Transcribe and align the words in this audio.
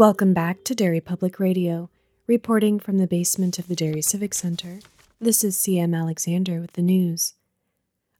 Welcome 0.00 0.32
back 0.32 0.64
to 0.64 0.74
Derry 0.74 1.02
Public 1.02 1.38
Radio. 1.38 1.90
Reporting 2.26 2.80
from 2.80 2.96
the 2.96 3.06
basement 3.06 3.58
of 3.58 3.68
the 3.68 3.76
Derry 3.76 4.00
Civic 4.00 4.32
Center, 4.32 4.78
this 5.20 5.44
is 5.44 5.58
CM 5.58 5.94
Alexander 5.94 6.58
with 6.58 6.72
the 6.72 6.80
news. 6.80 7.34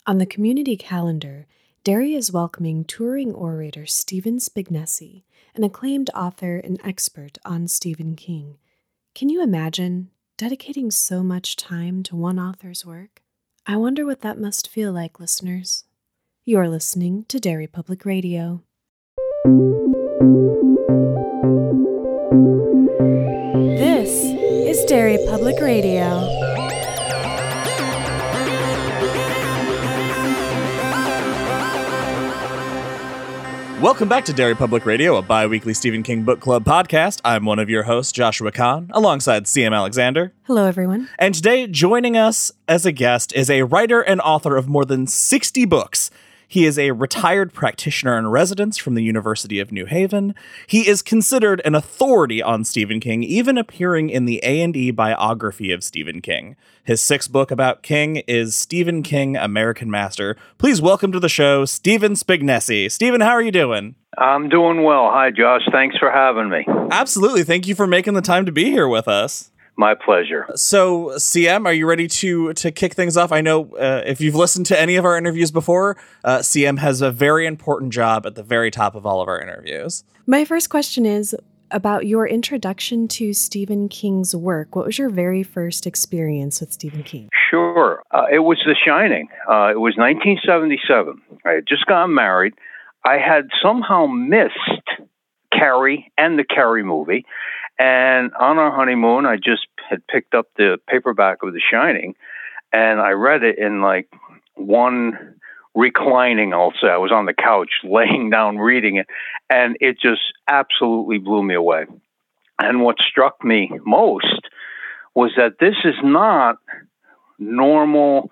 On 0.06 0.18
the 0.18 0.26
community 0.26 0.76
calendar, 0.76 1.46
Derry 1.82 2.14
is 2.14 2.30
welcoming 2.30 2.84
touring 2.84 3.32
orator 3.32 3.86
Stephen 3.86 4.36
Spignesi, 4.36 5.22
an 5.54 5.64
acclaimed 5.64 6.10
author 6.14 6.58
and 6.58 6.78
expert 6.84 7.38
on 7.46 7.66
Stephen 7.66 8.14
King. 8.14 8.58
Can 9.14 9.30
you 9.30 9.42
imagine 9.42 10.10
dedicating 10.36 10.90
so 10.90 11.22
much 11.22 11.56
time 11.56 12.02
to 12.02 12.14
one 12.14 12.38
author's 12.38 12.84
work? 12.84 13.22
I 13.64 13.78
wonder 13.78 14.04
what 14.04 14.20
that 14.20 14.38
must 14.38 14.68
feel 14.68 14.92
like, 14.92 15.18
listeners. 15.18 15.84
You're 16.44 16.68
listening 16.68 17.24
to 17.28 17.40
Derry 17.40 17.66
Public 17.66 18.04
Radio. 18.04 18.64
Public 25.50 25.64
Radio. 25.64 26.04
Welcome 33.80 34.08
back 34.08 34.24
to 34.26 34.32
Derry 34.32 34.54
Public 34.54 34.86
Radio, 34.86 35.16
a 35.16 35.22
bi 35.22 35.48
weekly 35.48 35.74
Stephen 35.74 36.04
King 36.04 36.22
Book 36.22 36.38
Club 36.38 36.64
podcast. 36.64 37.20
I'm 37.24 37.44
one 37.46 37.58
of 37.58 37.68
your 37.68 37.82
hosts, 37.82 38.12
Joshua 38.12 38.52
Kahn, 38.52 38.90
alongside 38.92 39.46
CM 39.46 39.74
Alexander. 39.74 40.32
Hello, 40.44 40.66
everyone. 40.66 41.08
And 41.18 41.34
today, 41.34 41.66
joining 41.66 42.16
us 42.16 42.52
as 42.68 42.86
a 42.86 42.92
guest 42.92 43.32
is 43.32 43.50
a 43.50 43.62
writer 43.62 44.02
and 44.02 44.20
author 44.20 44.56
of 44.56 44.68
more 44.68 44.84
than 44.84 45.08
60 45.08 45.64
books. 45.64 46.12
He 46.50 46.64
is 46.64 46.80
a 46.80 46.90
retired 46.90 47.52
practitioner 47.52 48.18
in 48.18 48.26
residence 48.26 48.76
from 48.76 48.96
the 48.96 49.04
University 49.04 49.60
of 49.60 49.70
New 49.70 49.86
Haven. 49.86 50.34
He 50.66 50.88
is 50.88 51.00
considered 51.00 51.62
an 51.64 51.76
authority 51.76 52.42
on 52.42 52.64
Stephen 52.64 52.98
King, 52.98 53.22
even 53.22 53.56
appearing 53.56 54.10
in 54.10 54.24
the 54.24 54.40
A&E 54.42 54.90
biography 54.90 55.70
of 55.70 55.84
Stephen 55.84 56.20
King. 56.20 56.56
His 56.82 57.00
sixth 57.00 57.30
book 57.30 57.52
about 57.52 57.84
King 57.84 58.16
is 58.26 58.56
Stephen 58.56 59.04
King, 59.04 59.36
American 59.36 59.92
Master. 59.92 60.36
Please 60.58 60.82
welcome 60.82 61.12
to 61.12 61.20
the 61.20 61.28
show, 61.28 61.64
Stephen 61.66 62.14
Spignesi. 62.14 62.90
Stephen, 62.90 63.20
how 63.20 63.30
are 63.30 63.42
you 63.42 63.52
doing? 63.52 63.94
I'm 64.18 64.48
doing 64.48 64.82
well. 64.82 65.08
Hi, 65.12 65.30
Josh. 65.30 65.62
Thanks 65.70 65.98
for 65.98 66.10
having 66.10 66.50
me. 66.50 66.66
Absolutely. 66.90 67.44
Thank 67.44 67.68
you 67.68 67.76
for 67.76 67.86
making 67.86 68.14
the 68.14 68.22
time 68.22 68.44
to 68.46 68.50
be 68.50 68.64
here 68.64 68.88
with 68.88 69.06
us. 69.06 69.52
My 69.76 69.94
pleasure. 69.94 70.46
So, 70.56 71.12
CM, 71.16 71.64
are 71.64 71.72
you 71.72 71.86
ready 71.86 72.06
to 72.08 72.52
to 72.52 72.70
kick 72.70 72.94
things 72.94 73.16
off? 73.16 73.32
I 73.32 73.40
know 73.40 73.74
uh, 73.76 74.02
if 74.04 74.20
you've 74.20 74.34
listened 74.34 74.66
to 74.66 74.80
any 74.80 74.96
of 74.96 75.04
our 75.04 75.16
interviews 75.16 75.50
before, 75.50 75.96
uh, 76.24 76.38
CM 76.38 76.78
has 76.78 77.00
a 77.00 77.10
very 77.10 77.46
important 77.46 77.92
job 77.92 78.26
at 78.26 78.34
the 78.34 78.42
very 78.42 78.70
top 78.70 78.94
of 78.94 79.06
all 79.06 79.22
of 79.22 79.28
our 79.28 79.40
interviews. 79.40 80.04
My 80.26 80.44
first 80.44 80.70
question 80.70 81.06
is 81.06 81.34
about 81.70 82.06
your 82.06 82.26
introduction 82.26 83.08
to 83.08 83.32
Stephen 83.32 83.88
King's 83.88 84.34
work. 84.34 84.74
What 84.74 84.86
was 84.86 84.98
your 84.98 85.08
very 85.08 85.42
first 85.42 85.86
experience 85.86 86.60
with 86.60 86.72
Stephen 86.72 87.02
King? 87.02 87.28
Sure. 87.50 88.02
Uh, 88.10 88.26
it 88.30 88.40
was 88.40 88.58
The 88.64 88.74
Shining. 88.84 89.28
Uh, 89.48 89.70
it 89.70 89.80
was 89.80 89.94
1977. 89.96 91.20
I 91.44 91.52
had 91.52 91.66
just 91.66 91.86
gotten 91.86 92.14
married. 92.14 92.54
I 93.04 93.18
had 93.18 93.48
somehow 93.62 94.06
missed 94.06 95.04
Carrie 95.52 96.12
and 96.18 96.38
the 96.38 96.44
Carrie 96.44 96.84
movie. 96.84 97.24
And 97.80 98.30
on 98.38 98.58
our 98.58 98.70
honeymoon, 98.70 99.24
I 99.24 99.36
just 99.36 99.66
had 99.88 100.06
picked 100.06 100.34
up 100.34 100.48
the 100.56 100.76
paperback 100.86 101.38
of 101.42 101.54
The 101.54 101.62
Shining 101.72 102.14
and 102.72 103.00
I 103.00 103.10
read 103.10 103.42
it 103.42 103.58
in 103.58 103.80
like 103.80 104.08
one 104.54 105.36
reclining, 105.74 106.52
I'll 106.52 106.74
say. 106.80 106.88
I 106.88 106.98
was 106.98 107.12
on 107.12 107.26
the 107.26 107.34
couch 107.34 107.70
laying 107.84 108.30
down 108.30 108.58
reading 108.58 108.96
it, 108.96 109.06
and 109.48 109.76
it 109.80 109.96
just 110.00 110.22
absolutely 110.48 111.18
blew 111.18 111.42
me 111.42 111.54
away. 111.54 111.86
And 112.58 112.82
what 112.82 112.96
struck 112.98 113.42
me 113.42 113.70
most 113.84 114.48
was 115.14 115.32
that 115.36 115.54
this 115.58 115.76
is 115.84 115.94
not 116.02 116.56
normal, 117.38 118.30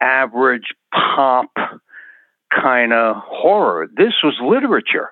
average 0.00 0.74
pop 0.92 1.50
kind 2.54 2.92
of 2.92 3.16
horror. 3.16 3.88
This 3.96 4.12
was 4.22 4.34
literature. 4.42 5.10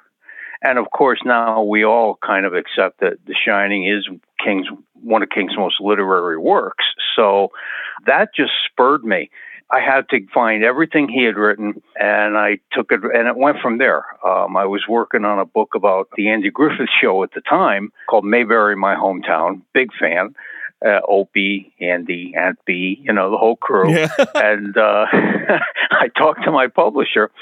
And 0.62 0.78
of 0.78 0.90
course, 0.90 1.20
now 1.24 1.62
we 1.62 1.84
all 1.84 2.18
kind 2.24 2.44
of 2.44 2.54
accept 2.54 3.00
that 3.00 3.18
The 3.26 3.34
Shining 3.46 3.86
is 3.86 4.08
King's 4.44 4.66
one 4.94 5.22
of 5.22 5.28
King's 5.30 5.56
most 5.56 5.76
literary 5.80 6.38
works. 6.38 6.84
So 7.14 7.50
that 8.06 8.34
just 8.34 8.52
spurred 8.70 9.04
me. 9.04 9.30
I 9.70 9.80
had 9.80 10.08
to 10.10 10.26
find 10.32 10.64
everything 10.64 11.08
he 11.08 11.24
had 11.24 11.36
written, 11.36 11.82
and 11.96 12.38
I 12.38 12.58
took 12.72 12.90
it, 12.90 13.00
and 13.02 13.28
it 13.28 13.36
went 13.36 13.58
from 13.60 13.76
there. 13.76 14.02
Um, 14.26 14.56
I 14.56 14.64
was 14.64 14.84
working 14.88 15.26
on 15.26 15.38
a 15.38 15.44
book 15.44 15.74
about 15.74 16.08
the 16.16 16.30
Andy 16.30 16.50
Griffith 16.52 16.88
Show 17.00 17.22
at 17.22 17.32
the 17.34 17.42
time 17.42 17.92
called 18.08 18.24
Mayberry, 18.24 18.76
My 18.76 18.94
Hometown. 18.94 19.62
Big 19.74 19.90
fan. 20.00 20.34
Uh, 20.84 21.00
Opie, 21.08 21.72
Andy, 21.80 22.34
Aunt 22.38 22.56
Bee, 22.64 23.00
you 23.02 23.12
know, 23.12 23.32
the 23.32 23.36
whole 23.36 23.56
crew. 23.56 23.92
Yeah. 23.92 24.08
and 24.36 24.76
uh, 24.76 25.06
I 25.90 26.08
talked 26.16 26.44
to 26.44 26.52
my 26.52 26.68
publisher, 26.68 27.32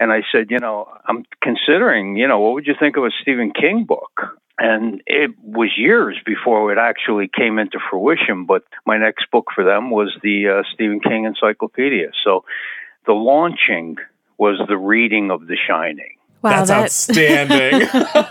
and 0.00 0.12
I 0.12 0.22
said, 0.32 0.50
you 0.50 0.58
know, 0.58 0.88
I'm 1.06 1.24
considering, 1.42 2.16
you 2.16 2.28
know, 2.28 2.40
what 2.40 2.54
would 2.54 2.66
you 2.66 2.74
think 2.78 2.96
of 2.96 3.04
a 3.04 3.10
Stephen 3.22 3.52
King 3.52 3.84
book? 3.84 4.38
And 4.58 5.02
it 5.06 5.32
was 5.42 5.70
years 5.76 6.16
before 6.24 6.72
it 6.72 6.78
actually 6.78 7.28
came 7.28 7.58
into 7.58 7.78
fruition. 7.90 8.46
But 8.46 8.62
my 8.86 8.98
next 8.98 9.30
book 9.32 9.46
for 9.54 9.64
them 9.64 9.90
was 9.90 10.16
the 10.22 10.48
uh, 10.48 10.62
Stephen 10.72 11.00
King 11.00 11.24
Encyclopedia. 11.24 12.10
So 12.24 12.44
the 13.06 13.12
launching 13.12 13.96
was 14.38 14.60
the 14.68 14.76
reading 14.76 15.30
of 15.30 15.46
The 15.46 15.56
Shining. 15.68 16.16
Wow, 16.44 16.66
that's 16.66 17.06
that... 17.06 17.48
outstanding. 17.48 18.26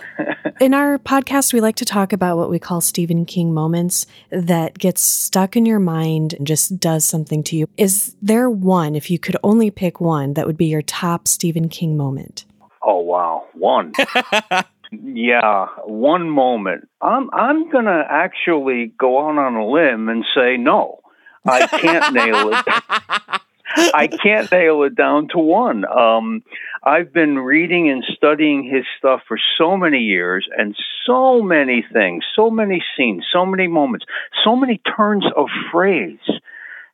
in 0.62 0.76
our 0.76 1.00
podcast, 1.00 1.52
we 1.52 1.62
like 1.62 1.78
to 1.78 1.86
talk 1.86 2.14
about 2.14 2.38
what 2.38 2.52
we 2.52 2.60
call 2.60 2.80
Stephen 2.80 3.26
King 3.26 3.56
moments 3.56 4.06
that 4.30 4.78
gets 4.78 5.02
stuck 5.02 5.58
in 5.58 5.66
your 5.66 5.80
mind 5.80 6.34
and 6.34 6.46
just 6.46 6.80
does 6.80 7.06
something 7.06 7.44
to 7.46 7.56
you. 7.56 7.68
Is 7.76 8.16
there 8.22 8.52
one, 8.52 8.94
if 8.94 9.10
you 9.10 9.18
could 9.18 9.36
only 9.44 9.72
pick 9.72 10.00
one, 10.00 10.36
that 10.36 10.46
would 10.46 10.58
be 10.58 10.68
your 10.68 10.84
top 10.84 11.28
Stephen 11.28 11.70
King 11.70 11.98
moment? 11.98 12.46
Oh 12.84 13.00
wow, 13.00 13.46
one. 13.54 13.94
yeah, 14.92 15.68
one 15.86 16.30
moment. 16.30 16.88
I'm 17.02 17.32
I'm 17.34 17.72
gonna 17.72 18.04
actually 18.08 18.94
go 19.00 19.28
out 19.28 19.40
on 19.40 19.56
a 19.56 19.68
limb 19.68 20.08
and 20.10 20.24
say 20.36 20.58
no. 20.58 21.00
I 21.46 21.66
can't 21.66 22.14
nail 22.14 22.52
it. 22.54 23.42
I 23.76 24.08
can't 24.08 24.52
nail 24.52 24.84
it 24.84 24.96
down 24.96 25.30
to 25.30 25.40
one. 25.40 25.86
Um, 25.86 26.44
I've 26.84 27.14
been 27.14 27.40
reading 27.40 27.90
and 27.90 28.04
studying 28.16 28.64
his 28.64 28.86
stuff 28.98 29.22
for 29.28 29.38
so 29.58 29.78
many 29.78 30.00
years, 30.00 30.48
and 30.58 30.76
so 31.06 31.42
many 31.42 31.86
things, 31.94 32.24
so 32.36 32.50
many 32.50 32.84
scenes, 32.96 33.26
so 33.32 33.46
many 33.46 33.68
moments, 33.68 34.06
so 34.44 34.56
many 34.56 34.82
turns 34.96 35.26
of 35.36 35.48
phrase 35.72 36.20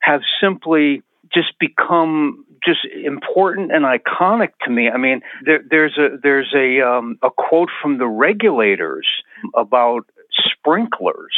have 0.01 0.21
simply 0.41 1.03
just 1.33 1.57
become 1.59 2.45
just 2.65 2.85
important 2.85 3.71
and 3.71 3.85
iconic 3.85 4.49
to 4.63 4.71
me. 4.71 4.89
I 4.89 4.97
mean, 4.97 5.21
there, 5.45 5.61
there's 5.69 5.97
a 5.97 6.17
there's 6.21 6.53
a 6.55 6.81
um, 6.81 7.17
a 7.21 7.29
quote 7.29 7.69
from 7.81 7.97
the 7.97 8.07
regulators 8.07 9.07
about 9.55 10.05
sprinklers 10.33 11.35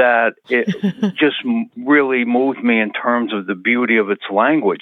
that 0.00 0.32
it 0.48 0.66
just 1.16 1.36
really 1.76 2.24
moved 2.24 2.64
me 2.64 2.80
in 2.80 2.90
terms 2.92 3.34
of 3.34 3.46
the 3.46 3.54
beauty 3.54 3.98
of 3.98 4.08
its 4.08 4.22
language. 4.32 4.80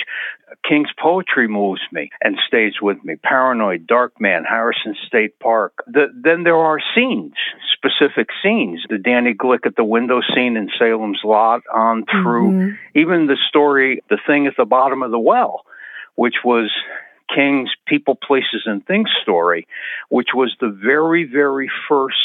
King's 0.67 0.91
poetry 0.99 1.49
moves 1.49 1.81
me 1.93 2.11
and 2.23 2.39
stays 2.47 2.75
with 2.81 3.03
me. 3.05 3.17
Paranoid, 3.17 3.87
Dark 3.87 4.21
Man, 4.21 4.45
Harrison 4.49 4.95
State 5.07 5.39
Park. 5.41 5.85
The, 5.87 6.07
then 6.15 6.45
there 6.45 6.57
are 6.57 6.79
scenes, 6.95 7.35
specific 7.75 8.29
scenes. 8.43 8.85
The 8.89 8.99
Danny 8.99 9.35
Glick 9.35 9.67
at 9.67 9.77
the 9.77 9.85
window 9.85 10.21
scene 10.35 10.57
in 10.57 10.71
Salem's 10.79 11.21
Lot 11.25 11.63
on 11.75 12.05
through 12.07 12.51
mm-hmm. 12.51 12.99
even 12.99 13.27
the 13.27 13.37
story, 13.49 14.03
The 14.09 14.19
Thing 14.27 14.47
at 14.47 14.55
the 14.57 14.65
Bottom 14.65 15.03
of 15.03 15.11
the 15.11 15.19
Well, 15.19 15.65
which 16.15 16.37
was 16.45 16.71
King's 17.35 17.71
People, 17.87 18.15
Places, 18.15 18.63
and 18.67 18.87
Things 18.87 19.11
story, 19.23 19.67
which 20.09 20.29
was 20.33 20.55
the 20.61 20.71
very, 20.71 21.25
very 21.25 21.71
first 21.89 22.17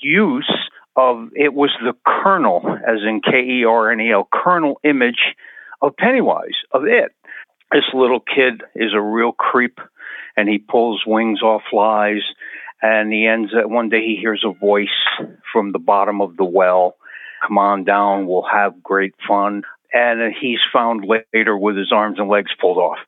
use 0.00 0.69
of 0.96 1.30
it 1.34 1.54
was 1.54 1.70
the 1.82 1.94
kernel, 2.06 2.62
as 2.66 3.00
in 3.06 3.20
K 3.22 3.38
E 3.38 3.64
R 3.64 3.90
N 3.90 4.00
E 4.00 4.12
L, 4.12 4.28
kernel 4.32 4.80
image 4.84 5.34
of 5.82 5.96
Pennywise, 5.96 6.56
of 6.72 6.84
it. 6.84 7.12
This 7.72 7.84
little 7.94 8.20
kid 8.20 8.62
is 8.74 8.92
a 8.94 9.00
real 9.00 9.32
creep 9.32 9.78
and 10.36 10.48
he 10.48 10.58
pulls 10.58 11.02
wings 11.06 11.40
off 11.42 11.62
flies 11.70 12.22
and 12.82 13.12
he 13.12 13.26
ends 13.26 13.52
at 13.56 13.70
one 13.70 13.88
day 13.88 14.00
he 14.00 14.16
hears 14.16 14.44
a 14.44 14.52
voice 14.52 14.88
from 15.52 15.70
the 15.72 15.78
bottom 15.78 16.20
of 16.20 16.36
the 16.36 16.44
well 16.44 16.96
come 17.46 17.58
on 17.58 17.84
down 17.84 18.26
we'll 18.26 18.46
have 18.50 18.82
great 18.82 19.14
fun. 19.26 19.62
And 19.92 20.34
he's 20.40 20.60
found 20.72 21.04
later 21.34 21.56
with 21.58 21.76
his 21.76 21.90
arms 21.92 22.18
and 22.18 22.28
legs 22.28 22.52
pulled 22.60 22.78
off. 22.78 22.98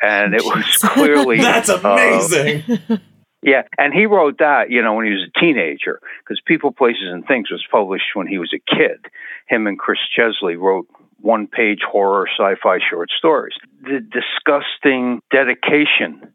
And 0.00 0.34
it 0.34 0.42
was 0.44 0.76
clearly 0.76 1.38
that's 1.38 1.68
amazing. 1.68 2.62
uh, 2.88 2.98
yeah, 3.42 3.62
and 3.78 3.94
he 3.94 4.06
wrote 4.06 4.38
that, 4.38 4.70
you 4.70 4.82
know, 4.82 4.94
when 4.94 5.06
he 5.06 5.12
was 5.12 5.28
a 5.34 5.38
teenager, 5.38 6.00
because 6.24 6.40
People, 6.44 6.72
Places, 6.72 7.08
and 7.12 7.24
Things 7.26 7.50
was 7.50 7.64
published 7.70 8.14
when 8.14 8.26
he 8.26 8.38
was 8.38 8.52
a 8.52 8.58
kid. 8.58 9.06
Him 9.48 9.66
and 9.66 9.78
Chris 9.78 10.00
Chesley 10.14 10.56
wrote 10.56 10.88
one 11.20 11.46
page 11.46 11.80
horror 11.88 12.26
sci 12.28 12.54
fi 12.62 12.78
short 12.90 13.10
stories. 13.16 13.54
The 13.82 14.00
disgusting 14.00 15.20
dedication 15.30 16.34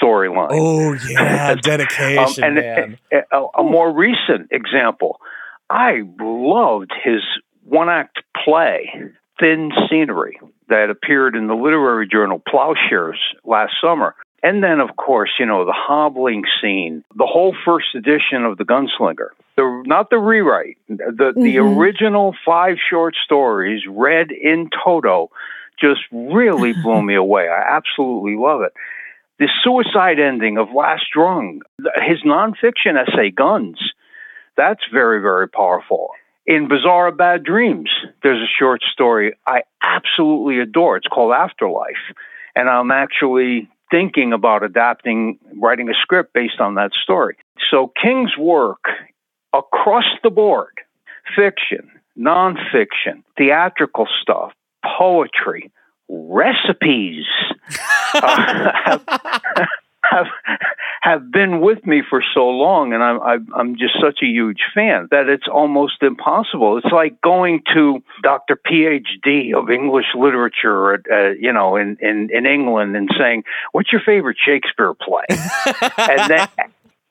storyline. 0.00 0.48
Oh 0.52 0.92
yeah, 1.08 1.54
dedication, 1.62 2.44
um, 2.44 2.48
and 2.48 2.54
man. 2.56 2.98
A, 3.12 3.36
a, 3.36 3.46
a 3.60 3.62
more 3.62 3.94
recent 3.94 4.50
example, 4.50 5.20
I 5.70 6.02
loved 6.20 6.92
his 7.04 7.22
one 7.64 7.88
act 7.88 8.18
play, 8.44 8.90
Thin 9.40 9.70
Scenery, 9.88 10.38
that 10.68 10.90
appeared 10.90 11.36
in 11.36 11.46
the 11.46 11.54
literary 11.54 12.06
journal 12.06 12.42
Plowshares 12.46 13.18
last 13.44 13.72
summer. 13.82 14.14
And 14.44 14.62
then, 14.62 14.78
of 14.78 14.94
course, 14.96 15.30
you 15.38 15.46
know, 15.46 15.64
the 15.64 15.72
hobbling 15.74 16.42
scene, 16.60 17.02
the 17.16 17.24
whole 17.24 17.56
first 17.64 17.94
edition 17.94 18.44
of 18.44 18.58
The 18.58 18.64
Gunslinger, 18.64 19.28
the, 19.56 19.82
not 19.86 20.10
the 20.10 20.18
rewrite, 20.18 20.76
the, 20.86 20.94
mm-hmm. 20.94 21.40
the 21.40 21.58
original 21.58 22.36
five 22.44 22.76
short 22.90 23.14
stories 23.24 23.84
read 23.88 24.30
in 24.30 24.68
toto 24.84 25.30
just 25.80 26.02
really 26.12 26.74
blew 26.82 27.00
me 27.00 27.14
away. 27.14 27.48
I 27.48 27.74
absolutely 27.74 28.36
love 28.36 28.60
it. 28.60 28.74
The 29.38 29.48
suicide 29.62 30.20
ending 30.20 30.58
of 30.58 30.68
Last 30.76 31.04
Drunk, 31.10 31.62
his 32.06 32.22
nonfiction 32.22 33.00
essay, 33.00 33.30
Guns, 33.30 33.78
that's 34.58 34.82
very, 34.92 35.22
very 35.22 35.48
powerful. 35.48 36.10
In 36.46 36.68
Bazaar 36.68 37.12
Bad 37.12 37.44
Dreams, 37.44 37.90
there's 38.22 38.42
a 38.42 38.52
short 38.58 38.82
story 38.92 39.38
I 39.46 39.62
absolutely 39.82 40.60
adore. 40.60 40.98
It's 40.98 41.06
called 41.06 41.32
Afterlife. 41.32 42.12
And 42.54 42.68
I'm 42.68 42.90
actually 42.90 43.68
thinking 43.94 44.32
about 44.32 44.64
adapting, 44.64 45.38
writing 45.62 45.88
a 45.88 45.94
script 46.02 46.32
based 46.32 46.58
on 46.58 46.74
that 46.74 46.90
story. 47.00 47.36
So 47.70 47.92
King's 48.02 48.36
work 48.36 48.84
across 49.52 50.06
the 50.24 50.30
board 50.30 50.80
fiction, 51.36 51.88
nonfiction, 52.18 53.22
theatrical 53.38 54.08
stuff, 54.20 54.52
poetry, 54.98 55.70
recipes 56.08 57.24
uh, 58.14 58.98
have, 60.14 60.58
have, 61.02 61.30
been 61.30 61.60
with 61.60 61.84
me 61.86 62.02
for 62.08 62.22
so 62.34 62.48
long, 62.48 62.92
and 62.92 63.02
I'm 63.02 63.52
I'm 63.54 63.76
just 63.76 63.94
such 64.00 64.20
a 64.22 64.26
huge 64.26 64.60
fan 64.74 65.08
that 65.10 65.28
it's 65.28 65.48
almost 65.52 66.02
impossible. 66.02 66.78
It's 66.78 66.92
like 66.92 67.20
going 67.20 67.62
to 67.74 68.02
Dr. 68.22 68.56
PhD 68.56 69.54
of 69.54 69.70
English 69.70 70.06
literature, 70.14 70.94
at, 70.94 71.00
uh, 71.10 71.30
you 71.30 71.52
know, 71.52 71.76
in, 71.76 71.96
in 72.00 72.30
in 72.32 72.46
England, 72.46 72.96
and 72.96 73.08
saying, 73.18 73.44
"What's 73.72 73.92
your 73.92 74.02
favorite 74.04 74.36
Shakespeare 74.44 74.94
play?" 74.94 75.26
and 75.98 76.30
then 76.30 76.48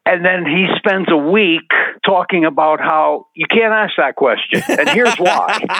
and 0.05 0.25
then 0.25 0.45
he 0.45 0.67
spends 0.77 1.07
a 1.09 1.17
week 1.17 1.69
talking 2.05 2.43
about 2.43 2.81
how 2.81 3.27
you 3.33 3.45
can't 3.49 3.71
ask 3.71 3.93
that 3.97 4.15
question. 4.15 4.61
And 4.67 4.89
here's 4.89 5.15
why. 5.15 5.59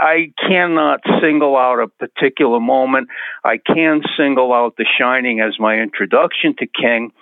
I 0.00 0.32
cannot 0.48 1.00
single 1.20 1.56
out 1.56 1.78
a 1.78 1.86
particular 1.86 2.58
moment. 2.58 3.08
I 3.44 3.58
can 3.58 4.02
single 4.16 4.52
out 4.52 4.76
The 4.76 4.86
Shining 4.98 5.40
as 5.40 5.60
my 5.60 5.78
introduction 5.78 6.56
to 6.58 6.66
King. 6.66 7.12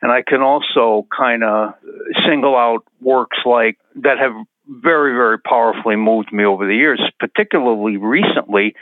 And 0.00 0.10
I 0.10 0.22
can 0.22 0.40
also 0.40 1.06
kind 1.14 1.44
of 1.44 1.74
single 2.26 2.56
out 2.56 2.84
works 3.02 3.36
like 3.44 3.76
that 3.96 4.18
have 4.18 4.32
very, 4.66 5.12
very 5.12 5.38
powerfully 5.38 5.96
moved 5.96 6.32
me 6.32 6.44
over 6.44 6.66
the 6.66 6.74
years, 6.74 7.02
particularly 7.18 7.98
recently, 7.98 8.74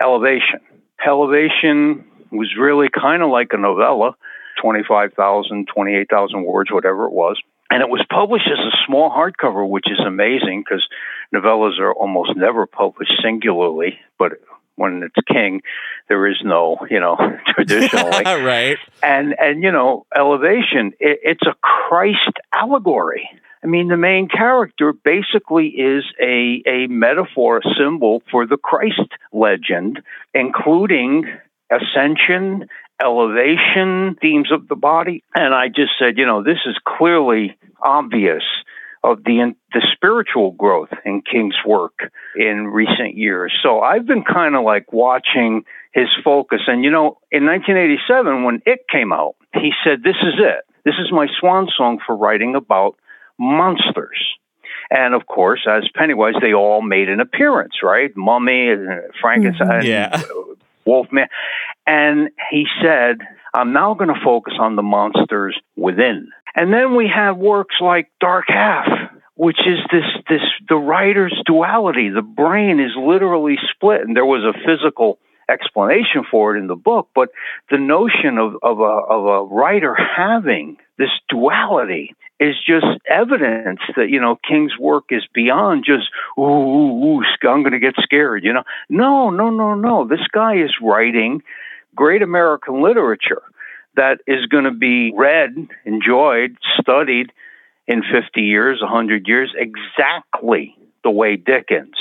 Elevation. 0.00 0.60
Elevation 1.04 2.04
was 2.30 2.54
really 2.56 2.88
kind 2.88 3.22
of 3.22 3.30
like 3.30 3.48
a 3.52 3.56
novella 3.56 4.14
25,000, 4.60 5.68
28,000 5.72 6.44
words, 6.44 6.70
whatever 6.72 7.06
it 7.06 7.12
was. 7.12 7.40
And 7.70 7.82
it 7.82 7.88
was 7.88 8.04
published 8.10 8.48
as 8.50 8.58
a 8.58 8.76
small 8.86 9.10
hardcover, 9.10 9.68
which 9.68 9.86
is 9.90 10.00
amazing 10.04 10.64
because 10.64 10.84
novellas 11.32 11.78
are 11.78 11.92
almost 11.92 12.36
never 12.36 12.66
published 12.66 13.12
singularly, 13.22 14.00
but 14.18 14.32
when 14.74 15.02
it's 15.04 15.26
king, 15.30 15.60
there 16.08 16.26
is 16.26 16.38
no, 16.42 16.78
you 16.90 16.98
know, 16.98 17.16
traditionally. 17.46 18.24
right. 18.24 18.78
And, 19.02 19.34
and, 19.38 19.62
you 19.62 19.70
know, 19.70 20.06
elevation, 20.16 20.92
it, 20.98 21.20
it's 21.22 21.46
a 21.46 21.54
Christ 21.62 22.38
allegory. 22.52 23.28
I 23.62 23.66
mean, 23.66 23.88
the 23.88 23.96
main 23.96 24.28
character 24.28 24.92
basically 24.92 25.68
is 25.68 26.04
a, 26.20 26.62
a 26.66 26.86
metaphor, 26.88 27.58
a 27.58 27.74
symbol 27.78 28.22
for 28.30 28.46
the 28.46 28.56
Christ 28.56 29.12
legend, 29.32 30.00
including 30.34 31.24
ascension 31.70 32.68
elevation, 33.02 34.16
themes 34.20 34.50
of 34.52 34.68
the 34.68 34.76
body. 34.76 35.24
And 35.34 35.54
I 35.54 35.68
just 35.68 35.92
said, 35.98 36.18
you 36.18 36.26
know, 36.26 36.42
this 36.42 36.58
is 36.66 36.76
clearly 36.86 37.56
obvious 37.82 38.42
of 39.02 39.24
the 39.24 39.54
the 39.72 39.86
spiritual 39.94 40.52
growth 40.52 40.90
in 41.04 41.22
King's 41.22 41.56
work 41.66 42.12
in 42.36 42.66
recent 42.66 43.16
years. 43.16 43.52
So 43.62 43.80
I've 43.80 44.06
been 44.06 44.24
kind 44.24 44.54
of 44.54 44.64
like 44.64 44.92
watching 44.92 45.64
his 45.92 46.08
focus. 46.22 46.60
And 46.66 46.84
you 46.84 46.90
know, 46.90 47.18
in 47.30 47.46
1987 47.46 48.44
when 48.44 48.62
it 48.66 48.80
came 48.90 49.12
out, 49.12 49.36
he 49.54 49.72
said, 49.84 50.02
"This 50.02 50.16
is 50.22 50.34
it. 50.38 50.64
This 50.84 50.94
is 51.00 51.10
my 51.12 51.26
swan 51.38 51.68
song 51.76 51.98
for 52.06 52.16
writing 52.16 52.54
about 52.54 52.96
monsters." 53.38 54.18
And 54.90 55.14
of 55.14 55.26
course, 55.26 55.66
as 55.68 55.84
Pennywise, 55.94 56.34
they 56.40 56.52
all 56.52 56.82
made 56.82 57.08
an 57.08 57.20
appearance, 57.20 57.74
right? 57.82 58.10
Mummy, 58.16 58.74
Frankenstein, 59.20 59.82
mm-hmm. 59.82 59.86
yeah. 59.86 60.22
Wolfman. 60.84 61.28
And 61.90 62.30
he 62.52 62.66
said, 62.80 63.18
I'm 63.52 63.72
now 63.72 63.94
going 63.94 64.14
to 64.14 64.20
focus 64.24 64.54
on 64.60 64.76
the 64.76 64.82
monsters 64.82 65.58
within. 65.74 66.28
And 66.54 66.72
then 66.72 66.94
we 66.94 67.10
have 67.12 67.36
works 67.36 67.74
like 67.80 68.12
Dark 68.20 68.44
Half, 68.46 68.86
which 69.34 69.58
is 69.66 69.80
this 69.90 70.04
this 70.28 70.42
the 70.68 70.76
writer's 70.76 71.36
duality. 71.46 72.08
The 72.08 72.22
brain 72.22 72.78
is 72.78 72.92
literally 72.96 73.56
split, 73.74 74.02
and 74.02 74.14
there 74.14 74.24
was 74.24 74.44
a 74.44 74.58
physical 74.64 75.18
explanation 75.48 76.22
for 76.30 76.54
it 76.54 76.60
in 76.60 76.68
the 76.68 76.76
book. 76.76 77.08
But 77.12 77.30
the 77.70 77.78
notion 77.78 78.38
of 78.38 78.54
of 78.62 78.78
a 78.78 78.82
of 78.82 79.26
a 79.26 79.44
writer 79.52 79.96
having 79.96 80.76
this 80.96 81.10
duality 81.28 82.14
is 82.38 82.54
just 82.64 82.86
evidence 83.08 83.80
that 83.96 84.10
you 84.10 84.20
know 84.20 84.38
King's 84.48 84.78
work 84.78 85.06
is 85.10 85.26
beyond 85.34 85.84
just 85.84 86.08
ooh, 86.38 86.42
ooh, 86.42 87.04
ooh 87.04 87.22
I'm 87.42 87.62
going 87.62 87.72
to 87.72 87.80
get 87.80 87.94
scared. 87.98 88.44
You 88.44 88.52
know, 88.52 88.64
no, 88.88 89.30
no, 89.30 89.50
no, 89.50 89.74
no. 89.74 90.06
This 90.06 90.26
guy 90.32 90.62
is 90.62 90.70
writing 90.80 91.42
great 91.94 92.22
American 92.22 92.82
literature 92.82 93.42
that 93.96 94.18
is 94.26 94.46
going 94.46 94.64
to 94.64 94.72
be 94.72 95.12
read, 95.14 95.54
enjoyed, 95.84 96.56
studied 96.80 97.32
in 97.86 98.02
50 98.02 98.42
years, 98.42 98.80
100 98.80 99.26
years, 99.26 99.52
exactly 99.56 100.76
the 101.02 101.10
way 101.10 101.36
Dickens 101.36 101.96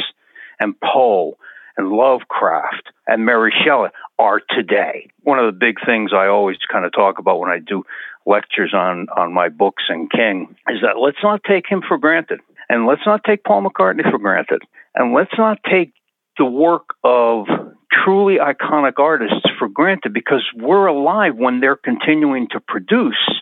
and 0.60 0.76
Poe 0.80 1.38
and 1.78 1.90
Lovecraft 1.90 2.90
and 3.08 3.26
Mary 3.26 3.54
Shelley 3.66 3.90
are 4.20 4.42
today. 4.50 5.10
One 5.24 5.40
of 5.40 5.46
the 5.46 5.58
big 5.58 5.78
things 5.86 6.12
I 6.14 6.28
always 6.28 6.58
kind 6.72 6.86
of 6.86 6.92
talk 6.92 7.20
about 7.20 7.40
when 7.40 7.50
I 7.50 7.60
do 7.60 7.84
lectures 8.26 8.74
on, 8.74 9.08
on 9.16 9.34
my 9.34 9.50
books 9.50 9.84
and 9.90 10.12
King 10.12 10.56
is 10.68 10.82
that 10.82 11.00
let's 11.00 11.24
not 11.24 11.42
take 11.44 11.66
him 11.68 11.82
for 11.88 11.98
granted. 11.98 12.42
And 12.68 12.86
let's 12.86 13.02
not 13.06 13.24
take 13.24 13.44
Paul 13.44 13.64
McCartney 13.64 14.10
for 14.10 14.20
granted. 14.20 14.62
And 14.94 15.14
let's 15.14 15.34
not 15.38 15.58
take 15.70 15.94
the 16.38 16.46
work 16.46 16.90
of 17.04 17.48
truly 17.92 18.38
iconic 18.38 19.00
artists 19.00 19.46
for 19.58 19.68
granted 19.68 20.14
because 20.14 20.44
we're 20.56 20.88
alive 20.88 21.36
when 21.36 21.60
they're 21.60 21.76
continuing 21.76 22.48
to 22.50 22.60
produce. 22.60 23.42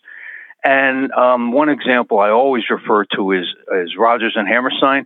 And 0.64 1.12
um, 1.12 1.52
one 1.52 1.70
example 1.70 2.20
I 2.20 2.30
always 2.30 2.64
refer 2.70 3.06
to 3.16 3.32
is, 3.34 3.46
is 3.84 3.96
Rodgers 3.98 4.34
and 4.36 4.48
Hammerstein. 4.48 5.06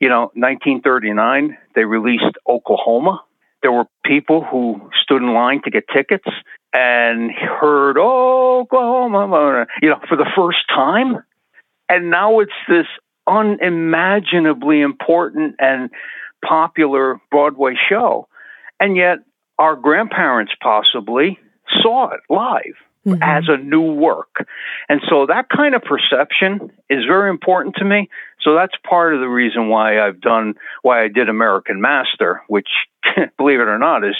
You 0.00 0.08
know, 0.08 0.30
1939, 0.34 1.56
they 1.74 1.84
released 1.84 2.36
Oklahoma. 2.48 3.22
There 3.62 3.72
were 3.72 3.84
people 4.04 4.44
who 4.44 4.90
stood 5.02 5.22
in 5.22 5.34
line 5.34 5.60
to 5.64 5.70
get 5.70 5.84
tickets 5.94 6.26
and 6.72 7.30
heard 7.30 7.96
oh, 7.98 8.60
Oklahoma, 8.60 9.66
you 9.82 9.90
know, 9.90 10.00
for 10.08 10.16
the 10.16 10.26
first 10.36 10.58
time. 10.68 11.22
And 11.88 12.10
now 12.10 12.40
it's 12.40 12.52
this 12.68 12.86
unimaginably 13.26 14.80
important 14.80 15.56
and 15.58 15.90
popular 16.44 17.20
Broadway 17.30 17.74
show. 17.88 18.26
And 18.80 18.96
yet, 18.96 19.18
our 19.58 19.76
grandparents 19.76 20.52
possibly 20.62 21.38
saw 21.82 22.10
it 22.10 22.20
live 22.30 22.74
mm-hmm. 23.06 23.22
as 23.22 23.44
a 23.48 23.56
new 23.56 23.92
work. 23.92 24.46
And 24.88 25.00
so 25.08 25.26
that 25.26 25.48
kind 25.48 25.74
of 25.74 25.82
perception 25.82 26.72
is 26.88 27.04
very 27.06 27.30
important 27.30 27.76
to 27.76 27.84
me. 27.84 28.08
So 28.42 28.54
that's 28.54 28.72
part 28.88 29.14
of 29.14 29.20
the 29.20 29.28
reason 29.28 29.68
why 29.68 30.00
I've 30.00 30.20
done, 30.20 30.54
why 30.82 31.04
I 31.04 31.08
did 31.08 31.28
American 31.28 31.80
Master, 31.80 32.42
which, 32.48 32.68
believe 33.36 33.60
it 33.60 33.68
or 33.68 33.78
not, 33.78 34.04
is 34.04 34.16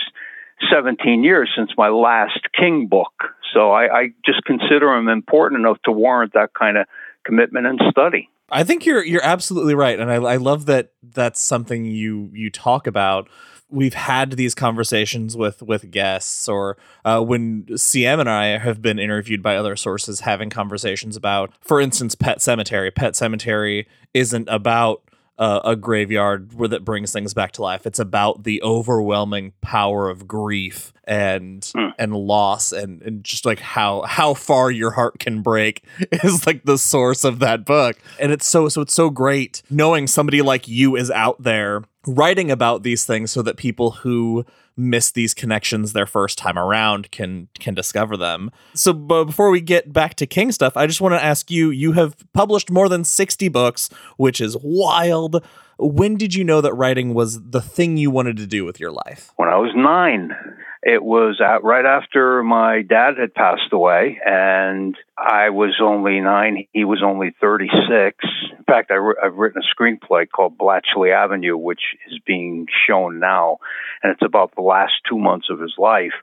17 0.70 1.24
years 1.24 1.50
since 1.56 1.70
my 1.76 1.88
last 1.88 2.40
King 2.58 2.86
book. 2.86 3.12
So 3.54 3.70
I, 3.72 4.00
I 4.00 4.08
just 4.24 4.44
consider 4.44 4.94
them 4.94 5.08
important 5.08 5.60
enough 5.60 5.78
to 5.84 5.92
warrant 5.92 6.34
that 6.34 6.50
kind 6.54 6.76
of 6.76 6.86
commitment 7.24 7.66
and 7.66 7.80
study. 7.90 8.28
I 8.52 8.64
think 8.64 8.84
you're 8.84 9.04
you're 9.04 9.24
absolutely 9.24 9.76
right, 9.76 9.98
and 9.98 10.10
I, 10.10 10.16
I 10.16 10.36
love 10.36 10.66
that 10.66 10.90
that's 11.04 11.40
something 11.40 11.84
you 11.84 12.30
you 12.32 12.50
talk 12.50 12.88
about 12.88 13.28
we've 13.70 13.94
had 13.94 14.32
these 14.32 14.54
conversations 14.54 15.36
with 15.36 15.62
with 15.62 15.90
guests 15.90 16.48
or 16.48 16.76
uh, 17.04 17.20
when 17.20 17.64
cm 17.70 18.20
and 18.20 18.28
i 18.28 18.58
have 18.58 18.82
been 18.82 18.98
interviewed 18.98 19.42
by 19.42 19.56
other 19.56 19.76
sources 19.76 20.20
having 20.20 20.50
conversations 20.50 21.16
about 21.16 21.52
for 21.60 21.80
instance 21.80 22.14
pet 22.14 22.40
Sematary. 22.40 22.94
Pet 22.94 23.14
Sematary 23.14 23.86
isn't 24.14 24.48
about 24.48 25.02
uh, 25.38 25.60
a 25.64 25.74
graveyard 25.74 26.52
where 26.52 26.68
that 26.68 26.84
brings 26.84 27.12
things 27.12 27.32
back 27.32 27.52
to 27.52 27.62
life. 27.62 27.86
It's 27.86 27.98
about 27.98 28.44
the 28.44 28.62
overwhelming 28.62 29.52
power 29.62 30.10
of 30.10 30.28
grief 30.28 30.92
and 31.04 31.62
mm. 31.62 31.92
and 31.98 32.14
loss 32.14 32.72
and 32.72 33.00
and 33.02 33.24
just 33.24 33.46
like 33.46 33.58
how 33.58 34.02
how 34.02 34.34
far 34.34 34.70
your 34.70 34.90
heart 34.90 35.18
can 35.18 35.40
break 35.40 35.82
is 36.12 36.46
like 36.46 36.64
the 36.64 36.76
source 36.76 37.24
of 37.24 37.38
that 37.38 37.64
book. 37.64 37.96
And 38.18 38.32
it's 38.32 38.46
so 38.46 38.68
so 38.68 38.82
it's 38.82 38.92
so 38.92 39.08
great 39.08 39.62
knowing 39.70 40.06
somebody 40.06 40.42
like 40.42 40.68
you 40.68 40.94
is 40.94 41.10
out 41.10 41.42
there 41.42 41.84
writing 42.06 42.50
about 42.50 42.82
these 42.82 43.04
things 43.04 43.30
so 43.30 43.42
that 43.42 43.56
people 43.56 43.90
who 43.90 44.44
miss 44.76 45.10
these 45.10 45.34
connections 45.34 45.92
their 45.92 46.06
first 46.06 46.38
time 46.38 46.58
around 46.58 47.10
can 47.10 47.48
can 47.58 47.74
discover 47.74 48.16
them. 48.16 48.50
So 48.74 48.92
but 48.92 49.24
before 49.24 49.50
we 49.50 49.60
get 49.60 49.92
back 49.92 50.14
to 50.14 50.26
King 50.26 50.52
stuff, 50.52 50.76
I 50.76 50.86
just 50.86 51.00
want 51.00 51.14
to 51.14 51.22
ask 51.22 51.50
you 51.50 51.70
you 51.70 51.92
have 51.92 52.16
published 52.32 52.70
more 52.70 52.88
than 52.88 53.04
60 53.04 53.48
books, 53.48 53.90
which 54.16 54.40
is 54.40 54.56
wild. 54.62 55.44
When 55.78 56.16
did 56.16 56.34
you 56.34 56.44
know 56.44 56.60
that 56.60 56.74
writing 56.74 57.14
was 57.14 57.42
the 57.42 57.62
thing 57.62 57.96
you 57.96 58.10
wanted 58.10 58.36
to 58.38 58.46
do 58.46 58.64
with 58.64 58.78
your 58.80 58.90
life? 58.90 59.32
When 59.36 59.48
I 59.48 59.56
was 59.56 59.72
9. 59.74 60.49
It 60.82 61.02
was 61.02 61.40
at, 61.44 61.62
right 61.62 61.84
after 61.84 62.42
my 62.42 62.80
dad 62.80 63.18
had 63.18 63.34
passed 63.34 63.70
away, 63.70 64.18
and 64.24 64.96
I 65.16 65.50
was 65.50 65.78
only 65.82 66.20
nine. 66.20 66.66
He 66.72 66.84
was 66.84 67.02
only 67.04 67.34
36. 67.38 68.16
In 68.58 68.64
fact, 68.64 68.90
I 68.90 68.94
have 69.22 69.34
written 69.34 69.60
a 69.62 69.82
screenplay 69.82 70.26
called 70.30 70.56
Blatchley 70.56 71.14
Avenue, 71.14 71.58
which 71.58 71.82
is 72.10 72.18
being 72.26 72.66
shown 72.86 73.18
now, 73.18 73.58
and 74.02 74.12
it's 74.12 74.24
about 74.24 74.54
the 74.54 74.62
last 74.62 74.94
two 75.06 75.18
months 75.18 75.48
of 75.50 75.60
his 75.60 75.74
life. 75.76 76.14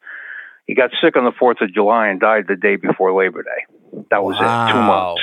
He 0.65 0.73
got 0.73 0.89
sick 1.03 1.15
on 1.15 1.23
the 1.23 1.31
4th 1.31 1.61
of 1.61 1.71
July 1.71 2.07
and 2.07 2.19
died 2.19 2.45
the 2.47 2.55
day 2.55 2.77
before 2.77 3.13
Labor 3.13 3.43
Day. 3.43 4.01
That 4.09 4.23
was 4.23 4.37
wow. 4.39 4.67
it, 4.67 4.71
two 4.71 4.81
months. 4.81 5.21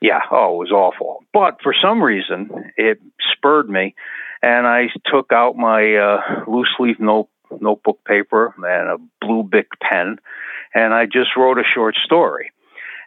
Yeah, 0.00 0.20
oh, 0.30 0.54
it 0.54 0.58
was 0.58 0.70
awful. 0.70 1.24
But 1.32 1.58
for 1.64 1.74
some 1.82 2.00
reason, 2.00 2.48
it 2.76 3.00
spurred 3.32 3.68
me, 3.68 3.96
and 4.40 4.68
I 4.68 4.86
took 5.06 5.32
out 5.32 5.56
my 5.56 5.96
uh, 5.96 6.44
loose 6.46 6.72
leaf 6.78 7.00
note 7.00 7.28
notebook 7.60 8.04
paper 8.04 8.54
and 8.58 8.88
a 8.88 8.96
blue 9.24 9.42
Bic 9.42 9.68
pen, 9.80 10.18
and 10.74 10.94
I 10.94 11.06
just 11.06 11.36
wrote 11.36 11.58
a 11.58 11.64
short 11.74 11.96
story. 12.04 12.52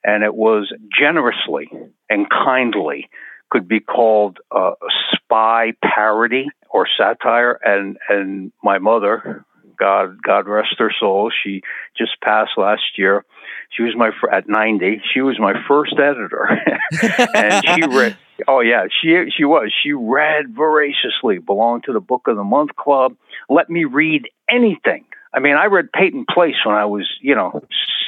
And 0.03 0.23
it 0.23 0.33
was 0.33 0.73
generously 0.97 1.69
and 2.09 2.27
kindly 2.29 3.09
could 3.51 3.67
be 3.67 3.79
called 3.79 4.39
a 4.51 4.71
spy 5.11 5.73
parody 5.83 6.47
or 6.69 6.87
satire. 6.97 7.59
And 7.63 7.97
and 8.09 8.51
my 8.63 8.79
mother, 8.79 9.45
God 9.81 10.21
God 10.21 10.47
rest 10.47 10.75
her 10.77 10.93
soul, 10.99 11.31
she 11.43 11.61
just 11.97 12.11
passed 12.21 12.51
last 12.55 12.97
year. 12.97 13.25
She 13.75 13.81
was 13.81 13.95
my 13.95 14.11
at 14.31 14.47
ninety. 14.47 15.01
She 15.11 15.21
was 15.21 15.39
my 15.39 15.53
first 15.67 15.93
editor, 15.93 16.47
and 17.33 17.63
she 17.63 17.83
read. 17.89 18.15
Oh 18.47 18.59
yeah, 18.59 18.85
she 19.01 19.31
she 19.35 19.43
was. 19.43 19.73
She 19.83 19.93
read 19.93 20.55
voraciously. 20.55 21.39
Belonged 21.39 21.85
to 21.85 21.93
the 21.93 21.99
Book 21.99 22.27
of 22.27 22.35
the 22.35 22.43
Month 22.43 22.75
Club. 22.75 23.15
Let 23.49 23.69
me 23.69 23.85
read 23.85 24.29
anything. 24.49 25.05
I 25.33 25.39
mean, 25.39 25.55
I 25.55 25.65
read 25.65 25.91
Peyton 25.91 26.25
Place 26.29 26.55
when 26.65 26.75
I 26.75 26.85
was, 26.85 27.09
you 27.21 27.35
know, 27.35 27.61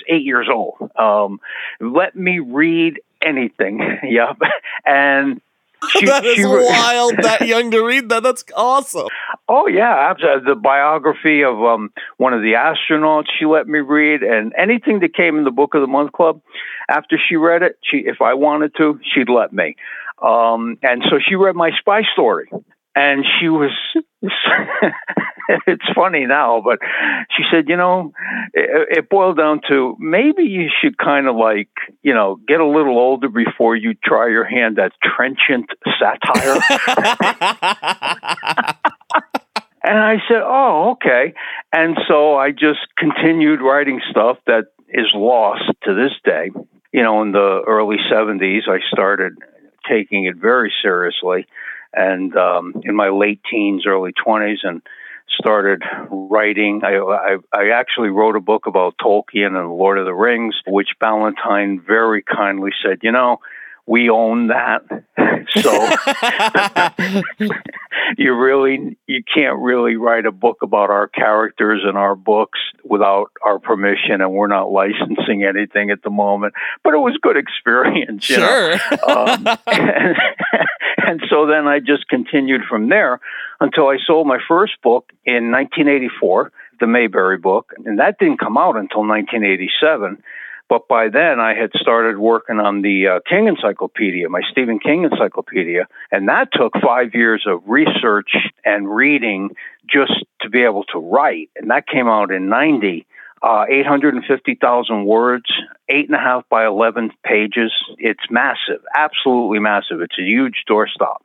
eight 0.09 0.23
years 0.23 0.47
old. 0.51 0.75
Um, 0.97 1.39
let 1.79 2.15
me 2.15 2.39
read 2.39 2.99
anything. 3.21 3.79
yep. 4.03 4.37
And 4.85 5.41
she, 5.89 6.05
that 6.05 6.25
is 6.25 6.35
she, 6.35 6.45
wild. 6.45 7.17
that 7.21 7.41
young 7.47 7.71
to 7.71 7.81
read 7.83 8.09
that. 8.09 8.23
That's 8.23 8.43
awesome. 8.55 9.07
Oh 9.47 9.67
yeah, 9.67 10.09
absolutely. 10.09 10.53
The 10.53 10.59
biography 10.59 11.43
of 11.43 11.61
um, 11.63 11.91
one 12.17 12.33
of 12.33 12.41
the 12.41 12.53
astronauts 12.53 13.25
she 13.37 13.45
let 13.45 13.67
me 13.67 13.79
read, 13.79 14.23
and 14.23 14.53
anything 14.57 14.99
that 14.99 15.13
came 15.13 15.37
in 15.37 15.43
the 15.43 15.51
Book 15.51 15.73
of 15.75 15.81
the 15.81 15.87
Month 15.87 16.11
Club. 16.13 16.41
After 16.89 17.17
she 17.17 17.37
read 17.37 17.63
it, 17.63 17.79
she, 17.81 17.99
if 17.99 18.21
I 18.21 18.33
wanted 18.33 18.73
to, 18.77 18.99
she'd 19.13 19.29
let 19.29 19.53
me. 19.53 19.75
Um, 20.21 20.77
and 20.83 21.01
so 21.09 21.17
she 21.25 21.35
read 21.35 21.55
my 21.55 21.71
spy 21.79 22.01
story, 22.13 22.49
and 22.95 23.25
she 23.39 23.47
was 23.49 23.71
it's 25.67 25.85
funny 25.95 26.25
now 26.25 26.61
but 26.63 26.79
she 27.35 27.43
said 27.51 27.67
you 27.67 27.77
know 27.77 28.11
it, 28.53 28.97
it 28.97 29.09
boiled 29.09 29.37
down 29.37 29.61
to 29.67 29.95
maybe 29.99 30.43
you 30.43 30.69
should 30.81 30.97
kind 30.97 31.27
of 31.27 31.35
like 31.35 31.69
you 32.01 32.13
know 32.13 32.39
get 32.47 32.59
a 32.59 32.65
little 32.65 32.97
older 32.97 33.29
before 33.29 33.75
you 33.75 33.93
try 34.03 34.29
your 34.29 34.45
hand 34.45 34.79
at 34.79 34.91
trenchant 35.03 35.69
satire. 35.99 36.59
And 39.85 39.99
i 39.99 40.15
said 40.29 40.41
oh 40.41 40.91
okay. 40.93 41.33
And 41.73 41.97
so 42.07 42.37
i 42.37 42.51
just 42.51 42.79
continued 42.97 43.59
writing 43.61 43.99
stuff 44.09 44.37
that 44.47 44.67
is 44.87 45.07
lost 45.13 45.63
to 45.83 45.93
this 45.93 46.13
day. 46.23 46.51
You 46.93 47.03
know 47.03 47.21
in 47.21 47.33
the 47.33 47.63
early 47.67 47.97
70s 48.09 48.69
i 48.69 48.79
started 48.93 49.33
taking 49.89 50.25
it 50.25 50.37
very 50.37 50.71
seriously. 50.81 51.45
And 51.93 52.35
um, 52.35 52.81
in 52.83 52.95
my 52.95 53.09
late 53.09 53.41
teens, 53.49 53.85
early 53.85 54.13
20s, 54.13 54.59
and 54.63 54.81
started 55.37 55.81
writing. 56.09 56.81
I, 56.83 56.95
I, 56.95 57.37
I, 57.53 57.69
actually 57.69 58.09
wrote 58.09 58.35
a 58.35 58.39
book 58.39 58.65
about 58.65 58.95
Tolkien 58.97 59.57
and 59.59 59.69
Lord 59.69 59.97
of 59.97 60.05
the 60.05 60.13
Rings, 60.13 60.55
which 60.67 60.89
Ballantine 60.99 61.81
very 61.85 62.23
kindly 62.23 62.71
said, 62.83 62.99
you 63.01 63.11
know, 63.11 63.39
we 63.85 64.09
own 64.09 64.47
that. 64.47 64.81
so 65.49 65.71
you 68.17 68.33
really 68.33 68.97
you 69.07 69.23
can't 69.23 69.59
really 69.59 69.95
write 69.95 70.25
a 70.25 70.31
book 70.31 70.57
about 70.61 70.89
our 70.89 71.07
characters 71.07 71.81
and 71.85 71.97
our 71.97 72.15
books 72.15 72.59
without 72.83 73.31
our 73.43 73.59
permission 73.59 74.21
and 74.21 74.31
we're 74.31 74.47
not 74.47 74.71
licensing 74.71 75.43
anything 75.43 75.89
at 75.89 76.01
the 76.03 76.09
moment. 76.09 76.53
But 76.83 76.93
it 76.93 76.99
was 76.99 77.17
good 77.21 77.37
experience, 77.37 78.23
sure. 78.23 78.73
Um, 79.07 79.47
and, 79.67 80.15
and 81.07 81.21
so 81.29 81.45
then 81.45 81.67
I 81.67 81.79
just 81.79 82.07
continued 82.07 82.61
from 82.69 82.89
there 82.89 83.19
until 83.59 83.87
I 83.87 83.97
sold 84.05 84.27
my 84.27 84.39
first 84.47 84.73
book 84.81 85.11
in 85.25 85.51
1984, 85.51 86.51
the 86.79 86.87
Mayberry 86.87 87.37
book, 87.37 87.73
and 87.85 87.99
that 87.99 88.17
didn't 88.19 88.39
come 88.39 88.57
out 88.57 88.77
until 88.77 89.05
1987. 89.07 90.23
But 90.69 90.87
by 90.87 91.09
then, 91.09 91.39
I 91.39 91.53
had 91.53 91.71
started 91.75 92.17
working 92.17 92.59
on 92.59 92.81
the 92.81 93.07
uh, 93.07 93.19
King 93.29 93.47
Encyclopedia, 93.47 94.29
my 94.29 94.41
Stephen 94.51 94.79
King 94.79 95.03
Encyclopedia, 95.03 95.87
and 96.11 96.27
that 96.29 96.49
took 96.51 96.73
five 96.81 97.13
years 97.13 97.45
of 97.47 97.61
research 97.67 98.31
and 98.65 98.89
reading 98.89 99.51
just 99.87 100.25
to 100.41 100.49
be 100.49 100.63
able 100.63 100.83
to 100.85 100.99
write. 100.99 101.49
And 101.55 101.69
that 101.69 101.87
came 101.87 102.07
out 102.07 102.31
in 102.31 102.49
90. 102.49 103.05
Uh, 103.43 103.65
850,000 103.69 105.05
words, 105.05 105.51
eight 105.89 106.05
and 106.05 106.15
a 106.15 106.19
half 106.19 106.47
by 106.49 106.65
11 106.65 107.11
pages. 107.25 107.73
It's 107.97 108.23
massive, 108.31 108.81
absolutely 108.95 109.59
massive. 109.59 109.99
It's 109.99 110.17
a 110.17 110.23
huge 110.23 110.63
doorstop. 110.69 111.17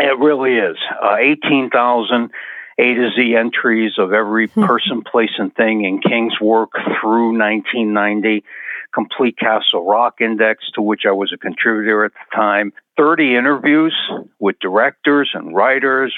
It 0.00 0.18
really 0.18 0.56
is. 0.56 0.78
Uh, 1.02 1.16
18,000 1.16 2.30
A 2.78 2.94
to 2.94 3.10
Z 3.14 3.36
entries 3.36 3.92
of 3.98 4.14
every 4.14 4.46
person, 4.46 5.02
place, 5.02 5.32
and 5.38 5.54
thing 5.54 5.84
in 5.84 6.00
King's 6.00 6.40
work 6.40 6.70
through 6.72 7.36
1990 7.38 8.42
complete 8.96 9.36
Castle 9.36 9.84
Rock 9.84 10.20
Index, 10.20 10.64
to 10.74 10.80
which 10.80 11.02
I 11.06 11.12
was 11.12 11.30
a 11.32 11.36
contributor 11.36 12.04
at 12.06 12.12
the 12.12 12.36
time. 12.36 12.72
30 12.96 13.36
interviews 13.36 13.94
with 14.38 14.58
directors 14.58 15.30
and 15.34 15.54
writers. 15.54 16.14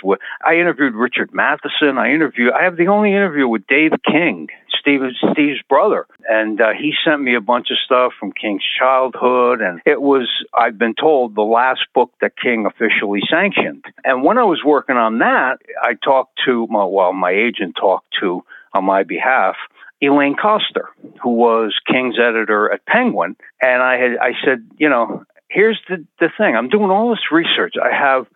I 0.47 0.55
interviewed 0.55 0.95
Richard 0.95 1.35
Matheson. 1.35 1.99
I 1.99 2.13
interviewed. 2.13 2.53
I 2.53 2.63
have 2.63 2.77
the 2.77 2.87
only 2.87 3.11
interview 3.11 3.49
with 3.49 3.67
Dave 3.67 3.91
King, 4.07 4.47
Steve, 4.79 5.01
Steve's 5.33 5.61
brother, 5.69 6.07
and 6.29 6.61
uh, 6.61 6.69
he 6.79 6.93
sent 7.05 7.21
me 7.21 7.35
a 7.35 7.41
bunch 7.41 7.73
of 7.73 7.79
stuff 7.85 8.13
from 8.21 8.31
King's 8.31 8.63
childhood. 8.79 9.61
And 9.61 9.81
it 9.85 10.01
was, 10.01 10.29
I've 10.55 10.79
been 10.79 10.95
told, 10.95 11.35
the 11.35 11.43
last 11.43 11.81
book 11.95 12.13
that 12.21 12.39
King 12.41 12.65
officially 12.65 13.23
sanctioned. 13.29 13.85
And 14.05 14.23
when 14.23 14.39
I 14.39 14.45
was 14.45 14.63
working 14.65 14.97
on 14.97 15.19
that, 15.19 15.57
I 15.83 15.95
talked 15.95 16.39
to 16.47 16.69
my 16.71 16.85
well, 16.85 17.13
my 17.13 17.33
agent 17.33 17.75
talked 17.75 18.15
to 18.21 18.45
on 18.73 18.85
my 18.85 19.03
behalf 19.03 19.57
Elaine 20.01 20.37
Koster, 20.37 20.89
who 21.23 21.31
was 21.31 21.75
King's 21.87 22.19
editor 22.19 22.73
at 22.73 22.87
Penguin, 22.87 23.37
and 23.61 23.83
I 23.83 23.97
had 23.97 24.17
I 24.21 24.33
said, 24.45 24.69
you 24.79 24.89
know, 24.89 25.25
here's 25.49 25.81
the 25.89 26.05
the 26.21 26.31
thing. 26.37 26.57
I'm 26.57 26.69
doing 26.69 26.91
all 26.91 27.11
this 27.11 27.33
research. 27.33 27.75
I 27.83 27.93
have 27.93 28.27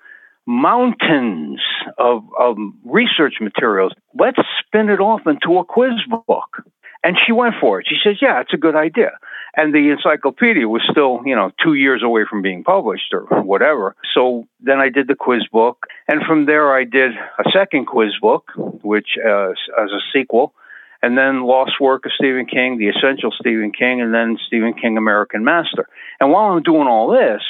mountains 0.47 1.61
of, 1.99 2.25
of 2.39 2.57
research 2.85 3.35
materials. 3.41 3.93
Let's 4.19 4.39
spin 4.59 4.89
it 4.89 5.01
off 5.01 5.21
into 5.27 5.59
a 5.59 5.65
quiz 5.65 5.95
book. 6.09 6.65
And 7.05 7.17
she 7.27 7.33
went 7.33 7.55
for 7.61 7.81
it. 7.81 7.87
She 7.89 7.97
says, 8.03 8.19
yeah, 8.23 8.41
it's 8.41 8.55
a 8.55 8.57
good 8.57 8.77
idea. 8.77 9.19
And 9.57 9.75
the 9.75 9.91
encyclopedia 9.91 10.69
was 10.69 10.83
still, 10.89 11.21
you 11.27 11.35
know, 11.35 11.51
two 11.63 11.75
years 11.75 12.03
away 12.03 12.23
from 12.29 12.43
being 12.43 12.63
published 12.63 13.13
or 13.13 13.43
whatever. 13.43 13.97
So 14.15 14.47
then 14.61 14.79
I 14.79 14.89
did 14.89 15.09
the 15.09 15.17
quiz 15.17 15.43
book. 15.53 15.87
And 16.07 16.23
from 16.23 16.47
there, 16.47 16.73
I 16.73 16.85
did 16.85 17.13
a 17.13 17.51
second 17.53 17.87
quiz 17.87 18.13
book, 18.21 18.53
which 18.57 19.19
uh, 19.19 19.51
as 19.51 19.91
a 19.91 20.01
sequel 20.13 20.55
and 21.03 21.19
then 21.19 21.43
Lost 21.43 21.81
Work 21.81 22.07
of 22.07 22.13
Stephen 22.13 22.47
King, 22.47 22.79
The 22.79 22.89
Essential 22.89 23.33
Stephen 23.33 23.73
King, 23.73 24.01
and 24.01 24.15
then 24.15 24.39
Stephen 24.47 24.75
King 24.75 24.97
American 24.97 25.45
Master. 25.45 25.89
And 26.21 26.31
while 26.31 26.53
I'm 26.53 26.63
doing 26.63 26.87
all 26.87 27.11
this, 27.11 27.43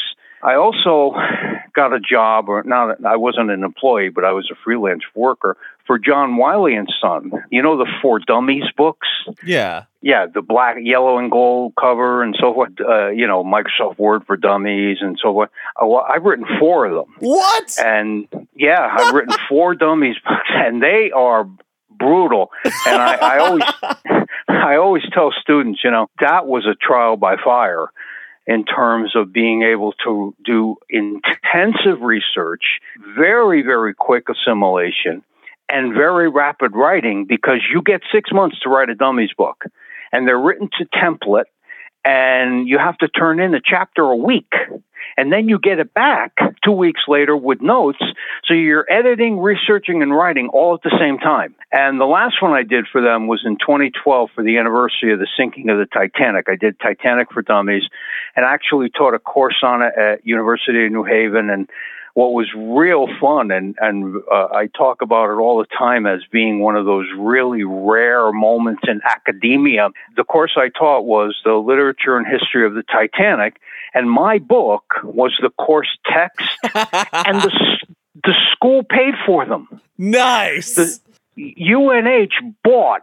I 0.42 0.54
also 0.54 1.14
got 1.74 1.92
a 1.92 2.00
job, 2.00 2.48
or 2.48 2.62
not, 2.64 3.04
I 3.04 3.16
wasn't 3.16 3.50
an 3.50 3.62
employee, 3.62 4.08
but 4.08 4.24
I 4.24 4.32
was 4.32 4.48
a 4.50 4.56
freelance 4.64 5.04
worker 5.14 5.56
for 5.86 5.98
John 5.98 6.36
Wiley 6.36 6.74
and 6.74 6.88
Son. 7.00 7.30
You 7.50 7.62
know 7.62 7.76
the 7.76 7.90
For 8.00 8.18
Dummies 8.18 8.64
books? 8.76 9.08
Yeah. 9.44 9.84
Yeah, 10.00 10.26
the 10.32 10.42
black, 10.42 10.76
yellow, 10.80 11.18
and 11.18 11.30
gold 11.30 11.74
cover 11.80 12.24
and 12.24 12.36
so 12.40 12.52
forth. 12.54 12.72
Uh, 12.80 13.08
you 13.08 13.26
know, 13.26 13.44
Microsoft 13.44 13.98
Word 13.98 14.24
for 14.26 14.36
Dummies 14.36 14.98
and 15.00 15.16
so 15.22 15.32
forth. 15.32 15.50
I've 15.80 16.24
written 16.24 16.46
four 16.58 16.86
of 16.86 16.94
them. 16.94 17.14
What? 17.20 17.78
And 17.78 18.26
yeah, 18.56 18.88
I've 18.90 19.14
written 19.14 19.36
four 19.48 19.76
Dummies 19.76 20.16
books, 20.24 20.48
and 20.50 20.82
they 20.82 21.12
are 21.14 21.48
brutal. 22.02 22.50
And 22.86 23.00
I, 23.00 23.14
I 23.14 23.38
always, 23.38 23.62
I 24.48 24.76
always 24.76 25.02
tell 25.12 25.32
students, 25.40 25.80
you 25.84 25.90
know, 25.90 26.08
that 26.20 26.46
was 26.46 26.66
a 26.66 26.74
trial 26.74 27.16
by 27.16 27.36
fire 27.42 27.88
in 28.46 28.64
terms 28.64 29.14
of 29.14 29.32
being 29.32 29.62
able 29.62 29.92
to 30.04 30.34
do 30.44 30.76
intensive 30.90 32.00
research, 32.02 32.80
very, 33.16 33.62
very 33.62 33.94
quick 33.94 34.24
assimilation, 34.28 35.22
and 35.68 35.94
very 35.94 36.28
rapid 36.28 36.74
writing 36.74 37.24
because 37.24 37.60
you 37.72 37.82
get 37.82 38.02
six 38.12 38.30
months 38.32 38.58
to 38.60 38.68
write 38.68 38.90
a 38.90 38.94
dummies 38.94 39.32
book. 39.36 39.64
And 40.10 40.26
they're 40.26 40.38
written 40.38 40.68
to 40.78 40.84
template, 40.86 41.44
and 42.04 42.68
you 42.68 42.78
have 42.78 42.98
to 42.98 43.08
turn 43.08 43.40
in 43.40 43.54
a 43.54 43.60
chapter 43.64 44.02
a 44.02 44.16
week 44.16 44.52
and 45.16 45.32
then 45.32 45.48
you 45.48 45.58
get 45.58 45.78
it 45.78 45.94
back 45.94 46.32
two 46.64 46.72
weeks 46.72 47.02
later 47.08 47.36
with 47.36 47.60
notes. 47.60 47.98
So 48.44 48.54
you're 48.54 48.90
editing, 48.90 49.38
researching, 49.38 50.02
and 50.02 50.14
writing 50.14 50.48
all 50.52 50.74
at 50.74 50.82
the 50.82 50.96
same 50.98 51.18
time. 51.18 51.54
And 51.70 52.00
the 52.00 52.06
last 52.06 52.42
one 52.42 52.52
I 52.52 52.62
did 52.62 52.86
for 52.90 53.00
them 53.00 53.26
was 53.26 53.42
in 53.44 53.56
2012 53.56 54.30
for 54.34 54.44
the 54.44 54.58
anniversary 54.58 55.12
of 55.12 55.18
the 55.18 55.28
sinking 55.36 55.70
of 55.70 55.78
the 55.78 55.86
Titanic. 55.86 56.46
I 56.48 56.56
did 56.56 56.78
Titanic 56.80 57.28
for 57.32 57.42
Dummies 57.42 57.84
and 58.36 58.44
actually 58.44 58.90
taught 58.90 59.14
a 59.14 59.18
course 59.18 59.62
on 59.62 59.82
it 59.82 59.92
at 59.96 60.26
University 60.26 60.86
of 60.86 60.92
New 60.92 61.04
Haven 61.04 61.50
and 61.50 61.68
what 62.14 62.32
was 62.32 62.46
real 62.54 63.06
fun, 63.20 63.50
and 63.50 63.74
and 63.80 64.16
uh, 64.30 64.48
I 64.52 64.66
talk 64.66 65.00
about 65.00 65.30
it 65.30 65.40
all 65.40 65.58
the 65.58 65.76
time 65.76 66.06
as 66.06 66.20
being 66.30 66.60
one 66.60 66.76
of 66.76 66.84
those 66.84 67.06
really 67.18 67.64
rare 67.64 68.30
moments 68.32 68.82
in 68.86 69.00
academia. 69.02 69.88
The 70.16 70.24
course 70.24 70.52
I 70.56 70.68
taught 70.68 71.04
was 71.04 71.34
the 71.44 71.54
literature 71.54 72.18
and 72.18 72.26
history 72.26 72.66
of 72.66 72.74
the 72.74 72.82
Titanic, 72.82 73.56
and 73.94 74.10
my 74.10 74.38
book 74.38 74.84
was 75.02 75.32
the 75.40 75.50
course 75.50 75.88
text, 76.06 76.48
and 76.64 77.42
the 77.42 77.50
the 78.24 78.34
school 78.52 78.82
paid 78.82 79.14
for 79.26 79.44
them. 79.46 79.80
Nice. 79.98 80.74
The 80.74 80.98
UNH 81.36 82.54
bought 82.62 83.02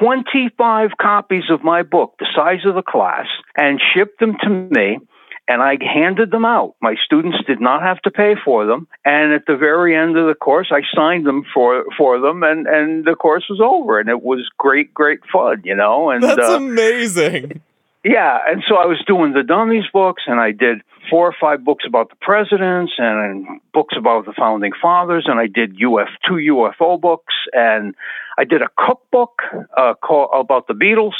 25 0.00 0.90
copies 1.00 1.44
of 1.50 1.64
my 1.64 1.82
book, 1.82 2.14
the 2.18 2.26
size 2.36 2.64
of 2.66 2.74
the 2.74 2.82
class, 2.82 3.26
and 3.56 3.80
shipped 3.94 4.20
them 4.20 4.36
to 4.42 4.48
me 4.48 4.98
and 5.50 5.60
I 5.62 5.76
handed 5.82 6.30
them 6.30 6.44
out. 6.44 6.76
My 6.80 6.94
students 7.04 7.38
did 7.44 7.60
not 7.60 7.82
have 7.82 8.00
to 8.02 8.10
pay 8.12 8.36
for 8.44 8.66
them, 8.66 8.86
and 9.04 9.32
at 9.32 9.46
the 9.46 9.56
very 9.56 9.96
end 9.96 10.16
of 10.16 10.28
the 10.28 10.34
course, 10.34 10.68
I 10.70 10.82
signed 10.94 11.26
them 11.26 11.44
for 11.52 11.84
for 11.98 12.20
them, 12.20 12.44
and 12.44 12.68
and 12.68 13.04
the 13.04 13.16
course 13.16 13.46
was 13.50 13.60
over, 13.60 13.98
and 13.98 14.08
it 14.08 14.22
was 14.22 14.48
great, 14.58 14.94
great 14.94 15.18
fun, 15.32 15.62
you 15.64 15.74
know. 15.74 16.10
And 16.10 16.22
that's 16.22 16.38
uh, 16.38 16.56
amazing. 16.56 17.62
Yeah, 18.02 18.38
and 18.46 18.62
so 18.66 18.76
I 18.76 18.86
was 18.86 19.02
doing 19.06 19.34
the 19.34 19.42
dummies 19.42 19.84
books, 19.92 20.22
and 20.26 20.40
I 20.40 20.52
did 20.52 20.80
four 21.10 21.26
or 21.26 21.34
five 21.38 21.64
books 21.64 21.84
about 21.86 22.08
the 22.08 22.16
presidents, 22.20 22.92
and 22.96 23.60
books 23.74 23.94
about 23.98 24.24
the 24.24 24.32
founding 24.32 24.72
fathers, 24.80 25.26
and 25.28 25.38
I 25.38 25.46
did 25.46 25.72
UF 25.72 26.08
two 26.26 26.34
UFO 26.34 26.98
books, 26.98 27.34
and 27.52 27.94
I 28.38 28.44
did 28.44 28.62
a 28.62 28.68
cookbook 28.78 29.42
uh, 29.76 29.94
called 30.02 30.30
about 30.32 30.66
the 30.66 30.74
Beatles 30.74 31.12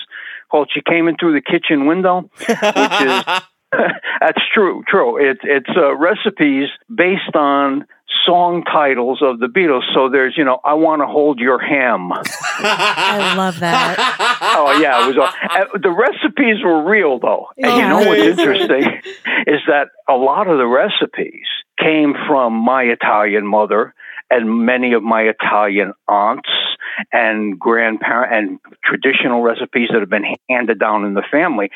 called 0.51 0.71
"She 0.73 0.81
Came 0.81 1.07
In 1.07 1.17
Through 1.17 1.35
the 1.35 1.43
Kitchen 1.43 1.87
Window," 1.87 2.31
which 2.39 2.49
is 2.49 3.43
That's 4.21 4.43
true. 4.53 4.83
True. 4.89 5.17
It's 5.17 5.41
it's 5.45 5.71
uh, 5.77 5.97
recipes 5.97 6.69
based 6.93 7.35
on 7.35 7.87
song 8.27 8.65
titles 8.65 9.21
of 9.23 9.39
the 9.39 9.47
Beatles. 9.47 9.83
So 9.95 10.09
there's, 10.09 10.35
you 10.37 10.45
know, 10.45 10.61
I 10.65 10.75
want 10.75 11.03
to 11.03 11.07
hold 11.07 11.39
your 11.39 11.59
ham. 11.59 12.11
I 12.13 13.35
love 13.37 13.61
that. 13.61 13.97
oh 14.57 14.81
yeah, 14.81 15.05
it 15.05 15.17
was. 15.17 15.17
Uh, 15.19 15.79
the 15.79 15.91
recipes 15.91 16.63
were 16.63 16.89
real 16.89 17.19
though, 17.19 17.47
and 17.57 17.77
you 17.77 17.89
know 17.89 18.09
what's 18.09 18.39
interesting 18.39 18.83
is 19.47 19.61
that 19.67 19.89
a 20.09 20.15
lot 20.15 20.49
of 20.49 20.59
the 20.59 20.67
recipes 20.67 21.47
came 21.79 22.15
from 22.29 22.53
my 22.53 22.83
Italian 22.83 23.47
mother 23.47 23.95
and 24.31 24.65
many 24.65 24.93
of 24.93 25.03
my 25.03 25.23
Italian 25.23 25.93
aunts 26.07 26.49
and 27.13 27.59
grandparent 27.59 28.33
and 28.33 28.75
traditional 28.85 29.43
recipes 29.43 29.89
that 29.93 30.01
have 30.01 30.11
been 30.11 30.37
handed 30.49 30.79
down 30.79 31.05
in 31.05 31.15
the 31.15 31.23
family. 31.31 31.71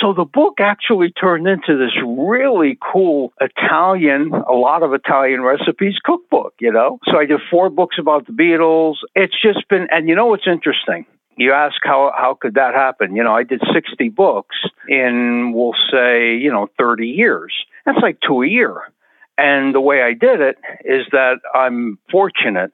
So 0.00 0.12
the 0.12 0.24
book 0.24 0.60
actually 0.60 1.12
turned 1.12 1.46
into 1.46 1.76
this 1.76 1.92
really 2.04 2.78
cool 2.92 3.32
Italian, 3.40 4.32
a 4.32 4.52
lot 4.52 4.82
of 4.82 4.92
Italian 4.92 5.42
recipes 5.42 5.94
cookbook, 6.02 6.54
you 6.60 6.72
know? 6.72 6.98
So 7.08 7.18
I 7.18 7.26
did 7.26 7.40
four 7.50 7.70
books 7.70 7.96
about 7.98 8.26
the 8.26 8.32
Beatles. 8.32 8.96
It's 9.14 9.40
just 9.40 9.68
been, 9.68 9.88
and 9.90 10.08
you 10.08 10.14
know 10.14 10.26
what's 10.26 10.46
interesting? 10.46 11.06
you 11.40 11.52
ask 11.52 11.76
how 11.82 12.12
how 12.14 12.36
could 12.38 12.54
that 12.54 12.74
happen? 12.74 13.16
You 13.16 13.24
know, 13.24 13.34
I 13.34 13.44
did 13.44 13.62
60 13.72 14.10
books 14.10 14.56
in 14.86 15.52
we'll 15.54 15.74
say, 15.90 16.36
you 16.36 16.52
know, 16.52 16.68
30 16.78 17.06
years. 17.06 17.54
That's 17.86 17.98
like 18.02 18.18
two 18.26 18.42
a 18.42 18.46
year. 18.46 18.92
And 19.38 19.74
the 19.74 19.80
way 19.80 20.02
I 20.02 20.12
did 20.12 20.40
it 20.42 20.58
is 20.84 21.06
that 21.12 21.36
I'm 21.54 21.98
fortunate 22.10 22.72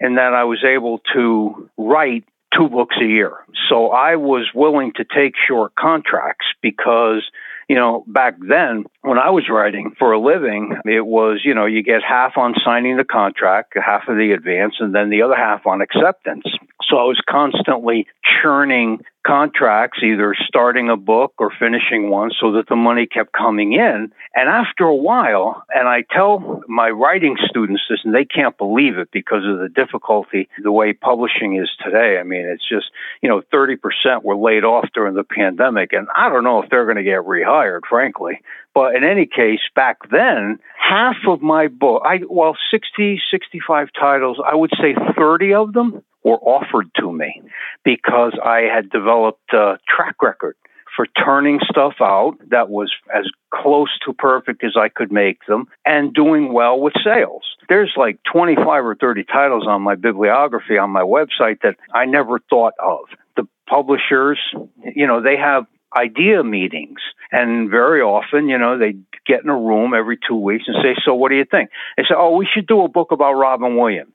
in 0.00 0.16
that 0.16 0.34
I 0.34 0.44
was 0.44 0.64
able 0.64 1.00
to 1.14 1.70
write 1.76 2.24
two 2.56 2.68
books 2.68 2.96
a 3.00 3.04
year. 3.04 3.32
So 3.68 3.90
I 3.90 4.16
was 4.16 4.46
willing 4.54 4.92
to 4.96 5.04
take 5.04 5.34
short 5.46 5.74
contracts 5.74 6.46
because, 6.62 7.22
you 7.68 7.76
know, 7.76 8.04
back 8.06 8.36
then 8.40 8.84
when 9.02 9.18
I 9.18 9.30
was 9.30 9.48
writing 9.50 9.94
for 9.98 10.12
a 10.12 10.20
living, 10.20 10.76
it 10.84 11.04
was, 11.04 11.40
you 11.44 11.54
know, 11.54 11.66
you 11.66 11.82
get 11.82 12.02
half 12.02 12.36
on 12.36 12.54
signing 12.64 12.96
the 12.96 13.04
contract, 13.04 13.74
half 13.74 14.08
of 14.08 14.16
the 14.16 14.32
advance, 14.32 14.76
and 14.80 14.94
then 14.94 15.10
the 15.10 15.22
other 15.22 15.36
half 15.36 15.66
on 15.66 15.82
acceptance. 15.82 16.44
So 16.88 16.96
I 16.96 17.04
was 17.04 17.20
constantly 17.28 18.06
churning 18.42 19.00
contracts, 19.26 19.98
either 20.02 20.34
starting 20.46 20.88
a 20.88 20.96
book 20.96 21.34
or 21.38 21.50
finishing 21.58 22.08
one, 22.08 22.30
so 22.40 22.52
that 22.52 22.66
the 22.68 22.76
money 22.76 23.06
kept 23.06 23.30
coming 23.32 23.74
in. 23.74 24.10
And 24.34 24.48
after 24.48 24.84
a 24.84 24.94
while, 24.94 25.64
and 25.68 25.86
I 25.86 26.02
tell 26.10 26.62
my 26.66 26.88
writing 26.88 27.36
students 27.46 27.82
this, 27.90 28.00
and 28.04 28.14
they 28.14 28.24
can't 28.24 28.56
believe 28.56 28.96
it 28.96 29.10
because 29.12 29.42
of 29.46 29.58
the 29.58 29.68
difficulty 29.68 30.48
the 30.62 30.72
way 30.72 30.94
publishing 30.94 31.60
is 31.60 31.68
today. 31.84 32.18
I 32.18 32.22
mean, 32.22 32.46
it's 32.46 32.66
just, 32.66 32.86
you 33.20 33.28
know, 33.28 33.42
30% 33.52 34.24
were 34.24 34.36
laid 34.36 34.64
off 34.64 34.88
during 34.94 35.14
the 35.14 35.24
pandemic, 35.24 35.92
and 35.92 36.08
I 36.16 36.30
don't 36.30 36.44
know 36.44 36.62
if 36.62 36.70
they're 36.70 36.86
going 36.86 36.96
to 36.96 37.02
get 37.02 37.20
rehired, 37.20 37.80
frankly. 37.88 38.40
But 38.72 38.94
in 38.94 39.04
any 39.04 39.26
case, 39.26 39.60
back 39.74 39.96
then, 40.10 40.58
half 40.78 41.16
of 41.28 41.42
my 41.42 41.66
book, 41.66 42.02
I 42.06 42.20
well, 42.28 42.56
60, 42.70 43.20
65 43.30 43.88
titles, 43.98 44.38
I 44.44 44.54
would 44.54 44.70
say 44.80 44.94
30 45.16 45.54
of 45.54 45.72
them 45.72 46.02
were 46.24 46.38
offered 46.38 46.90
to 46.98 47.12
me 47.12 47.42
because 47.84 48.32
I 48.42 48.62
had 48.72 48.90
developed 48.90 49.52
a 49.52 49.78
track 49.88 50.22
record 50.22 50.56
for 50.96 51.06
turning 51.06 51.60
stuff 51.70 51.94
out 52.00 52.34
that 52.50 52.68
was 52.68 52.92
as 53.14 53.24
close 53.54 53.88
to 54.04 54.12
perfect 54.12 54.64
as 54.64 54.72
I 54.76 54.88
could 54.88 55.12
make 55.12 55.38
them 55.46 55.66
and 55.86 56.12
doing 56.12 56.52
well 56.52 56.80
with 56.80 56.94
sales. 57.04 57.44
There's 57.68 57.92
like 57.96 58.18
25 58.32 58.84
or 58.84 58.96
30 58.96 59.24
titles 59.24 59.66
on 59.68 59.82
my 59.82 59.94
bibliography 59.94 60.76
on 60.76 60.90
my 60.90 61.02
website 61.02 61.60
that 61.62 61.76
I 61.94 62.06
never 62.06 62.40
thought 62.50 62.74
of. 62.82 63.00
The 63.36 63.46
publishers, 63.68 64.40
you 64.82 65.06
know, 65.06 65.22
they 65.22 65.36
have 65.36 65.66
idea 65.96 66.42
meetings. 66.42 66.98
And 67.30 67.70
very 67.70 68.00
often, 68.00 68.48
you 68.48 68.58
know, 68.58 68.78
they 68.78 68.96
get 69.26 69.44
in 69.44 69.50
a 69.50 69.56
room 69.56 69.94
every 69.94 70.18
two 70.26 70.36
weeks 70.36 70.64
and 70.66 70.76
say, 70.82 71.00
So 71.04 71.14
what 71.14 71.28
do 71.28 71.36
you 71.36 71.44
think? 71.44 71.70
They 71.96 72.02
say, 72.04 72.14
Oh, 72.16 72.36
we 72.36 72.48
should 72.52 72.66
do 72.66 72.82
a 72.82 72.88
book 72.88 73.12
about 73.12 73.34
Robin 73.34 73.76
Williams 73.76 74.12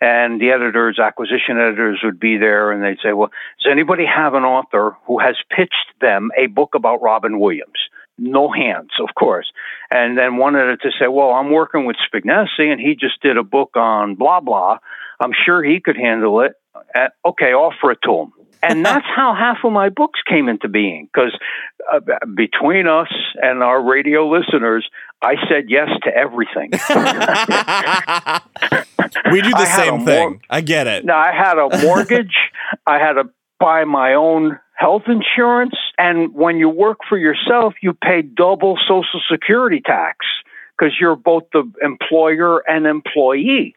and 0.00 0.40
the 0.40 0.50
editors, 0.50 0.98
acquisition 0.98 1.58
editors 1.58 2.00
would 2.04 2.20
be 2.20 2.36
there 2.36 2.70
and 2.70 2.82
they'd 2.82 3.02
say, 3.02 3.12
well, 3.12 3.30
does 3.62 3.70
anybody 3.70 4.04
have 4.06 4.34
an 4.34 4.44
author 4.44 4.96
who 5.06 5.18
has 5.18 5.36
pitched 5.50 5.92
them 6.00 6.30
a 6.38 6.46
book 6.46 6.74
about 6.74 7.02
Robin 7.02 7.40
Williams? 7.40 7.78
No 8.16 8.50
hands, 8.50 8.90
of 9.00 9.14
course. 9.14 9.50
And 9.90 10.18
then 10.18 10.36
one 10.36 10.56
editor 10.56 10.92
say, 10.98 11.08
well, 11.08 11.30
I'm 11.30 11.50
working 11.50 11.84
with 11.84 11.96
Spignesi 12.12 12.70
and 12.70 12.80
he 12.80 12.94
just 12.94 13.20
did 13.22 13.36
a 13.36 13.44
book 13.44 13.76
on 13.76 14.14
blah, 14.14 14.40
blah. 14.40 14.78
I'm 15.20 15.32
sure 15.46 15.62
he 15.62 15.80
could 15.80 15.96
handle 15.96 16.40
it. 16.42 16.52
Uh, 16.94 17.08
okay, 17.24 17.52
offer 17.52 17.92
it 17.92 17.98
to 18.04 18.14
him. 18.14 18.32
And 18.60 18.84
that's 18.84 19.06
how 19.06 19.36
half 19.38 19.58
of 19.62 19.70
my 19.70 19.88
books 19.88 20.18
came 20.28 20.48
into 20.48 20.68
being 20.68 21.08
because 21.12 21.30
uh, 21.92 22.00
between 22.34 22.88
us 22.88 23.06
and 23.40 23.62
our 23.62 23.80
radio 23.80 24.28
listeners, 24.28 24.88
I 25.20 25.34
said 25.48 25.64
yes 25.68 25.88
to 26.04 26.16
everything. 26.16 26.70
we 29.32 29.42
do 29.42 29.50
the 29.50 29.76
same 29.76 30.04
thing. 30.04 30.30
Mor- 30.30 30.40
I 30.48 30.60
get 30.60 30.86
it. 30.86 31.04
Now, 31.04 31.18
I 31.18 31.32
had 31.32 31.58
a 31.58 31.76
mortgage, 31.84 32.36
I 32.86 32.98
had 32.98 33.14
to 33.14 33.24
buy 33.58 33.82
my 33.84 34.14
own 34.14 34.60
health 34.74 35.08
insurance. 35.08 35.74
And 35.98 36.32
when 36.34 36.58
you 36.58 36.68
work 36.68 36.98
for 37.08 37.18
yourself, 37.18 37.74
you 37.82 37.94
pay 37.94 38.22
double 38.22 38.78
Social 38.86 39.20
Security 39.30 39.80
tax 39.84 40.18
because 40.78 40.94
you're 41.00 41.16
both 41.16 41.44
the 41.52 41.68
employer 41.82 42.62
and 42.68 42.86
employee. 42.86 43.74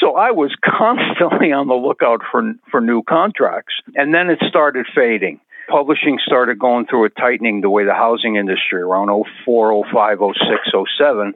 So 0.00 0.16
I 0.16 0.30
was 0.30 0.54
constantly 0.64 1.52
on 1.52 1.68
the 1.68 1.74
lookout 1.74 2.22
for 2.30 2.54
for 2.70 2.80
new 2.80 3.02
contracts, 3.02 3.74
and 3.94 4.14
then 4.14 4.30
it 4.30 4.38
started 4.48 4.86
fading. 4.94 5.40
Publishing 5.68 6.18
started 6.24 6.58
going 6.58 6.86
through 6.86 7.04
a 7.04 7.10
tightening 7.10 7.60
the 7.60 7.70
way 7.70 7.84
the 7.84 7.94
housing 7.94 8.36
industry 8.36 8.80
around 8.80 9.08
04, 9.44 9.84
05, 9.92 10.18
06, 10.18 10.88
07. 10.98 11.34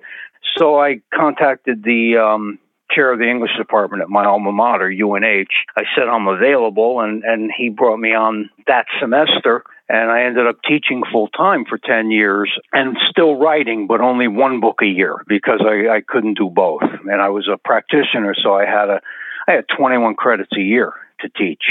So 0.56 0.80
I 0.80 1.00
contacted 1.14 1.82
the 1.82 2.16
um, 2.16 2.58
chair 2.90 3.12
of 3.12 3.18
the 3.18 3.28
English 3.28 3.52
department 3.56 4.02
at 4.02 4.08
my 4.08 4.24
alma 4.24 4.52
mater, 4.52 4.90
UNH. 4.90 5.46
I 5.76 5.82
said 5.94 6.08
I'm 6.08 6.28
available, 6.28 7.00
and, 7.00 7.24
and 7.24 7.50
he 7.56 7.68
brought 7.68 7.98
me 7.98 8.14
on 8.14 8.50
that 8.66 8.86
semester 9.00 9.64
and 9.92 10.10
I 10.10 10.24
ended 10.24 10.46
up 10.46 10.56
teaching 10.66 11.02
full 11.12 11.28
time 11.28 11.66
for 11.68 11.76
10 11.76 12.10
years 12.10 12.50
and 12.72 12.96
still 13.10 13.36
writing, 13.36 13.86
but 13.86 14.00
only 14.00 14.26
one 14.26 14.60
book 14.60 14.78
a 14.82 14.86
year 14.86 15.22
because 15.28 15.60
I, 15.60 15.96
I 15.96 16.00
couldn't 16.00 16.38
do 16.38 16.48
both. 16.48 16.82
And 16.82 17.20
I 17.20 17.28
was 17.28 17.46
a 17.52 17.58
practitioner, 17.58 18.34
so 18.42 18.54
I 18.54 18.64
had 18.64 18.88
a 18.88 19.00
I 19.46 19.52
had 19.52 19.64
21 19.76 20.14
credits 20.14 20.52
a 20.56 20.60
year 20.60 20.92
to 21.20 21.28
teach 21.28 21.64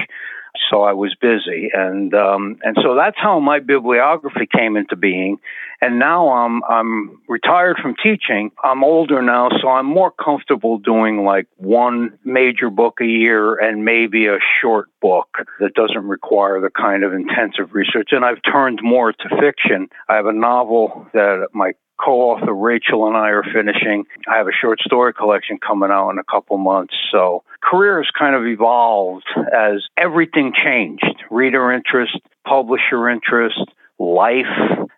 so 0.70 0.84
I 0.84 0.94
was 0.94 1.16
busy, 1.20 1.70
and 1.74 2.14
um, 2.14 2.58
and 2.64 2.78
so 2.82 2.96
that's 2.96 3.18
how 3.18 3.40
my 3.40 3.60
bibliography 3.60 4.48
came 4.52 4.78
into 4.78 4.96
being. 4.96 5.38
And 5.82 5.98
now 5.98 6.30
I'm 6.30 6.64
I'm 6.64 7.20
retired 7.28 7.78
from 7.82 7.96
teaching. 8.02 8.52
I'm 8.64 8.84
older 8.84 9.22
now, 9.22 9.50
so 9.62 9.70
I'm 9.70 9.86
more 9.86 10.12
comfortable 10.12 10.78
doing 10.78 11.24
like 11.24 11.48
one 11.58 12.20
major 12.24 12.70
book 12.70 13.00
a 13.02 13.06
year 13.06 13.56
and 13.56 13.84
maybe 13.84 14.28
a 14.28 14.38
short 14.62 14.90
book 15.02 15.30
that 15.60 15.74
doesn't 15.74 16.08
require 16.08 16.62
the 16.62 16.70
kind 16.70 17.04
of 17.04 17.14
intensive 17.14 17.74
research. 17.74 18.10
And 18.12 18.24
I've 18.24 18.42
turned 18.44 18.80
more 18.84 19.12
to 19.12 19.30
fiction. 19.42 19.88
I 20.08 20.16
have 20.16 20.28
a 20.28 20.34
novel 20.34 21.08
that 21.14 21.48
my 21.54 21.74
co-author 22.04 22.54
Rachel 22.54 23.08
and 23.08 23.16
I 23.16 23.30
are 23.30 23.44
finishing. 23.44 24.06
I 24.28 24.38
have 24.38 24.48
a 24.48 24.52
short 24.60 24.80
story 24.82 25.14
collection 25.14 25.58
coming 25.66 25.90
out 25.92 26.10
in 26.12 26.20
a 26.20 26.24
couple 26.24 26.58
months. 26.58 26.94
So 27.12 27.44
career 27.62 27.98
has 27.98 28.10
kind 28.18 28.36
of 28.36 28.46
evolved 28.46 29.26
as 29.54 29.86
everything 29.98 30.54
changed. 30.54 31.24
Reader 31.30 31.72
interest, 31.72 32.18
publisher 32.46 33.10
interest, 33.10 33.60
life. 34.00 34.46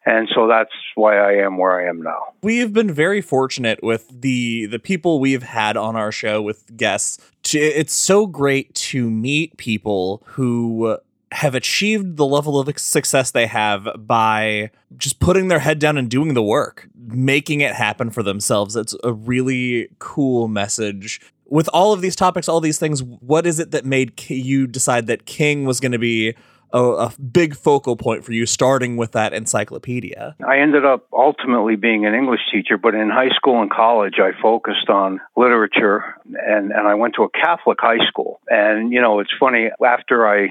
And 0.05 0.27
so 0.33 0.47
that's 0.47 0.71
why 0.95 1.17
I 1.17 1.33
am 1.43 1.57
where 1.57 1.79
I 1.79 1.89
am 1.89 2.01
now. 2.01 2.33
We've 2.41 2.73
been 2.73 2.93
very 2.93 3.21
fortunate 3.21 3.81
with 3.83 4.07
the 4.21 4.65
the 4.65 4.79
people 4.79 5.19
we've 5.19 5.43
had 5.43 5.77
on 5.77 5.95
our 5.95 6.11
show 6.11 6.41
with 6.41 6.75
guests. 6.75 7.19
It's 7.53 7.93
so 7.93 8.27
great 8.27 8.73
to 8.75 9.09
meet 9.09 9.57
people 9.57 10.23
who 10.25 10.97
have 11.34 11.56
achieved 11.56 12.17
the 12.17 12.26
level 12.26 12.60
of 12.60 12.78
success 12.78 13.32
they 13.32 13.48
have 13.48 13.88
by 13.98 14.69
just 14.98 15.19
putting 15.19 15.48
their 15.48 15.60
head 15.60 15.80
down 15.80 15.98
and 15.98 16.10
doing 16.10 16.36
the 16.36 16.43
work, 16.43 16.88
making 16.96 17.62
it 17.62 17.74
happen 17.74 18.12
for 18.12 18.22
themselves. 18.22 18.76
It's 18.76 18.96
a 19.04 19.12
really 19.12 19.89
cool 20.00 20.48
message. 20.48 21.19
With 21.46 21.67
all 21.74 21.91
of 21.91 22.02
these 22.02 22.15
topics, 22.15 22.48
all 22.48 22.62
these 22.62 22.80
things, 22.80 23.02
what 23.02 23.48
is 23.48 23.60
it 23.60 23.72
that 23.72 23.84
made 23.84 24.13
you 24.30 24.67
decide 24.67 25.08
that 25.08 25.26
King 25.26 25.65
was 25.65 25.80
going 25.80 25.91
to 25.91 26.00
be 26.00 26.36
a, 26.72 26.80
a, 26.80 27.13
big 27.19 27.56
focal 27.56 27.96
point 27.96 28.26
for 28.26 28.34
you, 28.34 28.46
starting 28.46 28.98
with 28.98 29.12
that 29.12 29.34
encyclopedia? 29.34 30.36
I 30.46 30.58
ended 30.58 30.86
up 30.86 31.08
ultimately 31.13 31.76
being 31.76 32.06
an 32.06 32.15
English 32.15 32.41
teacher, 32.52 32.78
but 32.78 32.96
in 32.96 33.10
high 33.10 33.30
school 33.36 33.62
and 33.62 33.69
college, 33.69 34.15
I 34.19 34.32
focused 34.41 34.89
on 34.89 35.22
literature, 35.38 36.04
and, 36.26 36.72
and 36.72 36.88
I 36.88 36.96
went 36.96 37.15
to 37.15 37.24
a 37.24 37.30
Catholic 37.30 37.78
high 37.80 38.04
school. 38.08 38.39
And, 38.50 38.91
you 38.91 39.02
know, 39.02 39.19
it's 39.19 39.34
funny, 39.39 39.69
after 39.86 40.28
I 40.28 40.50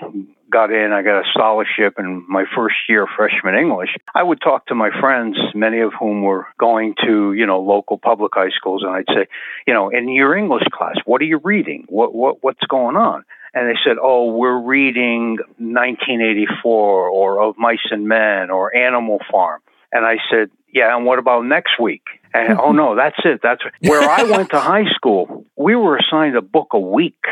got 0.53 0.71
in, 0.71 0.93
I 0.93 1.03
got 1.03 1.21
a 1.21 1.25
scholarship 1.33 1.95
in 1.99 2.25
my 2.29 2.45
first 2.55 2.77
year 2.89 3.07
freshman 3.17 3.55
English. 3.55 3.91
I 4.15 4.23
would 4.23 4.41
talk 4.41 4.67
to 4.67 4.75
my 4.75 4.91
friends, 5.01 5.37
many 5.55 5.81
of 5.81 5.93
whom 5.99 6.23
were 6.23 6.47
going 6.59 6.95
to, 7.05 7.33
you 7.33 7.47
know, 7.47 7.61
local 7.61 7.99
public 7.99 8.33
high 8.35 8.51
schools, 8.51 8.83
and 8.85 8.93
I'd 8.93 9.09
say, 9.09 9.27
you 9.67 9.75
know, 9.75 9.89
in 9.89 10.09
your 10.09 10.37
English 10.37 10.65
class, 10.73 10.97
what 11.05 11.21
are 11.23 11.25
you 11.25 11.41
reading? 11.43 11.87
What 11.89 12.15
what 12.15 12.43
what's 12.43 12.65
going 12.69 12.97
on? 12.97 13.25
And 13.55 13.69
they 13.69 13.79
said, 13.85 13.97
oh, 14.01 14.33
we're 14.33 14.61
reading 14.61 15.37
1984 15.59 17.09
or 17.09 17.43
Of 17.43 17.57
Mice 17.59 17.87
and 17.91 18.09
Men 18.09 18.51
or 18.51 18.75
Animal 18.75 19.19
Farm. 19.31 19.61
And 19.93 20.07
I 20.07 20.17
said, 20.31 20.51
yeah, 20.73 20.97
and 20.97 21.05
what 21.05 21.19
about 21.19 21.45
next 21.45 21.79
week? 21.79 22.03
And 22.33 22.59
oh 22.59 22.73
no, 22.73 22.97
that's 22.97 23.19
it. 23.25 23.41
That's 23.43 23.61
where 23.81 24.09
I 24.09 24.23
went 24.23 24.51
to 24.51 24.61
high 24.73 24.91
school. 24.95 25.45
We 25.57 25.77
were 25.77 25.99
assigned 25.99 26.37
a 26.37 26.41
book 26.41 26.69
a 26.73 26.81
week. 26.81 27.23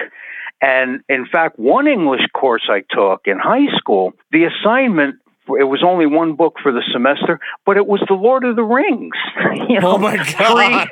And 0.63 1.01
in 1.09 1.27
fact, 1.27 1.59
one 1.59 1.87
English 1.87 2.23
course 2.35 2.69
I 2.69 2.83
took 2.91 3.23
in 3.27 3.39
high 3.39 3.75
school, 3.79 4.13
the 4.31 4.45
assignment 4.45 5.17
it 5.59 5.65
was 5.65 5.83
only 5.85 6.07
one 6.07 6.35
book 6.35 6.57
for 6.63 6.71
the 6.71 6.83
semester, 6.93 7.41
but 7.67 7.77
it 7.77 7.87
was 7.87 8.01
The 8.07 8.15
Lord 8.15 8.45
of 8.45 8.57
the 8.57 8.63
Rings. 8.63 9.17
You 9.69 9.79
oh 9.79 9.81
know, 9.81 9.95
oh 9.95 9.99
my 9.99 10.17
god! 10.17 10.89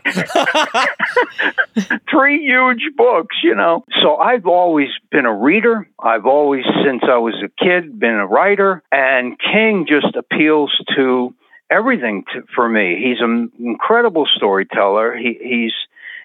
Three, 1.75 1.99
three 2.11 2.45
huge 2.45 2.91
books, 2.97 3.37
you 3.43 3.57
know. 3.57 3.85
So 4.03 4.17
I've 4.17 4.47
always 4.47 4.89
been 5.11 5.27
a 5.27 5.35
reader. 5.35 5.89
I've 5.99 6.27
always, 6.27 6.65
since 6.85 7.03
I 7.03 7.19
was 7.19 7.35
a 7.43 7.49
kid, 7.63 7.99
been 7.99 8.15
a 8.15 8.27
writer. 8.27 8.85
And 8.93 9.37
King 9.37 9.87
just 9.89 10.15
appeals 10.15 10.71
to 10.95 11.35
everything 11.69 12.23
to, 12.33 12.45
for 12.55 12.69
me. 12.69 13.03
He's 13.03 13.21
an 13.21 13.51
incredible 13.59 14.27
storyteller. 14.37 15.17
He, 15.17 15.37
he's 15.43 15.75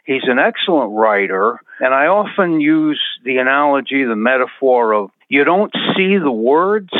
He's 0.06 0.24
an 0.24 0.40
excellent 0.40 0.92
writer, 0.92 1.60
and 1.80 1.94
I 1.94 2.08
often 2.08 2.60
use 2.60 3.02
the 3.24 3.38
analogy, 3.38 4.04
the 4.04 4.16
metaphor 4.16 4.94
of 4.94 5.12
you 5.30 5.44
don't 5.44 5.74
see 5.96 6.18
the 6.18 6.32
words 6.32 6.92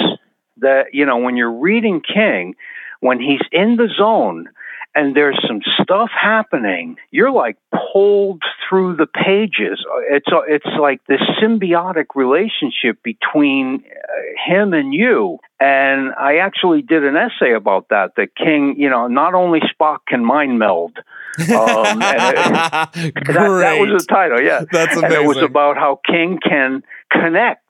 that, 0.58 0.94
you 0.94 1.06
know, 1.06 1.18
when 1.18 1.36
you're 1.36 1.52
reading 1.52 2.02
King, 2.02 2.56
when 3.02 3.20
he's 3.20 3.42
in 3.52 3.76
the 3.76 3.90
zone 3.98 4.48
and 4.96 5.16
there's 5.16 5.40
some 5.48 5.62
stuff 5.82 6.10
happening, 6.10 6.98
you're 7.12 7.32
like 7.32 7.58
pulled 7.92 8.44
through 8.68 8.96
the 8.96 9.08
pages. 9.08 9.84
It's 10.10 10.28
it's 10.48 10.80
like 10.80 11.02
this 11.08 11.22
symbiotic 11.42 12.08
relationship 12.16 13.02
between 13.04 13.84
uh, 13.86 14.52
him 14.52 14.74
and 14.74 14.94
you. 14.94 15.40
And 15.60 16.14
I 16.14 16.38
actually 16.38 16.82
did 16.82 17.04
an 17.04 17.16
essay 17.16 17.54
about 17.54 17.90
that. 17.90 18.12
That 18.18 18.36
King, 18.36 18.76
you 18.78 18.90
know, 18.90 19.08
not 19.08 19.34
only 19.34 19.62
Spock 19.62 20.00
can 20.08 20.24
mind 20.24 20.60
meld. 20.60 20.98
Um, 20.98 21.04
that, 21.50 22.90
that, 22.94 23.78
was 23.80 24.02
the 24.02 24.06
title, 24.08 24.42
yeah. 24.42 24.64
That's 24.72 24.98
amazing. 24.98 25.04
And 25.04 25.14
it 25.14 25.28
was 25.28 25.38
about 25.38 25.78
how 25.78 26.00
King 26.06 26.40
can 26.44 26.84
connect 27.12 27.62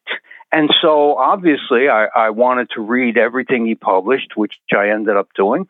and 0.54 0.70
so 0.84 1.16
obviously 1.16 1.90
I, 1.90 2.06
I, 2.16 2.30
wanted 2.30 2.70
to 2.76 2.82
read 2.82 3.18
everything 3.18 3.66
he 3.66 3.74
published, 3.74 4.38
which 4.38 4.54
I 4.72 4.90
ended 4.90 5.18
up 5.18 5.30
doing. 5.36 5.68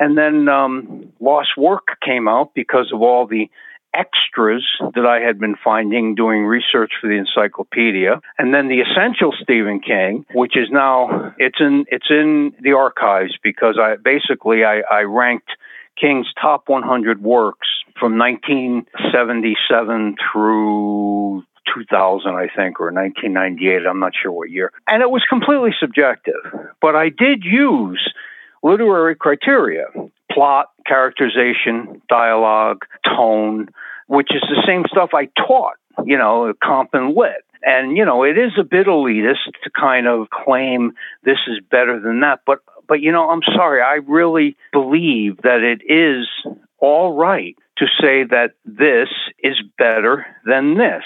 And 0.00 0.16
then 0.16 0.48
um, 0.48 1.12
Lost 1.20 1.56
Work 1.56 1.98
came 2.04 2.28
out 2.28 2.54
because 2.54 2.90
of 2.92 3.02
all 3.02 3.26
the 3.26 3.50
extras 3.94 4.64
that 4.94 5.06
I 5.06 5.20
had 5.24 5.38
been 5.38 5.56
finding 5.62 6.14
doing 6.14 6.44
research 6.44 6.92
for 7.00 7.08
the 7.08 7.14
encyclopedia, 7.16 8.20
and 8.38 8.54
then 8.54 8.68
the 8.68 8.80
essential 8.80 9.32
Stephen 9.42 9.80
King, 9.80 10.26
which 10.32 10.56
is 10.56 10.68
now 10.70 11.34
it's 11.38 11.58
in 11.60 11.86
it's 11.88 12.10
in 12.10 12.52
the 12.60 12.72
archives 12.72 13.36
because 13.42 13.78
I 13.80 13.96
basically 13.96 14.64
I, 14.64 14.82
I 14.90 15.02
ranked 15.02 15.50
King's 16.00 16.28
top 16.40 16.68
100 16.68 17.22
works 17.22 17.68
from 17.98 18.18
1977 18.18 20.16
through 20.32 21.42
2000, 21.74 22.30
I 22.30 22.48
think, 22.54 22.80
or 22.80 22.92
1998. 22.92 23.86
I'm 23.86 23.98
not 23.98 24.12
sure 24.20 24.30
what 24.32 24.50
year. 24.50 24.72
And 24.86 25.02
it 25.02 25.10
was 25.10 25.24
completely 25.28 25.74
subjective. 25.80 26.40
But 26.80 26.94
I 26.94 27.08
did 27.08 27.44
use 27.44 28.12
literary 28.62 29.14
criteria 29.14 29.86
plot, 30.30 30.70
characterization, 30.86 32.00
dialogue, 32.08 32.84
tone, 33.04 33.68
which 34.06 34.28
is 34.34 34.42
the 34.42 34.62
same 34.66 34.84
stuff 34.90 35.10
I 35.14 35.26
taught, 35.36 35.76
you 36.04 36.16
know, 36.16 36.52
comp 36.62 36.90
and 36.92 37.14
lit. 37.14 37.44
And, 37.62 37.96
you 37.96 38.04
know, 38.04 38.22
it 38.22 38.38
is 38.38 38.52
a 38.58 38.62
bit 38.62 38.86
elitist 38.86 39.52
to 39.64 39.70
kind 39.70 40.06
of 40.06 40.30
claim 40.30 40.92
this 41.24 41.38
is 41.48 41.58
better 41.70 41.98
than 41.98 42.20
that. 42.20 42.40
But, 42.46 42.60
but, 42.86 43.00
you 43.00 43.10
know, 43.10 43.30
I'm 43.30 43.42
sorry. 43.42 43.82
I 43.82 43.94
really 44.06 44.56
believe 44.72 45.38
that 45.42 45.62
it 45.62 45.82
is 45.92 46.28
all 46.78 47.14
right 47.14 47.56
to 47.78 47.86
say 48.00 48.24
that 48.24 48.52
this 48.64 49.08
is 49.42 49.56
better 49.76 50.26
than 50.44 50.76
this. 50.78 51.02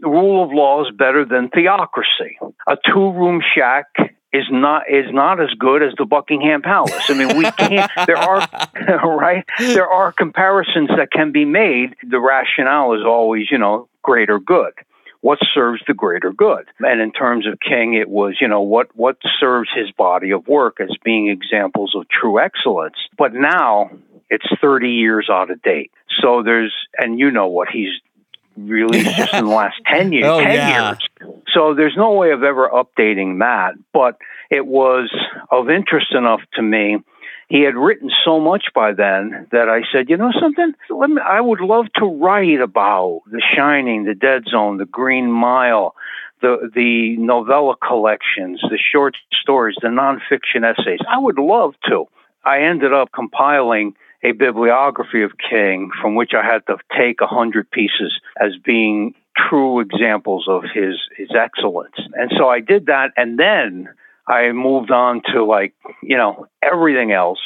The 0.00 0.08
rule 0.08 0.44
of 0.44 0.52
law 0.52 0.84
is 0.84 0.94
better 0.94 1.24
than 1.24 1.48
theocracy. 1.48 2.38
A 2.66 2.76
two 2.84 3.12
room 3.12 3.40
shack 3.54 3.86
is 4.32 4.44
not 4.50 4.84
is 4.88 5.12
not 5.12 5.40
as 5.40 5.50
good 5.58 5.82
as 5.82 5.92
the 5.98 6.06
Buckingham 6.06 6.62
Palace. 6.62 7.08
I 7.08 7.14
mean, 7.14 7.36
we 7.36 7.50
can't. 7.52 7.90
there 8.06 8.16
are 8.16 8.48
right. 9.18 9.44
There 9.58 9.88
are 9.88 10.12
comparisons 10.12 10.88
that 10.96 11.10
can 11.12 11.32
be 11.32 11.44
made. 11.44 11.96
The 12.08 12.20
rationale 12.20 12.94
is 12.94 13.02
always, 13.06 13.50
you 13.50 13.58
know, 13.58 13.88
greater 14.02 14.38
good. 14.38 14.72
What 15.20 15.38
serves 15.54 15.80
the 15.86 15.94
greater 15.94 16.32
good? 16.32 16.66
And 16.80 17.00
in 17.00 17.12
terms 17.12 17.46
of 17.46 17.60
King, 17.60 17.94
it 17.94 18.08
was, 18.08 18.38
you 18.40 18.48
know, 18.48 18.62
what 18.62 18.88
what 18.96 19.18
serves 19.38 19.68
his 19.74 19.90
body 19.92 20.32
of 20.32 20.48
work 20.48 20.80
as 20.80 20.90
being 21.04 21.28
examples 21.28 21.94
of 21.94 22.08
true 22.08 22.40
excellence. 22.40 22.96
But 23.16 23.34
now 23.34 23.90
it's 24.30 24.46
30 24.62 24.88
years 24.88 25.28
out 25.30 25.50
of 25.50 25.62
date. 25.62 25.92
So 26.22 26.42
there's, 26.42 26.74
and 26.96 27.18
you 27.18 27.30
know 27.30 27.48
what 27.48 27.68
he's 27.68 27.90
released 28.56 29.10
just 29.16 29.34
in 29.34 29.44
the 29.44 29.50
last 29.50 29.76
10 29.86 30.12
years. 30.12 30.26
Oh, 30.26 30.40
10 30.40 30.52
yeah. 30.52 30.88
years. 30.90 31.08
So 31.54 31.74
there's 31.74 31.96
no 31.96 32.12
way 32.12 32.32
of 32.32 32.42
ever 32.42 32.68
updating 32.68 33.40
that. 33.40 33.74
But 33.92 34.18
it 34.50 34.66
was 34.66 35.10
of 35.50 35.70
interest 35.70 36.12
enough 36.12 36.40
to 36.54 36.62
me. 36.62 36.98
He 37.48 37.60
had 37.62 37.74
written 37.76 38.10
so 38.24 38.40
much 38.40 38.66
by 38.74 38.92
then 38.94 39.46
that 39.52 39.68
I 39.68 39.82
said, 39.92 40.08
you 40.08 40.16
know 40.16 40.32
something? 40.40 40.72
Let 40.88 41.10
me, 41.10 41.20
I 41.20 41.40
would 41.40 41.60
love 41.60 41.86
to 41.96 42.06
write 42.06 42.60
about 42.60 43.22
The 43.30 43.42
Shining, 43.54 44.04
The 44.04 44.14
Dead 44.14 44.44
Zone, 44.50 44.78
The 44.78 44.86
Green 44.86 45.30
Mile, 45.30 45.94
the 46.40 46.70
the 46.74 47.16
novella 47.16 47.76
collections, 47.76 48.60
the 48.62 48.78
short 48.78 49.16
stories, 49.40 49.76
the 49.80 49.88
nonfiction 49.88 50.64
essays. 50.64 50.98
I 51.08 51.18
would 51.18 51.38
love 51.38 51.74
to. 51.88 52.06
I 52.44 52.62
ended 52.62 52.92
up 52.92 53.10
compiling 53.12 53.94
a 54.22 54.32
bibliography 54.32 55.22
of 55.22 55.32
King 55.50 55.90
from 56.00 56.14
which 56.14 56.32
I 56.34 56.44
had 56.44 56.66
to 56.66 56.76
take 56.96 57.20
a 57.20 57.26
hundred 57.26 57.70
pieces 57.70 58.20
as 58.40 58.52
being 58.64 59.14
true 59.36 59.80
examples 59.80 60.46
of 60.48 60.62
his 60.62 60.96
his 61.16 61.30
excellence. 61.34 61.96
And 62.14 62.30
so 62.36 62.48
I 62.48 62.60
did 62.60 62.86
that 62.86 63.12
and 63.16 63.38
then 63.38 63.88
I 64.26 64.52
moved 64.52 64.90
on 64.90 65.22
to 65.32 65.44
like, 65.44 65.74
you 66.02 66.16
know, 66.16 66.46
everything 66.62 67.12
else. 67.12 67.40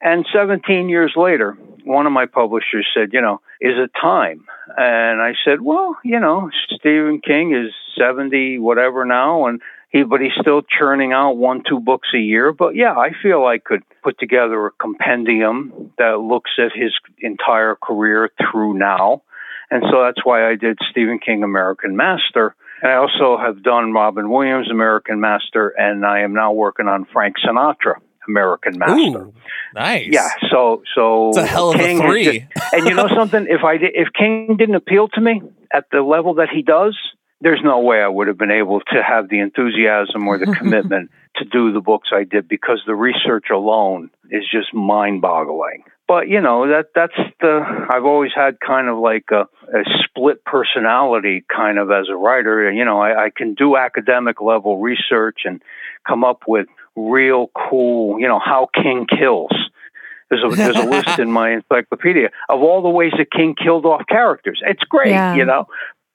And 0.00 0.26
17 0.32 0.88
years 0.88 1.12
later, 1.16 1.56
one 1.84 2.06
of 2.06 2.12
my 2.12 2.26
publishers 2.26 2.86
said, 2.94 3.10
you 3.12 3.20
know, 3.20 3.40
is 3.60 3.74
it 3.76 3.90
time? 4.00 4.44
And 4.76 5.20
I 5.20 5.34
said, 5.44 5.60
well, 5.60 5.96
you 6.04 6.18
know, 6.18 6.50
Stephen 6.74 7.20
King 7.20 7.54
is 7.54 7.72
70, 7.96 8.58
whatever 8.58 9.04
now, 9.04 9.46
and 9.46 9.60
he, 9.92 10.02
but 10.02 10.20
he's 10.20 10.32
still 10.40 10.62
churning 10.62 11.12
out 11.12 11.36
one, 11.36 11.62
two 11.68 11.78
books 11.78 12.08
a 12.14 12.18
year. 12.18 12.52
But 12.52 12.74
yeah, 12.74 12.92
I 12.96 13.10
feel 13.22 13.44
I 13.44 13.58
could 13.58 13.82
put 14.02 14.18
together 14.18 14.66
a 14.66 14.70
compendium 14.72 15.92
that 15.98 16.18
looks 16.18 16.50
at 16.58 16.72
his 16.74 16.92
entire 17.20 17.76
career 17.76 18.30
through 18.50 18.78
now. 18.78 19.22
And 19.70 19.82
so 19.90 20.02
that's 20.02 20.24
why 20.24 20.50
I 20.50 20.56
did 20.56 20.78
Stephen 20.90 21.18
King 21.18 21.42
American 21.42 21.96
Master. 21.96 22.54
And 22.82 22.90
I 22.90 22.96
also 22.96 23.38
have 23.38 23.62
done 23.62 23.92
Robin 23.92 24.28
Williams 24.30 24.70
American 24.70 25.20
Master, 25.20 25.68
and 25.68 26.04
I 26.04 26.20
am 26.20 26.34
now 26.34 26.52
working 26.52 26.88
on 26.88 27.06
Frank 27.12 27.36
Sinatra 27.46 27.94
American 28.26 28.78
Master. 28.78 29.24
Ooh, 29.24 29.34
nice. 29.74 30.08
Yeah. 30.10 30.28
So 30.50 30.82
so 30.94 31.28
it's 31.30 31.38
a 31.38 31.46
hell 31.46 31.70
of 31.70 31.76
King 31.76 32.00
a 32.00 32.02
three. 32.02 32.46
and 32.72 32.86
you 32.86 32.94
know 32.94 33.08
something? 33.14 33.46
If 33.48 33.62
I 33.64 33.76
did, 33.76 33.92
if 33.94 34.08
King 34.12 34.56
didn't 34.58 34.74
appeal 34.74 35.08
to 35.08 35.20
me 35.20 35.42
at 35.72 35.86
the 35.90 36.02
level 36.02 36.34
that 36.34 36.48
he 36.52 36.62
does, 36.62 36.96
there's 37.42 37.60
no 37.62 37.80
way 37.80 38.00
I 38.00 38.08
would 38.08 38.28
have 38.28 38.38
been 38.38 38.50
able 38.50 38.80
to 38.80 39.02
have 39.02 39.28
the 39.28 39.40
enthusiasm 39.40 40.26
or 40.26 40.38
the 40.38 40.54
commitment 40.58 41.10
to 41.36 41.44
do 41.44 41.72
the 41.72 41.80
books 41.80 42.10
I 42.12 42.24
did 42.24 42.48
because 42.48 42.80
the 42.86 42.94
research 42.94 43.46
alone 43.52 44.10
is 44.30 44.44
just 44.50 44.72
mind-boggling. 44.72 45.84
But 46.08 46.28
you 46.28 46.40
know 46.40 46.68
that 46.68 46.86
that's 46.94 47.16
the 47.40 47.86
I've 47.88 48.04
always 48.04 48.32
had 48.34 48.58
kind 48.60 48.88
of 48.88 48.98
like 48.98 49.24
a, 49.30 49.46
a 49.74 49.82
split 50.04 50.44
personality 50.44 51.44
kind 51.48 51.78
of 51.78 51.90
as 51.90 52.08
a 52.10 52.16
writer. 52.16 52.70
You 52.70 52.84
know 52.84 53.00
I, 53.00 53.26
I 53.26 53.30
can 53.34 53.54
do 53.54 53.76
academic 53.76 54.40
level 54.40 54.78
research 54.78 55.40
and 55.44 55.62
come 56.06 56.24
up 56.24 56.42
with 56.46 56.66
real 56.96 57.50
cool, 57.54 58.20
you 58.20 58.28
know, 58.28 58.38
how 58.38 58.68
King 58.74 59.06
kills. 59.06 59.52
There's 60.28 60.44
a, 60.44 60.56
there's 60.56 60.76
a 60.76 60.88
list 60.88 61.18
in 61.18 61.30
my 61.30 61.50
encyclopedia 61.56 62.30
of 62.48 62.62
all 62.62 62.80
the 62.80 62.88
ways 62.88 63.12
that 63.18 63.30
King 63.30 63.54
killed 63.54 63.84
off 63.84 64.02
characters. 64.08 64.62
It's 64.66 64.82
great, 64.84 65.10
yeah. 65.10 65.34
you 65.34 65.44
know, 65.44 65.66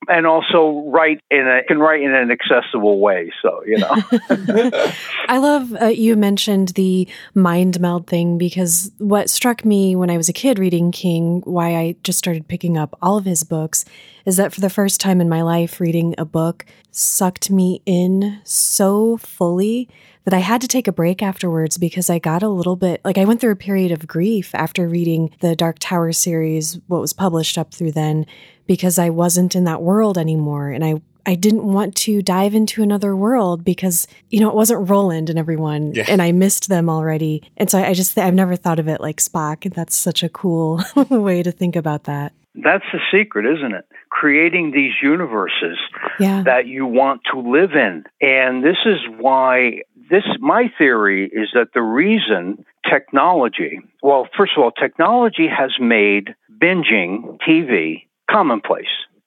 and 0.08 0.26
also 0.26 0.84
write 0.88 1.22
in 1.30 1.48
a 1.48 1.64
can 1.68 1.80
write 1.80 2.02
in 2.02 2.14
an 2.14 2.32
accessible 2.32 3.00
way. 3.00 3.32
So 3.42 3.64
you 3.66 3.78
know, 3.78 3.96
I 5.28 5.38
love 5.38 5.76
uh, 5.82 5.86
you 5.88 6.16
mentioned 6.16 6.70
the 6.70 7.08
mind 7.34 7.80
meld 7.80 8.08
thing 8.08 8.38
because 8.38 8.92
what 8.98 9.30
struck 9.30 9.66
me 9.66 9.96
when 9.96 10.10
I 10.10 10.18
was 10.18 10.30
a 10.30 10.34
kid 10.34 10.60
reading 10.60 10.92
King, 10.92 11.42
why 11.46 11.76
I 11.76 11.96
just 12.04 12.20
started 12.20 12.48
picking 12.48 12.78
up 12.78 12.98
all 13.02 13.18
of 13.18 13.26
his 13.26 13.44
books, 13.44 13.86
is 14.26 14.38
that 14.38 14.54
for 14.54 14.62
the 14.62 14.70
first 14.70 15.02
time 15.02 15.20
in 15.20 15.30
my 15.30 15.42
life, 15.42 15.80
reading 15.80 16.16
a 16.18 16.26
book 16.26 16.66
sucked 16.92 17.52
me 17.52 17.82
in 17.86 18.40
so 18.44 19.18
fully 19.18 19.90
that 20.28 20.34
I 20.34 20.40
had 20.40 20.60
to 20.60 20.68
take 20.68 20.90
a 20.90 20.92
break 20.92 21.24
afterwards 21.24 21.78
because 21.78 22.10
I 22.10 22.20
got 22.20 22.44
a 22.44 22.50
little 22.50 22.76
bit 22.76 23.00
like 23.06 23.18
I 23.18 23.24
went 23.24 23.40
through 23.40 23.54
a 23.54 23.56
period 23.56 23.94
of 23.94 24.06
grief 24.06 24.54
after 24.54 24.86
reading 24.86 25.34
the 25.40 25.56
Dark 25.56 25.78
Tower 25.80 26.12
series, 26.12 26.78
what 26.88 27.00
was 27.00 27.14
published 27.14 27.58
up 27.58 27.74
through 27.74 27.94
then, 27.94 28.26
because 28.66 29.00
I 29.00 29.10
wasn't 29.10 29.56
in 29.56 29.64
that 29.64 29.82
world 29.82 30.18
anymore. 30.18 30.70
And 30.70 30.84
I 30.84 31.02
I 31.26 31.36
didn't 31.36 31.64
want 31.64 31.96
to 31.96 32.22
dive 32.22 32.56
into 32.56 32.84
another 32.84 33.16
world 33.16 33.64
because, 33.64 34.06
you 34.30 34.42
know, 34.42 34.50
it 34.50 34.56
wasn't 34.56 34.90
Roland 34.90 35.30
and 35.30 35.40
everyone, 35.40 35.94
yeah. 35.94 36.04
and 36.10 36.22
I 36.22 36.34
missed 36.34 36.68
them 36.68 36.90
already. 36.90 37.50
And 37.56 37.70
so 37.70 37.80
I 37.80 37.94
just, 37.94 38.18
I've 38.18 38.34
never 38.34 38.58
thought 38.58 38.80
of 38.80 38.90
it 38.90 39.00
like 39.00 39.18
Spock. 39.22 39.74
That's 39.74 39.96
such 39.96 40.24
a 40.24 40.30
cool 40.30 40.84
way 41.10 41.42
to 41.42 41.54
think 41.54 41.78
about 41.78 42.04
that. 42.04 42.34
That's 42.56 42.86
the 42.92 43.00
secret, 43.12 43.46
isn't 43.46 43.74
it? 43.74 43.86
Creating 44.10 44.72
these 44.72 44.94
universes 45.02 45.78
yeah. 46.20 46.44
that 46.44 46.66
you 46.68 46.86
want 46.86 47.22
to 47.34 47.40
live 47.40 47.72
in. 47.74 48.04
And 48.20 48.64
this 48.64 48.78
is 48.86 49.00
why 49.20 49.82
this 50.10 50.24
my 50.40 50.72
theory 50.78 51.26
is 51.26 51.50
that 51.54 51.70
the 51.74 51.82
reason 51.82 52.66
technology, 52.90 53.80
well, 54.02 54.28
first 54.38 54.54
of 54.58 54.64
all, 54.64 54.72
technology 54.72 55.48
has 55.48 55.72
made 55.80 56.36
binging 56.62 57.38
TV 57.48 58.08
commonplace. 58.30 58.86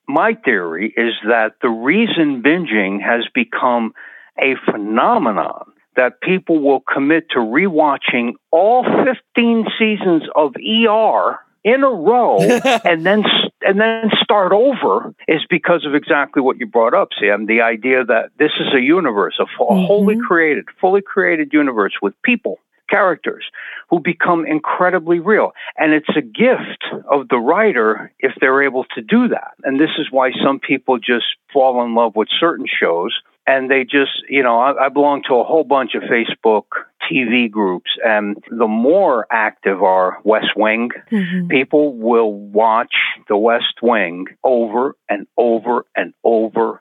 My 0.09 0.35
theory 0.45 0.93
is 0.97 1.15
that 1.29 1.55
the 1.63 1.69
reason 1.69 2.43
binging 2.43 3.01
has 3.03 3.27
become 3.35 3.93
a 4.39 4.55
phenomenon 4.71 5.73
that 5.97 6.21
people 6.21 6.61
will 6.61 6.81
commit 6.81 7.31
to 7.31 7.39
rewatching 7.39 8.33
all 8.51 8.85
15 8.85 9.67
seasons 9.79 10.23
of 10.35 10.55
ER 10.57 11.39
in 11.63 11.83
a 11.85 11.91
row 11.91 12.39
and 12.85 13.05
then 13.05 13.23
and 13.63 13.81
then 13.81 14.11
start 14.23 14.53
over 14.53 15.15
is 15.29 15.41
because 15.49 15.85
of 15.87 15.95
exactly 15.95 16.43
what 16.43 16.59
you 16.59 16.67
brought 16.67 16.95
up, 16.95 17.09
Sam. 17.19 17.47
The 17.47 17.61
idea 17.61 18.05
that 18.05 18.31
this 18.39 18.53
is 18.61 18.75
a 18.75 18.81
universe, 18.81 19.35
a 19.39 19.45
mm-hmm. 19.45 19.87
wholly 19.87 20.19
created, 20.19 20.67
fully 20.81 21.03
created 21.03 21.53
universe 21.53 21.95
with 22.01 22.15
people, 22.23 22.59
characters 22.89 23.45
who 23.89 24.01
become 24.01 24.47
incredibly 24.47 25.21
real. 25.21 25.53
And 25.77 25.93
it's 25.93 26.09
a 26.17 26.23
gift 26.23 26.85
of 27.11 27.29
the 27.29 27.39
writer 27.39 28.13
if 28.19 28.33
they're 28.41 28.63
able 28.63 28.85
to 28.95 29.03
do 29.03 29.29
that. 29.29 29.53
And 29.63 29.79
this 29.79 29.91
is 29.99 30.09
why 30.11 30.33
some 30.45 30.59
people 30.59 30.99
just 30.99 31.27
fall 31.53 31.85
in 31.85 31.95
love 31.95 32.17
with 32.17 32.29
certain 32.39 32.67
shows 32.67 33.13
and 33.51 33.69
they 33.69 33.83
just, 33.83 34.23
you 34.29 34.45
know, 34.45 34.61
I, 34.61 34.87
I 34.87 34.89
belong 34.91 35.25
to 35.29 35.35
a 35.35 35.45
whole 35.45 35.65
bunch 35.65 35.97
of 35.97 36.03
Facebook 36.03 36.67
TV 37.11 37.51
groups, 37.51 37.91
and 38.05 38.37
the 38.49 38.69
more 38.69 39.27
active 39.31 39.83
are 39.83 40.19
West 40.23 40.55
Wing, 40.57 40.91
mm-hmm. 41.11 41.49
people 41.49 41.97
will 41.97 42.33
watch 42.33 42.95
the 43.29 43.37
West 43.37 43.83
Wing 43.83 44.27
over 44.45 44.95
and 45.09 45.27
over 45.37 45.85
and 45.97 46.15
over. 46.23 46.81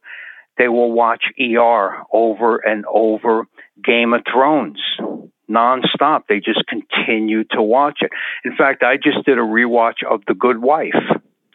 They 0.59 0.67
will 0.67 0.91
watch 0.91 1.23
ER 1.39 2.03
over 2.13 2.57
and 2.57 2.85
over, 2.85 3.47
Game 3.83 4.13
of 4.13 4.21
Thrones 4.31 4.79
nonstop. 5.49 6.25
They 6.29 6.39
just 6.39 6.63
continue 6.67 7.45
to 7.45 7.63
watch 7.63 7.99
it. 8.01 8.11
In 8.45 8.55
fact, 8.55 8.83
I 8.83 8.97
just 8.97 9.25
did 9.25 9.39
a 9.39 9.41
rewatch 9.41 10.03
of 10.07 10.21
The 10.27 10.35
Good 10.35 10.61
Wife 10.61 10.93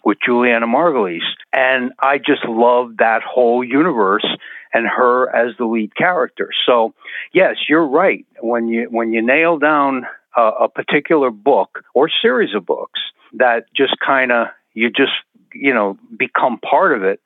with 0.05 0.18
Julianna 0.27 0.66
Margulies, 0.66 1.22
and 1.53 1.92
I 2.00 2.18
just 2.18 2.44
love 2.46 2.96
that 2.98 3.22
whole 3.22 3.62
universe 3.62 4.27
and 4.74 4.87
her 4.87 5.34
as 5.34 5.56
the 5.56 5.64
lead 5.64 5.94
character. 5.94 6.50
So, 6.66 6.92
yes, 7.32 7.56
you're 7.68 7.87
right. 7.87 8.26
When 8.40 8.68
you 8.68 8.88
when 8.90 9.12
you 9.12 9.22
nail 9.22 9.58
down 9.58 10.06
a, 10.37 10.42
a 10.42 10.68
particular 10.68 11.30
book 11.30 11.84
or 11.94 12.10
series 12.20 12.54
of 12.54 12.66
books 12.66 13.00
that 13.34 13.66
just 13.74 13.94
kind 14.04 14.32
of 14.32 14.48
you 14.74 14.90
just 14.90 15.12
you 15.54 15.72
know 15.72 15.96
become 16.18 16.58
part 16.58 16.92
of 16.92 17.04
it, 17.04 17.20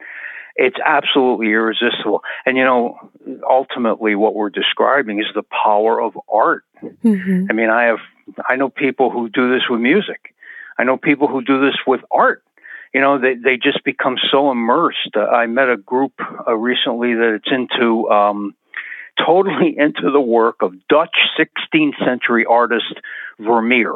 it's 0.57 0.77
absolutely 0.85 1.47
irresistible. 1.47 2.23
And 2.45 2.59
you 2.59 2.65
know, 2.65 3.11
ultimately, 3.49 4.15
what 4.15 4.35
we're 4.35 4.51
describing 4.51 5.19
is 5.19 5.27
the 5.35 5.43
power 5.43 6.01
of 6.01 6.19
art. 6.31 6.65
Mm-hmm. 6.83 7.47
I 7.51 7.53
mean, 7.55 7.71
I 7.71 7.85
have 7.85 7.99
I 8.47 8.57
know 8.57 8.69
people 8.69 9.11
who 9.11 9.31
do 9.31 9.51
this 9.51 9.63
with 9.71 9.81
music. 9.81 10.35
I 10.79 10.85
know 10.85 10.97
people 10.97 11.27
who 11.29 11.43
do 11.43 11.61
this 11.61 11.77
with 11.87 12.03
art 12.11 12.45
you 12.95 13.01
know, 13.01 13.19
they, 13.21 13.35
they 13.35 13.57
just 13.57 13.85
become 13.85 14.17
so 14.31 14.51
immersed. 14.51 15.17
Uh, 15.17 15.21
I 15.21 15.47
met 15.47 15.69
a 15.69 15.77
group 15.77 16.13
uh, 16.21 16.55
recently 16.55 17.15
that 17.15 17.35
it's 17.37 17.51
into, 17.51 18.09
um, 18.11 18.55
totally 19.25 19.75
into 19.79 20.11
the 20.13 20.21
work 20.21 20.57
of 20.63 20.75
Dutch 20.89 21.17
16th 21.39 22.05
century 22.05 22.45
artist 22.49 22.95
Vermeer. 23.41 23.95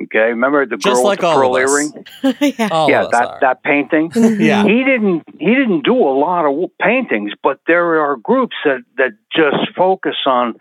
Okay, 0.00 0.18
remember 0.18 0.64
the 0.64 0.76
just 0.76 0.96
girl 0.96 1.04
like 1.04 1.20
with 1.20 1.28
the 1.28 1.34
pearl 1.34 1.56
earring? 1.56 2.06
yeah, 2.22 2.86
yeah 2.86 3.06
that 3.10 3.28
are. 3.28 3.38
that 3.42 3.62
painting. 3.62 4.10
yeah, 4.40 4.62
he 4.62 4.82
didn't 4.82 5.24
he 5.38 5.54
didn't 5.54 5.84
do 5.84 5.94
a 5.94 6.14
lot 6.16 6.46
of 6.46 6.70
paintings, 6.80 7.32
but 7.42 7.60
there 7.66 8.00
are 8.00 8.16
groups 8.16 8.56
that 8.64 8.80
that 8.96 9.10
just 9.34 9.76
focus 9.76 10.16
on 10.24 10.54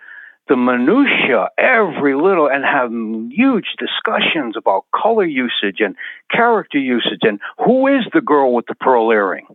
the 0.48 0.56
minutia, 0.56 1.50
every 1.58 2.16
little, 2.16 2.48
and 2.48 2.64
have 2.64 2.92
huge 3.32 3.76
discussions 3.78 4.56
about 4.58 4.86
color 4.96 5.26
usage 5.26 5.80
and 5.80 5.96
character 6.32 6.78
usage 6.78 7.22
and 7.22 7.40
who 7.64 7.88
is 7.88 8.06
the 8.14 8.22
girl 8.22 8.54
with 8.54 8.66
the 8.68 8.76
pearl 8.76 9.12
earring? 9.12 9.48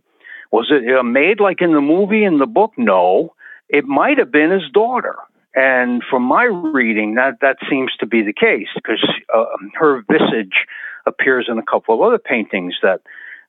Was 0.51 0.71
it 0.71 0.83
uh, 0.95 1.03
made 1.03 1.39
like 1.39 1.61
in 1.61 1.73
the 1.73 1.81
movie 1.81 2.23
in 2.23 2.37
the 2.37 2.45
book? 2.45 2.73
No, 2.77 3.33
it 3.69 3.85
might 3.85 4.19
have 4.19 4.31
been 4.31 4.51
his 4.51 4.69
daughter. 4.71 5.15
And 5.55 6.03
from 6.09 6.23
my 6.23 6.43
reading, 6.43 7.15
that 7.15 7.39
that 7.41 7.57
seems 7.69 7.91
to 7.99 8.05
be 8.05 8.23
the 8.23 8.33
case 8.33 8.67
because 8.75 9.03
uh, 9.35 9.45
her 9.75 10.03
visage 10.09 10.65
appears 11.05 11.47
in 11.49 11.57
a 11.57 11.63
couple 11.63 11.93
of 11.95 12.01
other 12.01 12.17
paintings 12.17 12.75
that 12.81 13.01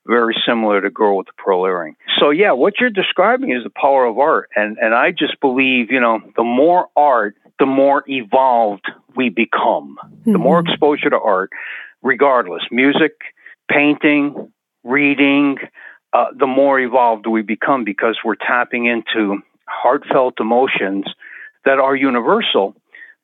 very 0.07 0.35
similar 0.47 0.81
to 0.81 0.91
Girl 0.91 1.17
with 1.17 1.27
the 1.27 1.33
Pearl 1.37 1.65
Earring. 1.65 1.97
So 2.19 2.31
yeah, 2.31 2.53
what 2.53 2.75
you're 2.81 2.91
describing 2.91 3.51
is 3.51 3.65
the 3.65 3.71
power 3.71 4.05
of 4.05 4.19
art, 4.19 4.51
and 4.55 4.77
and 4.79 4.95
I 4.95 5.11
just 5.11 5.41
believe 5.41 5.91
you 5.91 6.01
know 6.01 6.21
the 6.37 6.45
more 6.45 6.89
art, 6.97 7.37
the 7.59 7.67
more 7.67 8.05
evolved 8.07 8.87
we 9.17 9.29
become. 9.29 9.97
Mm-hmm. 10.03 10.33
The 10.33 10.39
more 10.39 10.63
mm-hmm. 10.63 10.73
exposure 10.73 11.11
to 11.11 11.19
art, 11.19 11.51
regardless, 12.03 12.63
music, 12.71 13.13
painting, 13.71 14.53
reading, 14.83 15.57
uh, 16.13 16.27
the 16.37 16.47
more 16.47 16.79
evolved 16.79 17.27
we 17.27 17.43
become 17.43 17.85
because 17.85 18.19
we're 18.25 18.37
tapping 18.37 18.87
into 18.87 19.39
heartfelt 19.67 20.35
emotions 20.39 21.07
that 21.65 21.79
are 21.79 21.97
universal 21.97 22.77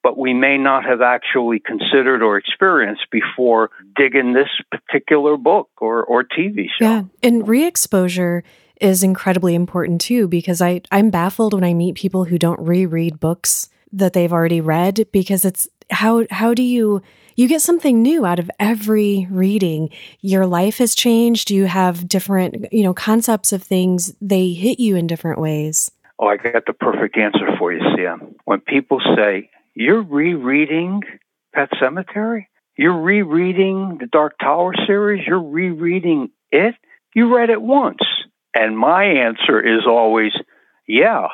but 0.03 0.17
we 0.17 0.33
may 0.33 0.57
not 0.57 0.85
have 0.85 1.01
actually 1.03 1.61
considered 1.61 2.23
or 2.23 2.37
experienced 2.37 3.07
before 3.11 3.71
digging 3.97 4.33
this 4.33 4.49
particular 4.71 5.37
book 5.37 5.69
or, 5.79 6.05
or 6.05 6.25
TV 6.25 6.67
show. 6.79 6.85
Yeah. 6.85 7.03
And 7.23 7.47
re 7.47 7.65
exposure 7.67 8.43
is 8.81 9.03
incredibly 9.03 9.55
important 9.55 10.01
too, 10.01 10.27
because 10.27 10.63
I, 10.63 10.81
I'm 10.91 11.11
baffled 11.11 11.55
when 11.55 11.65
I 11.65 11.75
meet 11.75 11.97
people 11.97 12.25
who 12.25 12.39
don't 12.39 12.61
reread 12.61 13.21
books 13.21 13.69
that 13.93 14.13
they've 14.13 14.33
already 14.33 14.61
read 14.61 15.07
because 15.13 15.45
it's 15.45 15.69
how 15.91 16.25
how 16.31 16.55
do 16.55 16.63
you 16.63 17.03
you 17.37 17.49
get 17.49 17.63
something 17.63 18.03
new 18.03 18.27
out 18.27 18.39
of 18.39 18.51
every 18.61 19.27
reading. 19.31 19.89
Your 20.21 20.47
life 20.47 20.79
has 20.79 20.95
changed. 20.95 21.51
You 21.51 21.65
have 21.65 22.07
different, 22.07 22.71
you 22.71 22.83
know, 22.83 22.93
concepts 22.93 23.53
of 23.53 23.63
things. 23.63 24.15
They 24.21 24.53
hit 24.53 24.79
you 24.79 24.97
in 24.97 25.07
different 25.07 25.41
ways. 25.41 25.91
Oh, 26.19 26.27
I 26.27 26.37
got 26.37 26.67
the 26.67 26.75
perfect 26.75 27.17
answer 27.17 27.57
for 27.59 27.73
you, 27.73 27.81
Sam. 27.97 28.35
When 28.45 28.61
people 28.61 29.01
say, 29.17 29.49
You're 29.81 30.03
rereading 30.03 31.01
Pet 31.55 31.71
Sematary? 31.81 32.49
You're 32.77 33.01
rereading 33.01 33.97
the 33.99 34.09
Dark 34.09 34.35
Tower 34.39 34.75
series? 34.87 35.27
You're 35.27 35.43
rereading 35.43 36.29
it? 36.53 36.75
You 37.15 37.35
read 37.35 37.49
it 37.49 37.63
once. 37.63 38.03
And 38.55 38.77
my 38.77 39.05
answer 39.05 39.59
is 39.59 39.87
always, 39.89 40.33
Yeah, 40.87 41.29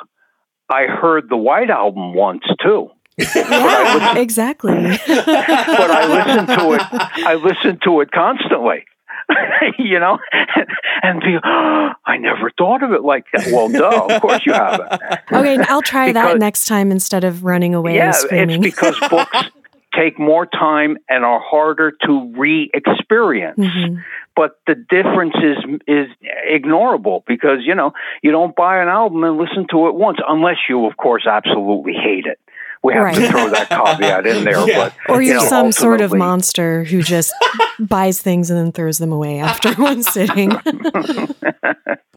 I 0.70 0.84
heard 0.84 1.28
the 1.28 1.36
White 1.36 1.70
Album 1.70 2.14
once 2.14 2.44
too. 2.62 2.90
yeah, 3.18 4.16
exactly. 4.16 4.74
but 5.06 5.90
I 5.90 6.06
listen 6.06 6.46
to 6.46 6.72
it. 6.74 6.82
I 7.26 7.34
listen 7.34 7.80
to 7.82 8.00
it 8.00 8.12
constantly. 8.12 8.84
you 9.78 9.98
know, 9.98 10.18
and, 10.32 10.66
and 11.02 11.20
be, 11.20 11.36
oh, 11.42 11.90
I 12.04 12.16
never 12.16 12.50
thought 12.56 12.82
of 12.82 12.92
it 12.92 13.02
like 13.02 13.24
that. 13.32 13.46
Well, 13.52 13.68
duh, 13.68 14.14
of 14.14 14.20
course 14.20 14.44
you 14.46 14.52
haven't. 14.52 14.92
Okay, 15.32 15.58
I'll 15.68 15.82
try 15.82 16.08
because, 16.08 16.32
that 16.32 16.38
next 16.38 16.66
time 16.66 16.90
instead 16.90 17.24
of 17.24 17.44
running 17.44 17.74
away 17.74 17.96
yeah, 17.96 18.12
it's 18.14 18.58
because 18.58 18.98
books 19.10 19.36
take 19.94 20.18
more 20.18 20.46
time 20.46 20.98
and 21.08 21.24
are 21.24 21.40
harder 21.40 21.92
to 22.04 22.32
re-experience. 22.36 23.58
Mm-hmm. 23.58 24.00
But 24.34 24.60
the 24.66 24.74
difference 24.74 25.34
is 25.36 25.56
is 25.86 26.08
ignorable 26.48 27.24
because 27.26 27.60
you 27.62 27.74
know 27.74 27.92
you 28.22 28.32
don't 28.32 28.54
buy 28.54 28.82
an 28.82 28.88
album 28.88 29.24
and 29.24 29.38
listen 29.38 29.66
to 29.70 29.88
it 29.88 29.94
once 29.94 30.18
unless 30.28 30.56
you, 30.68 30.84
of 30.86 30.96
course, 30.98 31.26
absolutely 31.26 31.94
hate 31.94 32.26
it 32.26 32.38
we 32.82 32.92
have 32.92 33.02
right. 33.02 33.14
to 33.14 33.28
throw 33.28 33.48
that 33.50 33.68
caveat 33.68 34.26
in 34.26 34.44
there. 34.44 34.56
Yeah. 34.66 34.90
But, 35.06 35.14
or 35.14 35.22
you're 35.22 35.34
you 35.34 35.40
know, 35.42 35.48
some 35.48 35.70
sort 35.70 36.00
of 36.00 36.12
monster 36.12 36.82
who 36.82 37.02
just 37.02 37.32
buys 37.78 38.20
things 38.20 38.50
and 38.50 38.58
then 38.58 38.72
throws 38.72 38.98
them 38.98 39.12
away 39.12 39.38
after 39.38 39.74
one 39.80 40.02
sitting. 40.02 40.50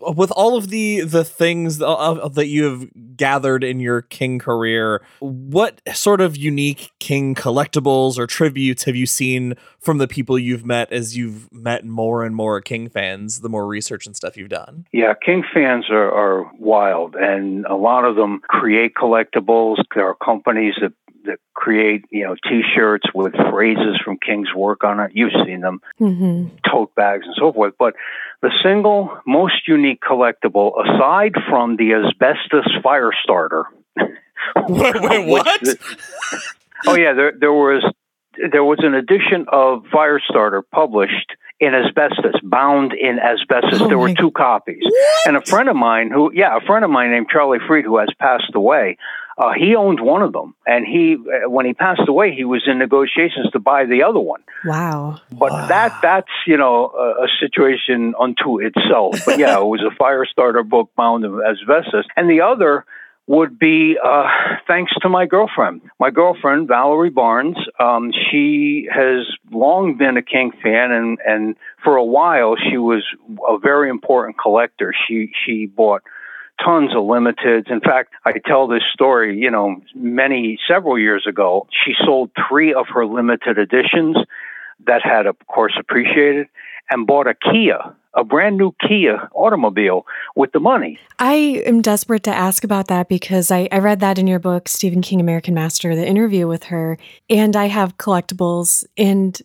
With 0.02 0.32
all 0.32 0.58
of 0.58 0.70
the 0.70 1.02
the 1.02 1.24
things 1.24 1.82
uh, 1.82 1.94
uh, 1.94 2.28
that 2.30 2.48
you 2.48 2.64
have 2.66 2.88
gathered 3.16 3.64
in 3.64 3.80
your 3.80 4.02
King 4.02 4.40
career, 4.40 5.02
what 5.20 5.82
sort 5.94 6.22
of 6.22 6.38
unique 6.38 6.92
King 7.00 7.36
collectibles 7.36 8.18
or 8.18 8.28
tributes 8.28 8.84
have 8.84 8.96
you 8.96 9.06
seen 9.06 9.56
from 9.80 9.98
the 9.98 10.08
people 10.08 10.38
you've 10.38 10.66
met 10.66 10.92
as 10.92 11.18
you've 11.18 11.52
met 11.52 11.86
more 11.86 12.24
and 12.24 12.36
more 12.36 12.62
King 12.62 12.90
fans, 12.90 13.42
the 13.42 13.50
more 13.50 13.68
research 13.68 14.06
and 14.06 14.16
stuff 14.16 14.38
you've 14.38 14.50
done? 14.50 14.86
Yeah, 14.92 15.14
King 15.14 15.44
fans 15.54 15.86
are, 15.90 16.12
are 16.12 16.52
wild, 16.58 17.16
and 17.16 17.66
a 17.66 17.76
lot 17.76 18.06
of 18.06 18.16
them 18.16 18.42
create 18.48 18.94
collectibles. 18.96 19.78
There 19.96 20.08
are 20.08 20.16
companies 20.16 20.76
that 20.82 20.94
that 21.26 21.38
create 21.54 22.06
you 22.10 22.26
know 22.26 22.36
T-shirts 22.48 23.08
with 23.14 23.34
phrases 23.52 24.00
from 24.04 24.18
King's 24.18 24.54
work 24.56 24.84
on 24.84 25.00
it. 25.00 25.12
You've 25.14 25.32
seen 25.46 25.62
them, 25.62 25.82
mm-hmm. 26.00 26.56
tote 26.70 26.94
bags 26.96 27.26
and 27.26 27.36
so 27.38 27.52
forth. 27.54 27.74
But 27.78 27.96
the 28.42 28.52
single 28.64 29.18
most 29.26 29.68
unique 29.68 30.02
collectible, 30.02 30.74
aside 30.84 31.34
from 31.50 31.78
the 31.78 31.94
asbestos 31.94 32.72
fire 32.84 33.12
starter. 33.24 33.66
wait, 34.68 35.02
wait 35.02 35.28
what? 35.28 35.62
oh 36.88 36.96
yeah, 36.96 37.14
there 37.14 37.34
there 37.38 37.54
was 37.54 37.84
there 38.52 38.64
was 38.64 38.80
an 38.82 38.94
edition 38.94 39.46
of 39.52 39.84
Firestarter 39.94 40.62
published 40.72 41.36
in 41.60 41.74
asbestos, 41.74 42.40
bound 42.42 42.94
in 42.94 43.20
asbestos. 43.20 43.82
Oh 43.82 43.88
there 43.88 43.98
were 43.98 44.14
two 44.14 44.32
copies. 44.32 44.82
What? 44.82 45.28
And 45.28 45.36
a 45.36 45.42
friend 45.42 45.68
of 45.68 45.76
mine 45.76 46.10
who, 46.10 46.32
yeah, 46.34 46.56
a 46.56 46.62
friend 46.62 46.86
of 46.86 46.92
mine 46.92 47.12
named 47.12 47.28
Charlie 47.30 47.60
Freed, 47.68 47.86
who 47.86 47.98
has 47.98 48.10
passed 48.18 48.52
away, 48.56 48.98
uh, 49.40 49.54
he 49.58 49.74
owned 49.74 50.02
one 50.02 50.22
of 50.22 50.34
them, 50.34 50.54
and 50.68 50.86
he, 50.86 51.16
uh, 51.16 51.50
when 51.50 51.66
he 51.66 51.74
passed 51.74 52.02
away, 52.08 52.36
he 52.36 52.44
was 52.44 52.64
in 52.68 52.78
negotiations 52.78 53.50
to 53.54 53.60
buy 53.60 53.86
the 53.86 54.04
other 54.04 54.20
one. 54.20 54.44
Wow! 54.66 55.22
But 55.32 55.52
wow. 55.52 55.68
that 55.68 55.98
that's 56.02 56.28
you 56.46 56.58
know 56.58 56.90
a, 56.90 57.24
a, 57.24 57.28
situation 57.40 58.16
unto 58.20 58.60
itself. 58.60 59.22
But 59.26 59.40
yeah, 59.40 59.58
it 59.58 59.66
was 59.66 59.82
a 59.82 59.96
Firestarter 59.96 60.68
book 60.68 60.92
bound 60.98 61.24
in 61.24 61.40
asbestos, 61.40 62.06
and 62.18 62.30
the 62.30 62.42
other 62.42 62.86
would 63.28 63.60
be 63.60 63.96
uh, 64.04 64.28
thanks 64.68 64.92
to 65.04 65.08
my 65.08 65.26
girlfriend. 65.26 65.82
My 66.00 66.10
girlfriend, 66.10 66.68
Valerie 66.68 67.12
Barnes, 67.12 67.58
um, 67.80 68.12
she 68.12 68.90
has 68.92 69.26
long 69.52 69.98
been 69.98 70.18
a 70.18 70.24
King 70.24 70.52
fan, 70.64 70.92
and, 70.92 71.20
and 71.26 71.56
for 71.84 71.96
a 71.96 72.04
while 72.04 72.56
she 72.58 72.78
was 72.78 73.06
a 73.48 73.58
very 73.58 73.90
important 73.90 74.38
collector. 74.38 74.94
She 75.08 75.32
she 75.46 75.66
bought 75.68 76.02
tons 76.64 76.92
of 76.92 77.04
limiteds. 77.04 77.72
In 77.72 77.82
fact, 77.82 78.14
I 78.26 78.34
tell 78.46 78.68
this 78.68 78.84
story, 78.94 79.38
you 79.38 79.52
know, 79.52 79.82
many, 79.96 80.60
several 80.68 80.98
years 80.98 81.26
ago, 81.28 81.68
she 81.72 81.94
sold 82.06 82.32
three 82.48 82.74
of 82.74 82.88
her 82.94 83.06
limited 83.06 83.58
editions 83.58 84.18
that 84.86 85.02
had, 85.04 85.26
of 85.26 85.36
course, 85.48 85.74
appreciated 85.80 86.48
and 86.90 87.06
bought 87.06 87.28
a 87.28 87.36
Kia, 87.36 87.96
a 88.16 88.24
brand 88.24 88.58
new 88.58 88.74
Kia 88.88 89.30
automobile 89.34 90.06
with 90.36 90.52
the 90.52 90.60
money. 90.60 91.00
I 91.20 91.62
am 91.66 91.82
desperate 91.82 92.24
to 92.24 92.34
ask 92.34 92.64
about 92.64 92.88
that 92.88 93.08
because 93.08 93.52
I, 93.52 93.68
I 93.72 93.78
read 93.80 94.00
that 94.00 94.18
in 94.18 94.28
your 94.28 94.40
book, 94.40 94.68
Stephen 94.68 95.02
King, 95.02 95.20
American 95.20 95.54
Master, 95.54 95.96
the 95.96 96.08
interview 96.08 96.48
with 96.48 96.66
her, 96.66 96.98
and 97.30 97.56
I 97.56 97.68
have 97.68 97.98
collectibles. 97.98 98.86
And 98.98 99.40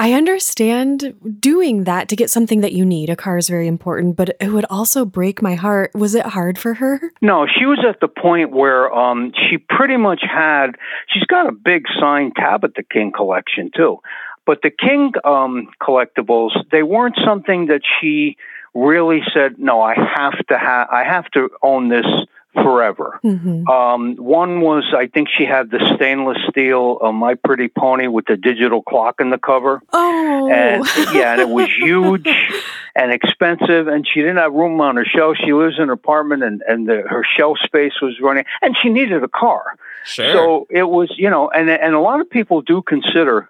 I 0.00 0.12
understand 0.12 1.16
doing 1.40 1.82
that 1.82 2.08
to 2.10 2.14
get 2.14 2.30
something 2.30 2.60
that 2.60 2.72
you 2.72 2.84
need. 2.84 3.10
A 3.10 3.16
car 3.16 3.36
is 3.36 3.48
very 3.48 3.66
important, 3.66 4.14
but 4.14 4.36
it 4.40 4.52
would 4.52 4.64
also 4.70 5.04
break 5.04 5.42
my 5.42 5.56
heart. 5.56 5.90
Was 5.92 6.14
it 6.14 6.24
hard 6.24 6.56
for 6.56 6.74
her? 6.74 7.10
No, 7.20 7.48
she 7.48 7.66
was 7.66 7.84
at 7.84 7.98
the 7.98 8.06
point 8.06 8.52
where 8.52 8.94
um, 8.94 9.32
she 9.34 9.58
pretty 9.58 9.96
much 9.96 10.22
had, 10.22 10.76
she's 11.08 11.24
got 11.24 11.48
a 11.48 11.52
big 11.52 11.86
signed 11.98 12.34
Tabitha 12.36 12.84
King 12.84 13.10
collection 13.10 13.72
too. 13.74 13.98
But 14.46 14.62
the 14.62 14.70
King 14.70 15.14
um, 15.24 15.68
collectibles, 15.82 16.52
they 16.70 16.84
weren't 16.84 17.18
something 17.24 17.66
that 17.66 17.80
she 18.00 18.36
really 18.74 19.22
said, 19.34 19.58
no, 19.58 19.82
I 19.82 19.94
have 19.96 20.46
to 20.46 20.56
have, 20.56 20.88
I 20.92 21.02
have 21.02 21.28
to 21.32 21.50
own 21.60 21.88
this 21.88 22.06
forever. 22.54 23.20
Mm-hmm. 23.22 23.68
Um, 23.68 24.16
one 24.16 24.60
was, 24.60 24.84
I 24.96 25.06
think 25.06 25.28
she 25.28 25.44
had 25.44 25.70
the 25.70 25.94
stainless 25.94 26.38
steel 26.48 26.98
uh, 27.02 27.12
My 27.12 27.34
Pretty 27.34 27.68
Pony 27.68 28.06
with 28.06 28.26
the 28.26 28.36
digital 28.36 28.82
clock 28.82 29.20
in 29.20 29.30
the 29.30 29.38
cover. 29.38 29.82
Oh, 29.92 30.50
and 30.50 30.84
yeah, 31.14 31.32
and 31.32 31.40
it 31.40 31.48
was 31.48 31.68
huge 31.74 32.26
and 32.96 33.12
expensive, 33.12 33.88
and 33.88 34.06
she 34.06 34.20
didn't 34.20 34.38
have 34.38 34.52
room 34.52 34.80
on 34.80 34.96
her 34.96 35.04
shelf. 35.04 35.36
She 35.44 35.52
lives 35.52 35.76
in 35.76 35.84
an 35.84 35.90
apartment, 35.90 36.42
and 36.42 36.62
and 36.66 36.88
the, 36.88 37.02
her 37.08 37.24
shelf 37.36 37.58
space 37.64 38.00
was 38.00 38.18
running, 38.20 38.44
and 38.62 38.76
she 38.80 38.88
needed 38.88 39.22
a 39.22 39.28
car. 39.28 39.76
Sure. 40.04 40.32
So 40.32 40.66
it 40.70 40.84
was, 40.84 41.12
you 41.16 41.30
know, 41.30 41.50
and 41.50 41.68
and 41.68 41.94
a 41.94 42.00
lot 42.00 42.20
of 42.20 42.30
people 42.30 42.62
do 42.62 42.82
consider 42.82 43.48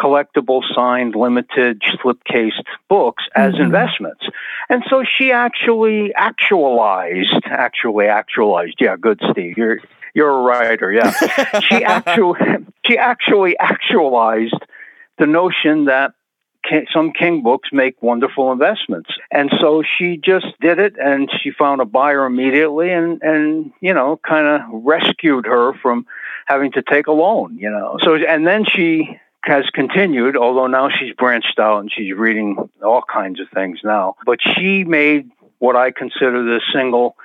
collectible, 0.00 0.62
signed, 0.74 1.14
limited, 1.14 1.82
slipcased 2.02 2.64
books 2.88 3.24
as 3.34 3.54
mm-hmm. 3.54 3.64
investments. 3.64 4.24
And 4.68 4.82
so 4.88 5.04
she 5.04 5.32
actually 5.32 6.14
actualized, 6.14 7.44
actually 7.44 8.06
actualized. 8.06 8.76
Yeah, 8.80 8.96
good, 8.96 9.20
Steve. 9.30 9.58
You're 9.58 9.80
you're 10.14 10.30
a 10.30 10.42
writer. 10.42 10.92
Yeah, 10.92 11.60
she 11.60 11.84
actually 11.84 12.38
she 12.86 12.96
actually 12.96 13.58
actualized 13.58 14.62
the 15.18 15.26
notion 15.26 15.84
that 15.84 16.14
some 16.92 17.12
King 17.12 17.42
books 17.42 17.70
make 17.72 18.02
wonderful 18.02 18.52
investments. 18.52 19.10
And 19.30 19.50
so 19.60 19.82
she 19.82 20.16
just 20.16 20.46
did 20.60 20.78
it 20.78 20.94
and 20.98 21.30
she 21.42 21.50
found 21.50 21.80
a 21.80 21.84
buyer 21.84 22.26
immediately 22.26 22.90
and, 22.90 23.20
and 23.22 23.72
you 23.80 23.94
know, 23.94 24.20
kind 24.26 24.46
of 24.46 24.60
rescued 24.84 25.46
her 25.46 25.72
from 25.80 26.06
having 26.46 26.72
to 26.72 26.82
take 26.82 27.06
a 27.06 27.12
loan, 27.12 27.56
you 27.56 27.70
know. 27.70 27.96
So, 28.02 28.14
and 28.14 28.46
then 28.46 28.64
she 28.64 29.18
has 29.42 29.64
continued, 29.72 30.36
although 30.36 30.66
now 30.66 30.88
she's 30.90 31.14
branched 31.14 31.58
out 31.58 31.80
and 31.80 31.90
she's 31.90 32.14
reading 32.14 32.56
all 32.84 33.02
kinds 33.02 33.40
of 33.40 33.48
things 33.50 33.80
now. 33.82 34.16
But 34.26 34.38
she 34.42 34.84
made 34.84 35.30
what 35.58 35.76
I 35.76 35.90
consider 35.90 36.42
the 36.42 36.60
single 36.74 37.16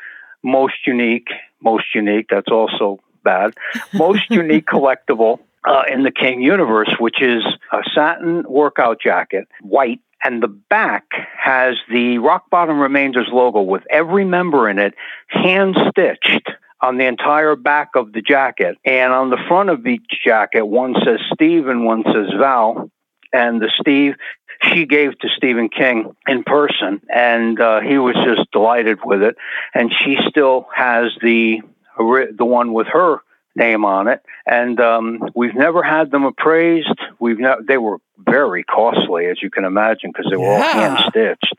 most 0.44 0.86
unique, 0.86 1.30
most 1.62 1.86
unique, 1.94 2.28
that's 2.30 2.52
also 2.52 3.00
bad, 3.24 3.54
most 3.94 4.30
unique 4.30 4.66
collectible 4.66 5.40
uh, 5.68 5.84
in 5.92 6.04
the 6.04 6.12
King 6.12 6.42
universe, 6.42 6.94
which 7.00 7.22
is 7.22 7.44
a 7.72 7.82
satin 7.94 8.44
workout 8.48 9.02
jacket, 9.02 9.48
white, 9.62 10.00
and 10.24 10.42
the 10.42 10.48
back 10.48 11.06
has 11.38 11.76
the 11.92 12.18
Rock 12.20 12.50
Bottom 12.50 12.80
Remainders 12.80 13.28
logo 13.32 13.62
with 13.62 13.84
every 13.90 14.26
member 14.26 14.70
in 14.70 14.80
it 14.80 14.94
hand 15.28 15.76
stitched 15.90 16.50
on 16.82 16.98
the 16.98 17.06
entire 17.06 17.56
back 17.56 17.92
of 17.96 18.14
the 18.14 18.22
jacket. 18.22 18.78
And 18.86 19.14
on 19.14 19.30
the 19.30 19.40
front 19.48 19.70
of 19.70 19.86
each 19.88 20.08
jacket, 20.24 20.66
one 20.66 20.96
says 21.06 21.20
Steve 21.34 21.68
and 21.68 21.86
one 21.86 22.04
says 22.04 22.32
Val. 22.38 22.90
And 23.34 23.62
the 23.62 23.72
Steve 23.80 24.16
she 24.64 24.86
gave 24.86 25.18
to 25.20 25.28
Stephen 25.36 25.70
King 25.70 26.16
in 26.28 26.44
person, 26.44 27.02
and 27.14 27.60
uh, 27.60 27.82
he 27.82 27.98
was 27.98 28.16
just 28.26 28.50
delighted 28.52 29.00
with 29.04 29.22
it. 29.22 29.36
And 29.74 29.92
she 30.04 30.18
still 30.30 30.68
has 30.74 31.12
the 31.22 31.62
the 31.98 32.46
one 32.46 32.74
with 32.74 32.88
her 32.88 33.20
name 33.56 33.86
on 33.86 34.08
it, 34.08 34.22
and 34.46 34.80
um, 34.80 35.30
we've 35.34 35.56
never 35.56 35.82
had 35.82 36.12
them 36.12 36.26
appraised. 36.26 37.00
We've 37.20 37.40
ne- 37.40 37.64
they 37.66 37.78
were 37.78 38.00
very 38.18 38.64
costly, 38.64 39.28
as 39.28 39.42
you 39.42 39.50
can 39.50 39.66
imagine, 39.66 40.12
because 40.12 40.30
they 40.30 40.38
were 40.38 40.44
yeah. 40.44 40.68
all 40.68 40.74
hand 40.74 41.06
stitched. 41.10 41.56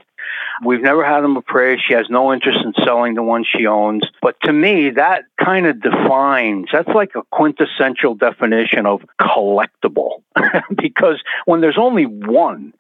We've 0.65 0.81
never 0.81 1.05
had 1.05 1.23
them 1.23 1.37
appraised. 1.37 1.83
She 1.87 1.95
has 1.95 2.07
no 2.09 2.33
interest 2.33 2.59
in 2.65 2.73
selling 2.85 3.15
the 3.15 3.23
one 3.23 3.45
she 3.45 3.67
owns. 3.67 4.03
But 4.23 4.37
to 4.45 4.53
me, 4.53 4.91
that 4.91 5.25
kind 5.43 5.67
of 5.67 5.81
defines, 5.81 6.69
that's 6.73 6.89
like 6.89 7.13
a 7.15 7.23
quintessential 7.31 8.15
definition 8.15 8.87
of 8.87 9.03
collectible. 9.21 10.23
because 10.77 11.23
when 11.45 11.61
there's 11.61 11.79
only 11.79 12.05
one, 12.05 12.73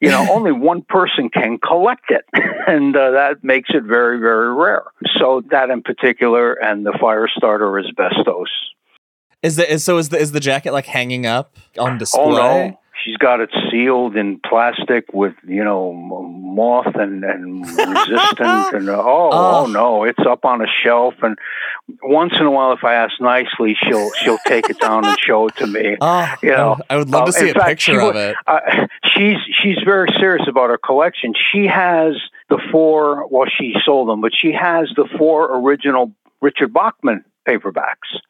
you 0.00 0.08
know, 0.10 0.26
only 0.30 0.52
one 0.70 0.82
person 0.82 1.30
can 1.30 1.58
collect 1.58 2.10
it. 2.10 2.24
And 2.66 2.96
uh, 2.96 3.10
that 3.10 3.44
makes 3.44 3.68
it 3.74 3.82
very, 3.82 4.18
very 4.18 4.50
rare. 4.54 4.84
So 5.18 5.42
that 5.50 5.68
in 5.68 5.82
particular, 5.82 6.54
and 6.54 6.86
the 6.86 6.92
Firestarter 6.92 7.78
asbestos. 7.78 8.48
Is 9.42 9.56
the 9.56 9.70
is, 9.70 9.84
so 9.84 9.98
is 9.98 10.08
the 10.08 10.16
is 10.16 10.32
the 10.32 10.40
jacket 10.40 10.72
like 10.72 10.86
hanging 10.86 11.26
up 11.26 11.58
on 11.78 11.98
display? 11.98 12.22
Oh 12.22 12.30
no, 12.30 12.80
she's 13.02 13.16
got 13.16 13.40
it 13.40 13.50
sealed 13.70 14.16
in 14.16 14.40
plastic 14.46 15.12
with 15.12 15.34
you 15.46 15.64
know 15.64 15.92
moth 15.92 16.94
and 16.94 17.24
and 17.24 17.60
resistant 17.62 18.74
and 18.74 18.88
uh, 18.88 18.92
oh, 18.98 19.30
oh, 19.32 19.64
oh 19.64 19.66
no, 19.66 20.04
it's 20.04 20.24
up 20.28 20.44
on 20.44 20.62
a 20.62 20.66
shelf 20.82 21.14
and 21.22 21.38
once 22.02 22.32
in 22.38 22.46
a 22.46 22.50
while, 22.50 22.72
if 22.72 22.82
I 22.82 22.94
ask 22.94 23.20
nicely, 23.20 23.76
she'll 23.82 24.10
she'll 24.14 24.38
take 24.46 24.70
it 24.70 24.80
down 24.80 25.04
and 25.04 25.18
show 25.20 25.48
it 25.48 25.56
to 25.56 25.66
me. 25.66 25.96
Oh, 26.00 26.34
you 26.42 26.50
know, 26.50 26.76
I 26.88 26.96
would 26.96 27.10
love 27.10 27.26
to 27.26 27.30
uh, 27.30 27.32
see 27.32 27.50
a 27.50 27.54
fact, 27.54 27.68
picture 27.68 28.00
of 28.00 28.16
it. 28.16 28.36
Uh, 28.46 28.60
she's 29.04 29.36
she's 29.62 29.76
very 29.84 30.08
serious 30.18 30.46
about 30.48 30.70
her 30.70 30.78
collection. 30.78 31.34
She 31.52 31.66
has 31.66 32.14
the 32.48 32.58
four. 32.70 33.26
Well, 33.28 33.48
she 33.58 33.74
sold 33.84 34.08
them, 34.08 34.20
but 34.20 34.32
she 34.34 34.52
has 34.52 34.90
the 34.96 35.06
four 35.18 35.58
original 35.60 36.12
Richard 36.40 36.72
Bachman 36.72 37.24
paperbacks 37.46 38.20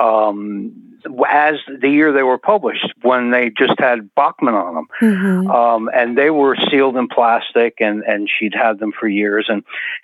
um, 0.00 0.90
as 1.28 1.54
the 1.80 1.88
year 1.88 2.12
they 2.12 2.22
were 2.22 2.38
published 2.38 2.92
when 3.02 3.30
they 3.30 3.50
just 3.50 3.78
had 3.78 4.14
Bachman 4.14 4.54
on 4.54 4.74
them. 4.74 4.86
Mm-hmm. 5.00 5.50
Um, 5.50 5.90
and 5.94 6.16
they 6.16 6.30
were 6.30 6.56
sealed 6.70 6.96
in 6.96 7.08
plastic 7.08 7.76
and, 7.80 8.02
and 8.04 8.28
she'd 8.28 8.54
had 8.54 8.78
them 8.78 8.92
for 8.98 9.08
years. 9.08 9.46
And, 9.48 9.62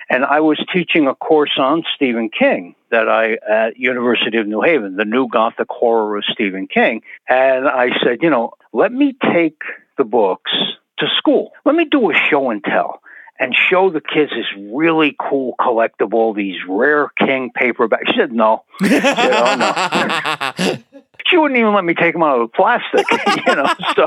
and 0.09 0.25
I 0.25 0.41
was 0.41 0.63
teaching 0.73 1.07
a 1.07 1.15
course 1.15 1.59
on 1.59 1.85
Stephen 1.95 2.31
King 2.31 2.75
that 2.91 3.09
I, 3.09 3.37
at 3.49 3.79
University 3.79 4.39
of 4.39 4.47
New 4.47 4.63
Haven, 4.63 4.97
the 4.97 5.05
new 5.05 5.29
Gothic 5.29 5.69
horror 5.71 6.19
of 6.19 6.25
Stephen 6.33 6.67
King. 6.67 7.03
And 7.29 7.69
I 7.69 7.91
said, 8.03 8.19
you 8.23 8.31
know, 8.31 8.53
let 8.73 8.93
me 8.93 9.15
take 9.33 9.61
the 9.99 10.05
books 10.05 10.53
to 10.99 11.07
school. 11.17 11.53
Let 11.65 11.75
me 11.75 11.85
do 11.85 12.11
a 12.11 12.15
show 12.15 12.51
and 12.51 12.63
tell 12.65 13.01
and 13.39 13.55
show 13.55 13.91
the 13.91 14.01
kids 14.01 14.31
this 14.31 14.47
really 14.71 15.17
cool 15.19 15.55
collectible, 15.61 16.35
these 16.35 16.57
rare 16.69 17.11
King 17.19 17.51
paperbacks. 17.57 18.09
She 18.09 18.19
said 18.19 18.33
no. 18.33 18.65
She, 18.83 18.89
said, 18.89 19.33
oh, 19.33 20.55
no. 20.59 20.77
she 21.27 21.37
wouldn't 21.37 21.59
even 21.59 21.75
let 21.75 21.85
me 21.85 21.95
take 21.95 22.15
them 22.15 22.23
out 22.23 22.41
of 22.41 22.51
the 22.51 22.57
plastic, 22.57 23.07
you 23.47 23.55
know. 23.55 23.67
So, 23.95 24.07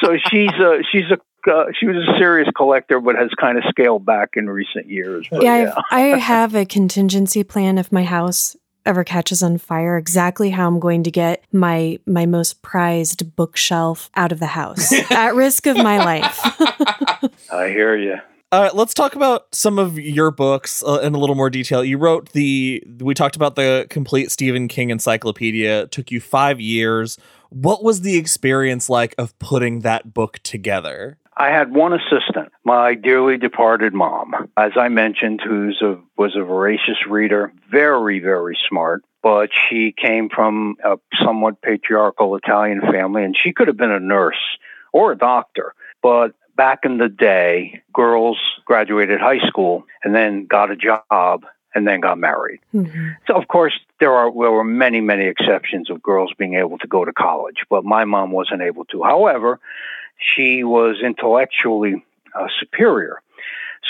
so 0.00 0.16
she's 0.30 0.52
a 0.52 0.82
she's 0.90 1.10
a 1.10 1.18
uh, 1.50 1.66
she 1.78 1.86
was 1.86 1.96
a 1.96 2.18
serious 2.18 2.48
collector, 2.56 3.00
but 3.00 3.16
has 3.16 3.30
kind 3.40 3.58
of 3.58 3.64
scaled 3.68 4.04
back 4.04 4.30
in 4.34 4.50
recent 4.50 4.86
years. 4.86 5.26
But, 5.30 5.42
yeah, 5.42 5.62
yeah. 5.62 5.74
I 5.90 6.00
have 6.18 6.54
a 6.54 6.66
contingency 6.66 7.44
plan 7.44 7.78
if 7.78 7.90
my 7.92 8.04
house 8.04 8.56
ever 8.84 9.04
catches 9.04 9.42
on 9.42 9.58
fire 9.58 9.96
exactly 9.96 10.50
how 10.50 10.66
I'm 10.66 10.80
going 10.80 11.02
to 11.04 11.10
get 11.10 11.44
my 11.52 11.98
my 12.06 12.26
most 12.26 12.62
prized 12.62 13.36
bookshelf 13.36 14.10
out 14.14 14.32
of 14.32 14.40
the 14.40 14.46
house 14.46 14.92
at 15.10 15.34
risk 15.34 15.66
of 15.66 15.76
my 15.76 15.98
life. 15.98 16.40
I 17.52 17.68
hear 17.68 17.96
you. 17.96 18.16
Uh, 18.50 18.70
let's 18.72 18.94
talk 18.94 19.14
about 19.14 19.54
some 19.54 19.78
of 19.78 19.98
your 19.98 20.30
books 20.30 20.82
uh, 20.82 21.00
in 21.02 21.14
a 21.14 21.18
little 21.18 21.36
more 21.36 21.50
detail. 21.50 21.84
You 21.84 21.98
wrote 21.98 22.32
the, 22.32 22.82
we 23.00 23.12
talked 23.12 23.36
about 23.36 23.56
the 23.56 23.86
complete 23.90 24.30
Stephen 24.30 24.68
King 24.68 24.88
encyclopedia. 24.88 25.82
It 25.82 25.90
took 25.90 26.10
you 26.10 26.18
five 26.18 26.58
years. 26.58 27.18
What 27.50 27.84
was 27.84 28.00
the 28.00 28.16
experience 28.16 28.88
like 28.88 29.14
of 29.18 29.38
putting 29.38 29.80
that 29.80 30.14
book 30.14 30.38
together? 30.42 31.18
I 31.36 31.50
had 31.50 31.72
one 31.72 31.92
assistant, 31.92 32.50
my 32.64 32.94
dearly 32.94 33.36
departed 33.36 33.92
mom, 33.92 34.50
as 34.56 34.72
I 34.76 34.88
mentioned, 34.88 35.40
who's 35.46 35.80
a 35.80 35.96
was 36.16 36.34
a 36.34 36.42
voracious 36.42 36.96
reader, 37.08 37.52
very 37.70 38.18
very 38.18 38.58
smart, 38.68 39.04
but 39.22 39.50
she 39.52 39.94
came 39.96 40.30
from 40.34 40.74
a 40.84 40.98
somewhat 41.22 41.62
patriarchal 41.62 42.34
Italian 42.34 42.80
family, 42.80 43.22
and 43.22 43.36
she 43.40 43.52
could 43.52 43.68
have 43.68 43.76
been 43.76 43.92
a 43.92 44.00
nurse 44.00 44.58
or 44.92 45.12
a 45.12 45.16
doctor, 45.16 45.74
but 46.02 46.34
back 46.58 46.80
in 46.84 46.98
the 46.98 47.08
day, 47.08 47.80
girls 47.94 48.36
graduated 48.66 49.20
high 49.20 49.38
school 49.46 49.84
and 50.04 50.14
then 50.14 50.44
got 50.44 50.70
a 50.70 50.76
job 50.76 51.46
and 51.74 51.86
then 51.86 52.00
got 52.00 52.18
married. 52.18 52.60
Mm-hmm. 52.74 53.10
So, 53.26 53.34
of 53.34 53.48
course, 53.48 53.78
there 54.00 54.12
are 54.12 54.30
there 54.30 54.50
were 54.50 54.64
many 54.64 55.00
many 55.00 55.26
exceptions 55.26 55.88
of 55.88 56.02
girls 56.02 56.32
being 56.36 56.54
able 56.54 56.76
to 56.78 56.86
go 56.86 57.04
to 57.06 57.12
college, 57.12 57.64
but 57.70 57.84
my 57.84 58.04
mom 58.04 58.32
wasn't 58.32 58.60
able 58.60 58.84
to. 58.86 59.02
However, 59.02 59.60
she 60.18 60.64
was 60.64 60.96
intellectually 61.02 62.04
uh, 62.34 62.48
superior, 62.58 63.22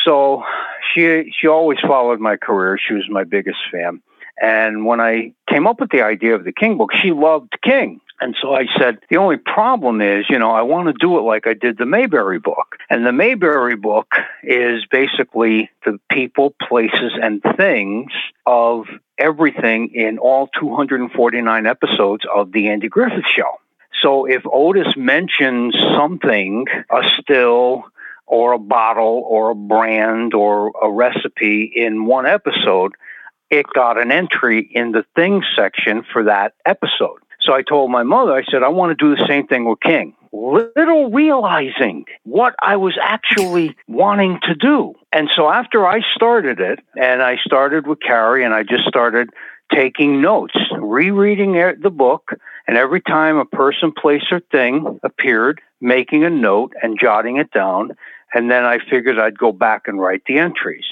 so 0.04 0.44
she 0.92 1.32
she 1.36 1.48
always 1.48 1.80
followed 1.80 2.20
my 2.20 2.36
career. 2.36 2.78
She 2.78 2.94
was 2.94 3.08
my 3.08 3.24
biggest 3.24 3.58
fan. 3.72 4.02
And 4.40 4.84
when 4.86 5.00
I 5.00 5.32
came 5.48 5.66
up 5.66 5.80
with 5.80 5.90
the 5.90 6.02
idea 6.02 6.34
of 6.34 6.44
the 6.44 6.52
King 6.52 6.76
book, 6.76 6.90
she 6.94 7.12
loved 7.12 7.52
King. 7.62 8.00
And 8.20 8.34
so 8.40 8.52
I 8.52 8.66
said, 8.76 8.98
the 9.10 9.16
only 9.16 9.36
problem 9.36 10.00
is, 10.00 10.26
you 10.28 10.38
know, 10.38 10.50
I 10.50 10.62
want 10.62 10.88
to 10.88 10.92
do 10.92 11.18
it 11.18 11.22
like 11.22 11.46
I 11.46 11.54
did 11.54 11.78
the 11.78 11.86
Mayberry 11.86 12.40
book. 12.40 12.76
And 12.90 13.06
the 13.06 13.12
Mayberry 13.12 13.76
book 13.76 14.08
is 14.42 14.84
basically 14.90 15.70
the 15.84 16.00
people, 16.10 16.54
places, 16.68 17.12
and 17.20 17.40
things 17.56 18.10
of 18.44 18.86
everything 19.18 19.94
in 19.94 20.18
all 20.18 20.48
249 20.58 21.66
episodes 21.66 22.24
of 22.34 22.50
The 22.50 22.68
Andy 22.68 22.88
Griffith 22.88 23.24
Show. 23.36 23.60
So 24.02 24.26
if 24.26 24.42
Otis 24.52 24.96
mentions 24.96 25.74
something, 25.96 26.66
a 26.90 27.02
still, 27.20 27.84
or 28.26 28.52
a 28.52 28.58
bottle, 28.58 29.24
or 29.26 29.50
a 29.50 29.54
brand, 29.54 30.34
or 30.34 30.72
a 30.82 30.90
recipe 30.90 31.72
in 31.74 32.04
one 32.04 32.26
episode, 32.26 32.92
it 33.50 33.66
got 33.74 34.00
an 34.00 34.12
entry 34.12 34.68
in 34.72 34.92
the 34.92 35.04
things 35.14 35.44
section 35.56 36.04
for 36.12 36.24
that 36.24 36.54
episode. 36.66 37.18
So 37.40 37.52
I 37.52 37.62
told 37.62 37.90
my 37.90 38.02
mother, 38.02 38.32
I 38.32 38.42
said, 38.50 38.62
I 38.62 38.68
want 38.68 38.96
to 38.96 39.04
do 39.04 39.14
the 39.14 39.26
same 39.26 39.46
thing 39.46 39.64
with 39.64 39.80
King. 39.80 40.14
Little 40.32 41.10
realizing 41.10 42.04
what 42.24 42.54
I 42.60 42.76
was 42.76 42.98
actually 43.02 43.76
wanting 43.86 44.40
to 44.42 44.54
do. 44.54 44.94
And 45.12 45.30
so 45.34 45.48
after 45.50 45.86
I 45.86 46.00
started 46.14 46.60
it, 46.60 46.80
and 47.00 47.22
I 47.22 47.36
started 47.36 47.86
with 47.86 48.00
Carrie, 48.00 48.44
and 48.44 48.52
I 48.52 48.64
just 48.64 48.84
started 48.86 49.30
taking 49.72 50.20
notes, 50.20 50.54
rereading 50.78 51.52
the 51.52 51.90
book, 51.90 52.32
and 52.66 52.76
every 52.76 53.00
time 53.00 53.38
a 53.38 53.44
person, 53.46 53.92
place, 53.92 54.24
or 54.30 54.40
thing 54.40 55.00
appeared, 55.02 55.60
making 55.80 56.24
a 56.24 56.30
note 56.30 56.74
and 56.82 57.00
jotting 57.00 57.38
it 57.38 57.50
down. 57.50 57.92
And 58.34 58.50
then 58.50 58.64
I 58.64 58.78
figured 58.90 59.18
I'd 59.18 59.38
go 59.38 59.52
back 59.52 59.88
and 59.88 59.98
write 59.98 60.22
the 60.26 60.38
entries. 60.38 60.84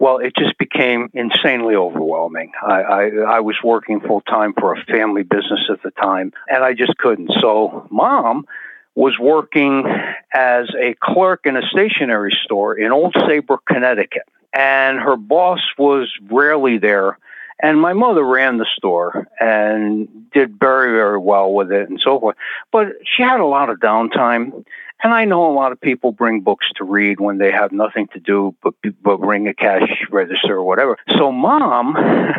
Well, 0.00 0.16
it 0.16 0.34
just 0.34 0.56
became 0.56 1.10
insanely 1.12 1.74
overwhelming. 1.74 2.52
I, 2.66 2.80
I, 2.80 3.08
I 3.36 3.40
was 3.40 3.56
working 3.62 4.00
full 4.00 4.22
time 4.22 4.54
for 4.58 4.72
a 4.72 4.82
family 4.86 5.22
business 5.22 5.60
at 5.70 5.82
the 5.82 5.90
time, 5.90 6.32
and 6.48 6.64
I 6.64 6.72
just 6.72 6.96
couldn't. 6.96 7.30
So, 7.38 7.86
mom 7.90 8.46
was 8.94 9.18
working 9.18 9.84
as 10.32 10.68
a 10.78 10.94
clerk 11.00 11.42
in 11.44 11.56
a 11.56 11.62
stationery 11.70 12.36
store 12.44 12.78
in 12.78 12.92
Old 12.92 13.14
Saybrook, 13.14 13.64
Connecticut. 13.66 14.26
And 14.54 14.98
her 14.98 15.16
boss 15.16 15.60
was 15.78 16.10
rarely 16.30 16.78
there. 16.78 17.18
And 17.62 17.78
my 17.78 17.92
mother 17.92 18.24
ran 18.24 18.56
the 18.56 18.66
store 18.76 19.28
and 19.38 20.30
did 20.32 20.58
very, 20.58 20.92
very 20.92 21.18
well 21.18 21.52
with 21.52 21.70
it 21.70 21.90
and 21.90 22.00
so 22.02 22.18
forth. 22.18 22.36
But 22.72 22.86
she 23.04 23.22
had 23.22 23.40
a 23.40 23.46
lot 23.46 23.68
of 23.68 23.78
downtime. 23.78 24.64
And 25.02 25.14
I 25.14 25.24
know 25.24 25.50
a 25.50 25.54
lot 25.54 25.72
of 25.72 25.80
people 25.80 26.12
bring 26.12 26.40
books 26.40 26.66
to 26.76 26.84
read 26.84 27.20
when 27.20 27.38
they 27.38 27.50
have 27.50 27.72
nothing 27.72 28.08
to 28.12 28.20
do 28.20 28.54
but, 28.62 28.74
but 29.02 29.18
ring 29.18 29.48
a 29.48 29.54
cash 29.54 29.88
register 30.10 30.56
or 30.56 30.64
whatever. 30.64 30.98
So 31.16 31.32
mom, 31.32 31.96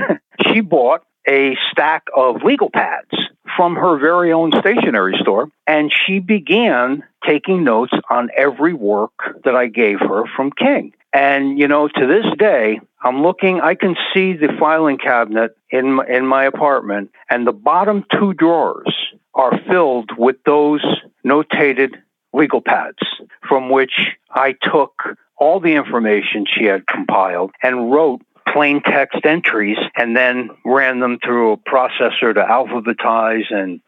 she 0.47 0.61
bought 0.61 1.03
a 1.27 1.55
stack 1.71 2.03
of 2.15 2.43
legal 2.43 2.69
pads 2.69 3.11
from 3.55 3.75
her 3.75 3.97
very 3.97 4.31
own 4.31 4.51
stationery 4.59 5.17
store, 5.21 5.49
and 5.67 5.91
she 5.91 6.19
began 6.19 7.03
taking 7.27 7.63
notes 7.63 7.93
on 8.09 8.29
every 8.35 8.73
work 8.73 9.11
that 9.43 9.55
I 9.55 9.67
gave 9.67 9.99
her 9.99 10.23
from 10.35 10.51
King. 10.51 10.93
And 11.13 11.59
you 11.59 11.67
know, 11.67 11.87
to 11.87 12.07
this 12.07 12.25
day, 12.37 12.79
I'm 13.03 13.21
looking. 13.21 13.59
I 13.59 13.75
can 13.75 13.95
see 14.13 14.33
the 14.33 14.49
filing 14.59 14.97
cabinet 14.97 15.57
in 15.69 15.93
my, 15.93 16.07
in 16.07 16.25
my 16.25 16.45
apartment, 16.45 17.11
and 17.29 17.45
the 17.45 17.51
bottom 17.51 18.05
two 18.13 18.33
drawers 18.33 18.93
are 19.33 19.59
filled 19.67 20.11
with 20.17 20.37
those 20.45 20.83
notated 21.25 21.95
legal 22.33 22.61
pads 22.61 22.99
from 23.47 23.69
which 23.69 23.93
I 24.29 24.53
took 24.53 25.03
all 25.37 25.59
the 25.59 25.73
information 25.73 26.45
she 26.47 26.65
had 26.65 26.85
compiled 26.87 27.51
and 27.63 27.91
wrote 27.91 28.21
plain 28.51 28.81
text 28.83 29.25
entries 29.25 29.77
and 29.95 30.15
then 30.15 30.49
ran 30.65 30.99
them 30.99 31.19
through 31.23 31.53
a 31.53 31.57
processor 31.57 32.33
to 32.33 32.41
alphabetize 32.43 33.51
and 33.53 33.81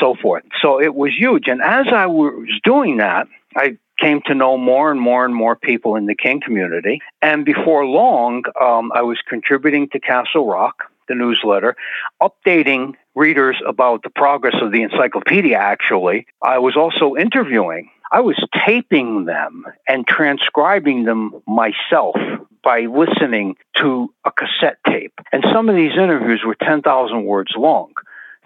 so 0.00 0.14
forth. 0.20 0.42
So 0.60 0.80
it 0.80 0.94
was 0.94 1.12
huge. 1.16 1.46
And 1.46 1.62
as 1.62 1.86
I 1.92 2.06
was 2.06 2.48
doing 2.64 2.96
that, 2.98 3.28
I 3.56 3.78
came 3.98 4.20
to 4.26 4.34
know 4.34 4.56
more 4.56 4.90
and 4.90 5.00
more 5.00 5.24
and 5.24 5.34
more 5.34 5.54
people 5.54 5.96
in 5.96 6.06
the 6.06 6.14
King 6.14 6.40
community. 6.40 7.00
And 7.20 7.44
before 7.44 7.86
long, 7.86 8.42
um, 8.60 8.90
I 8.94 9.02
was 9.02 9.18
contributing 9.28 9.88
to 9.90 10.00
Castle 10.00 10.46
Rock, 10.46 10.90
the 11.08 11.14
newsletter, 11.14 11.76
updating 12.20 12.94
readers 13.14 13.56
about 13.66 14.02
the 14.02 14.10
progress 14.10 14.54
of 14.62 14.72
the 14.72 14.82
encyclopedia, 14.82 15.56
actually. 15.56 16.26
I 16.42 16.58
was 16.58 16.76
also 16.76 17.16
interviewing 17.16 17.90
I 18.12 18.20
was 18.20 18.36
taping 18.66 19.24
them 19.24 19.64
and 19.88 20.06
transcribing 20.06 21.04
them 21.04 21.42
myself 21.46 22.14
by 22.62 22.80
listening 22.80 23.56
to 23.78 24.12
a 24.26 24.30
cassette 24.30 24.76
tape. 24.86 25.14
And 25.32 25.42
some 25.50 25.70
of 25.70 25.74
these 25.74 25.92
interviews 25.92 26.42
were 26.44 26.54
10,000 26.54 27.24
words 27.24 27.52
long. 27.56 27.94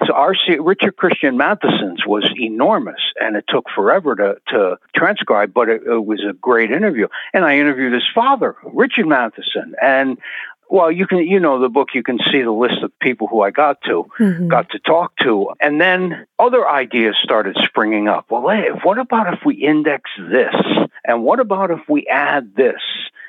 So 0.06 0.12
R.C. 0.12 0.58
Richard 0.60 0.96
Christian 0.96 1.36
Matheson's 1.36 2.06
was 2.06 2.30
enormous, 2.38 3.00
and 3.18 3.34
it 3.34 3.44
took 3.48 3.64
forever 3.74 4.14
to, 4.14 4.36
to 4.48 4.78
transcribe, 4.94 5.52
but 5.52 5.68
it, 5.68 5.82
it 5.84 6.04
was 6.04 6.22
a 6.22 6.34
great 6.34 6.70
interview. 6.70 7.08
And 7.32 7.44
I 7.44 7.58
interviewed 7.58 7.94
his 7.94 8.08
father, 8.14 8.56
Richard 8.62 9.06
Matheson, 9.06 9.74
and 9.82 10.18
well, 10.68 10.90
you 10.90 11.06
can, 11.06 11.18
you 11.18 11.38
know, 11.40 11.60
the 11.60 11.68
book, 11.68 11.90
you 11.94 12.02
can 12.02 12.18
see 12.30 12.42
the 12.42 12.50
list 12.50 12.82
of 12.82 12.96
people 12.98 13.28
who 13.28 13.42
I 13.42 13.50
got 13.50 13.80
to, 13.82 14.06
mm-hmm. 14.18 14.48
got 14.48 14.70
to 14.70 14.78
talk 14.78 15.16
to. 15.22 15.50
And 15.60 15.80
then 15.80 16.26
other 16.38 16.68
ideas 16.68 17.16
started 17.22 17.56
springing 17.64 18.08
up. 18.08 18.26
Well, 18.30 18.48
hey, 18.48 18.68
what 18.82 18.98
about 18.98 19.32
if 19.32 19.40
we 19.44 19.54
index 19.54 20.10
this? 20.18 20.54
And 21.04 21.22
what 21.22 21.40
about 21.40 21.70
if 21.70 21.80
we 21.88 22.06
add 22.08 22.54
this? 22.56 22.80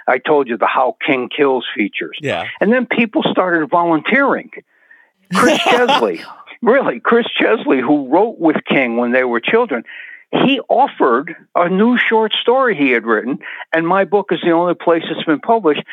I 0.07 0.17
told 0.19 0.47
you 0.47 0.57
the 0.57 0.67
How 0.67 0.95
King 1.05 1.29
Kills 1.29 1.65
features. 1.75 2.17
Yeah. 2.21 2.45
And 2.59 2.71
then 2.71 2.85
people 2.85 3.23
started 3.29 3.69
volunteering. 3.69 4.51
Chris 5.33 5.59
Chesley, 5.63 6.21
really, 6.61 6.99
Chris 6.99 7.27
Chesley, 7.35 7.81
who 7.81 8.07
wrote 8.07 8.39
with 8.39 8.57
King 8.67 8.97
when 8.97 9.11
they 9.11 9.25
were 9.25 9.41
children, 9.41 9.83
he 10.31 10.59
offered 10.67 11.35
a 11.55 11.69
new 11.69 11.97
short 11.97 12.33
story 12.33 12.75
he 12.75 12.91
had 12.91 13.05
written, 13.05 13.39
and 13.73 13.87
my 13.87 14.03
book 14.03 14.27
is 14.31 14.39
the 14.41 14.51
only 14.51 14.75
place 14.75 15.03
it's 15.09 15.23
been 15.23 15.39
published. 15.39 15.83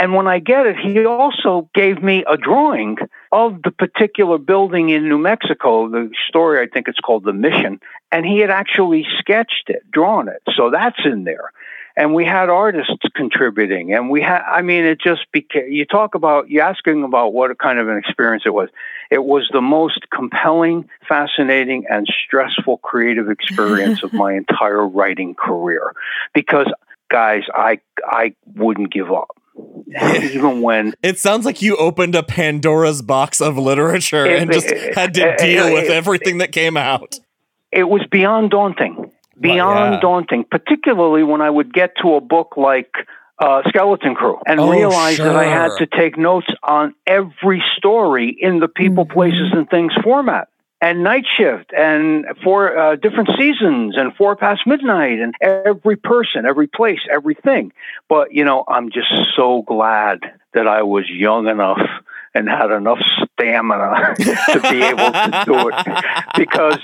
And 0.00 0.14
when 0.14 0.28
I 0.28 0.38
get 0.38 0.66
it, 0.66 0.76
he 0.76 1.04
also 1.04 1.68
gave 1.74 2.02
me 2.02 2.24
a 2.28 2.36
drawing 2.36 2.98
of 3.32 3.62
the 3.62 3.72
particular 3.72 4.38
building 4.38 4.90
in 4.90 5.08
New 5.08 5.18
Mexico. 5.18 5.88
The 5.88 6.10
story, 6.28 6.60
I 6.60 6.66
think 6.66 6.86
it's 6.88 7.00
called 7.00 7.24
The 7.24 7.32
Mission. 7.32 7.80
And 8.12 8.24
he 8.24 8.38
had 8.38 8.50
actually 8.50 9.06
sketched 9.18 9.64
it, 9.68 9.90
drawn 9.90 10.28
it. 10.28 10.42
So 10.54 10.70
that's 10.70 10.98
in 11.04 11.24
there 11.24 11.50
and 11.98 12.14
we 12.14 12.24
had 12.24 12.48
artists 12.48 12.94
contributing 13.14 13.92
and 13.92 14.08
we 14.08 14.22
had 14.22 14.40
i 14.46 14.62
mean 14.62 14.84
it 14.84 14.98
just 15.00 15.30
became 15.32 15.70
you 15.70 15.84
talk 15.84 16.14
about 16.14 16.48
you're 16.48 16.62
asking 16.62 17.02
about 17.02 17.34
what 17.34 17.58
kind 17.58 17.78
of 17.78 17.88
an 17.88 17.98
experience 17.98 18.44
it 18.46 18.54
was 18.54 18.70
it 19.10 19.24
was 19.24 19.48
the 19.52 19.60
most 19.60 20.08
compelling 20.14 20.88
fascinating 21.06 21.84
and 21.90 22.06
stressful 22.24 22.78
creative 22.78 23.28
experience 23.28 24.02
of 24.02 24.12
my 24.12 24.32
entire 24.42 24.86
writing 24.86 25.34
career 25.34 25.92
because 26.32 26.72
guys 27.10 27.42
i 27.54 27.78
i 28.06 28.32
wouldn't 28.54 28.92
give 28.92 29.12
up 29.12 29.36
even 30.22 30.60
when 30.60 30.94
it 31.02 31.18
sounds 31.18 31.46
like 31.46 31.62
you 31.62 31.76
opened 31.76 32.14
a 32.14 32.22
pandora's 32.22 33.02
box 33.02 33.40
of 33.40 33.56
literature 33.56 34.26
it, 34.26 34.42
and 34.42 34.52
just 34.52 34.66
it, 34.66 34.94
had 34.94 35.14
to 35.14 35.30
it, 35.30 35.38
deal 35.38 35.72
with 35.72 35.90
everything 35.90 36.38
that 36.38 36.52
came 36.52 36.76
out 36.76 37.18
it 37.72 37.84
was 37.84 38.04
beyond 38.10 38.50
daunting 38.50 39.10
beyond 39.40 39.94
yeah. 39.94 40.00
daunting, 40.00 40.44
particularly 40.44 41.22
when 41.22 41.40
I 41.40 41.50
would 41.50 41.72
get 41.72 41.94
to 42.02 42.14
a 42.14 42.20
book 42.20 42.56
like 42.56 42.92
uh, 43.38 43.62
Skeleton 43.68 44.14
Crew 44.14 44.38
and 44.46 44.60
oh, 44.60 44.70
realize 44.70 45.16
sure. 45.16 45.26
that 45.26 45.36
I 45.36 45.44
had 45.44 45.70
to 45.78 45.86
take 45.86 46.18
notes 46.18 46.48
on 46.62 46.94
every 47.06 47.62
story 47.76 48.36
in 48.38 48.58
the 48.58 48.68
people, 48.68 49.04
mm-hmm. 49.04 49.12
places, 49.12 49.52
and 49.52 49.68
things 49.68 49.92
format. 50.02 50.48
And 50.80 51.02
night 51.02 51.24
shift, 51.36 51.72
and 51.76 52.24
for 52.44 52.78
uh, 52.78 52.94
different 52.94 53.30
seasons, 53.36 53.96
and 53.96 54.14
four 54.14 54.36
past 54.36 54.60
midnight, 54.64 55.18
and 55.18 55.34
every 55.40 55.96
person, 55.96 56.46
every 56.46 56.68
place, 56.68 57.00
everything. 57.10 57.72
But 58.08 58.32
you 58.32 58.44
know, 58.44 58.64
I'm 58.68 58.90
just 58.90 59.08
so 59.34 59.62
glad 59.62 60.20
that 60.54 60.68
I 60.68 60.82
was 60.82 61.08
young 61.10 61.48
enough 61.48 61.82
and 62.32 62.48
had 62.48 62.70
enough 62.70 63.02
stamina 63.38 64.14
to 64.16 64.60
be 64.70 64.82
able 64.82 65.12
to 65.12 65.42
do 65.46 65.68
it. 65.68 66.04
Because, 66.36 66.78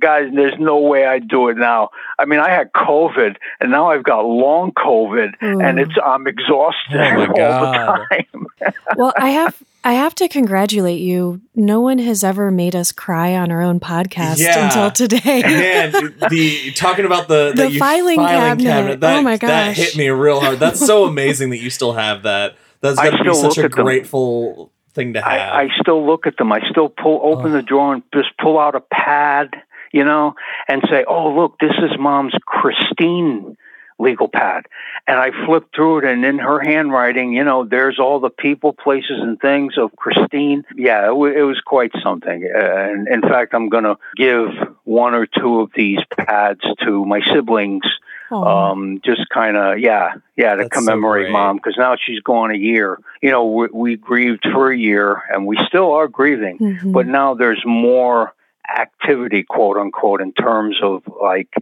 guys, 0.00 0.30
there's 0.34 0.58
no 0.58 0.78
way 0.78 1.06
I'd 1.06 1.28
do 1.28 1.48
it 1.48 1.56
now. 1.56 1.90
I 2.18 2.24
mean, 2.24 2.40
I 2.40 2.50
had 2.50 2.72
COVID, 2.72 3.36
and 3.60 3.70
now 3.70 3.90
I've 3.90 4.04
got 4.04 4.24
long 4.24 4.72
COVID, 4.72 5.38
mm. 5.38 5.64
and 5.64 5.78
it's 5.78 5.94
I'm 6.04 6.26
exhausted 6.26 6.96
oh 6.96 7.20
all 7.20 7.72
the 7.72 8.06
time. 8.10 8.46
well, 8.96 9.12
I 9.16 9.30
have 9.30 9.62
I 9.84 9.92
have 9.94 10.14
to 10.16 10.28
congratulate 10.28 11.00
you. 11.00 11.40
No 11.54 11.80
one 11.80 11.98
has 11.98 12.24
ever 12.24 12.50
made 12.50 12.74
us 12.74 12.92
cry 12.92 13.36
on 13.36 13.50
our 13.50 13.62
own 13.62 13.80
podcast 13.80 14.38
yeah. 14.38 14.66
until 14.66 14.90
today. 14.90 15.42
Man, 15.46 15.92
the 16.30 16.72
talking 16.72 17.04
about 17.04 17.28
the 17.28 17.52
the, 17.54 17.68
the 17.68 17.78
filing, 17.78 18.16
filing, 18.16 18.18
cabinet. 18.18 18.68
cabinet 18.68 19.00
that, 19.00 19.18
oh 19.18 19.22
my 19.22 19.36
gosh, 19.36 19.48
that 19.48 19.76
hit 19.76 19.96
me 19.96 20.08
real 20.08 20.40
hard. 20.40 20.58
That's 20.58 20.84
so 20.84 21.04
amazing 21.04 21.50
that 21.50 21.58
you 21.58 21.70
still 21.70 21.92
have 21.92 22.24
that. 22.24 22.56
That's 22.80 22.96
got 22.96 23.16
to 23.16 23.24
be 23.24 23.34
such 23.34 23.58
a 23.58 23.68
grateful 23.68 24.72
thing 24.98 25.14
to 25.14 25.22
have. 25.22 25.30
I, 25.30 25.62
I 25.62 25.68
still 25.80 26.04
look 26.06 26.26
at 26.26 26.36
them. 26.36 26.52
I 26.52 26.60
still 26.70 26.88
pull 26.88 27.20
open 27.22 27.52
oh. 27.52 27.54
the 27.54 27.62
drawer 27.62 27.94
and 27.94 28.02
just 28.12 28.36
pull 28.38 28.58
out 28.58 28.74
a 28.74 28.80
pad, 28.80 29.50
you 29.92 30.04
know, 30.04 30.34
and 30.68 30.82
say, 30.90 31.04
"Oh, 31.06 31.34
look, 31.34 31.58
this 31.58 31.74
is 31.78 31.98
Mom's 31.98 32.34
Christine." 32.44 33.56
legal 34.00 34.28
pad. 34.28 34.66
And 35.06 35.18
I 35.18 35.30
flipped 35.44 35.74
through 35.74 35.98
it, 35.98 36.04
and 36.04 36.24
in 36.24 36.38
her 36.38 36.60
handwriting, 36.60 37.32
you 37.32 37.42
know, 37.42 37.64
there's 37.64 37.98
all 37.98 38.20
the 38.20 38.30
people, 38.30 38.72
places, 38.72 39.18
and 39.20 39.40
things 39.40 39.76
of 39.76 39.94
Christine. 39.96 40.64
Yeah, 40.76 41.04
it, 41.04 41.08
w- 41.08 41.36
it 41.36 41.42
was 41.42 41.60
quite 41.60 41.90
something. 42.02 42.48
Uh, 42.54 42.58
and 42.58 43.08
in 43.08 43.22
fact, 43.22 43.54
I'm 43.54 43.68
going 43.68 43.84
to 43.84 43.96
give 44.16 44.50
one 44.84 45.14
or 45.14 45.26
two 45.26 45.60
of 45.60 45.70
these 45.74 45.98
pads 46.16 46.60
to 46.84 47.04
my 47.04 47.20
siblings 47.32 47.82
um, 48.30 49.00
just 49.04 49.28
kind 49.32 49.56
of, 49.56 49.78
yeah, 49.78 50.14
yeah, 50.36 50.54
to 50.54 50.62
That's 50.62 50.76
commemorate 50.76 51.28
so 51.28 51.32
mom 51.32 51.56
because 51.56 51.76
now 51.78 51.96
she's 51.96 52.20
gone 52.20 52.50
a 52.50 52.56
year. 52.56 52.98
You 53.22 53.30
know, 53.30 53.46
we, 53.46 53.68
we, 53.72 53.96
grieved 53.96 54.46
for 54.52 54.70
a 54.70 54.76
year 54.76 55.22
and 55.30 55.46
we 55.46 55.58
still 55.66 55.92
are 55.92 56.08
grieving, 56.08 56.58
mm-hmm. 56.58 56.92
but 56.92 57.06
now 57.06 57.34
there's 57.34 57.62
more 57.64 58.34
activity, 58.68 59.44
quote 59.44 59.76
unquote, 59.76 60.20
in 60.20 60.32
terms 60.32 60.76
of 60.82 61.02
like 61.20 61.52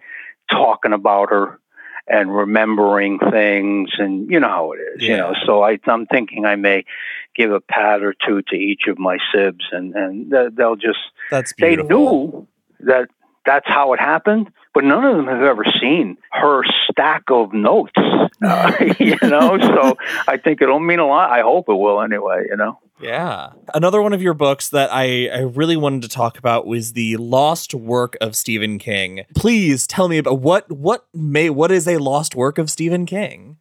talking 0.50 0.92
about 0.92 1.30
her 1.30 1.58
and 2.08 2.34
remembering 2.34 3.18
things 3.18 3.90
and 3.98 4.30
you 4.30 4.38
know 4.38 4.48
how 4.48 4.72
it 4.72 4.76
is 4.76 5.02
yeah. 5.02 5.10
you 5.10 5.16
know 5.16 5.34
so 5.44 5.62
I, 5.62 5.78
i'm 5.86 6.06
thinking 6.06 6.44
i 6.44 6.54
may 6.54 6.84
give 7.34 7.50
a 7.50 7.60
pat 7.60 8.02
or 8.02 8.14
two 8.14 8.42
to 8.42 8.54
each 8.54 8.82
of 8.86 8.98
my 8.98 9.18
sibs 9.34 9.64
and 9.72 9.94
and 9.94 10.32
they'll 10.56 10.76
just 10.76 10.98
that's 11.30 11.52
beautiful. 11.52 11.88
they 11.88 11.94
knew 11.94 12.48
that 12.80 13.08
that's 13.44 13.66
how 13.66 13.92
it 13.92 14.00
happened 14.00 14.50
but 14.76 14.84
none 14.84 15.06
of 15.06 15.16
them 15.16 15.26
have 15.26 15.40
ever 15.40 15.64
seen 15.80 16.18
her 16.32 16.60
stack 16.90 17.22
of 17.30 17.54
notes. 17.54 17.94
Uh, 18.44 18.72
you 18.98 19.16
know, 19.22 19.58
so 19.58 19.96
I 20.28 20.36
think 20.36 20.60
it'll 20.60 20.80
mean 20.80 20.98
a 20.98 21.06
lot. 21.06 21.30
I 21.30 21.40
hope 21.40 21.70
it 21.70 21.74
will 21.74 22.02
anyway. 22.02 22.44
You 22.50 22.58
know. 22.58 22.78
Yeah. 23.00 23.52
Another 23.72 24.02
one 24.02 24.12
of 24.12 24.20
your 24.20 24.34
books 24.34 24.68
that 24.68 24.90
I, 24.92 25.28
I 25.28 25.38
really 25.38 25.78
wanted 25.78 26.02
to 26.02 26.10
talk 26.10 26.36
about 26.36 26.66
was 26.66 26.92
the 26.92 27.16
lost 27.16 27.72
work 27.72 28.18
of 28.20 28.36
Stephen 28.36 28.78
King. 28.78 29.24
Please 29.34 29.86
tell 29.86 30.08
me 30.08 30.18
about 30.18 30.40
what 30.40 30.70
what 30.70 31.06
may 31.14 31.48
what 31.48 31.72
is 31.72 31.88
a 31.88 31.96
lost 31.96 32.34
work 32.34 32.58
of 32.58 32.68
Stephen 32.68 33.06
King? 33.06 33.56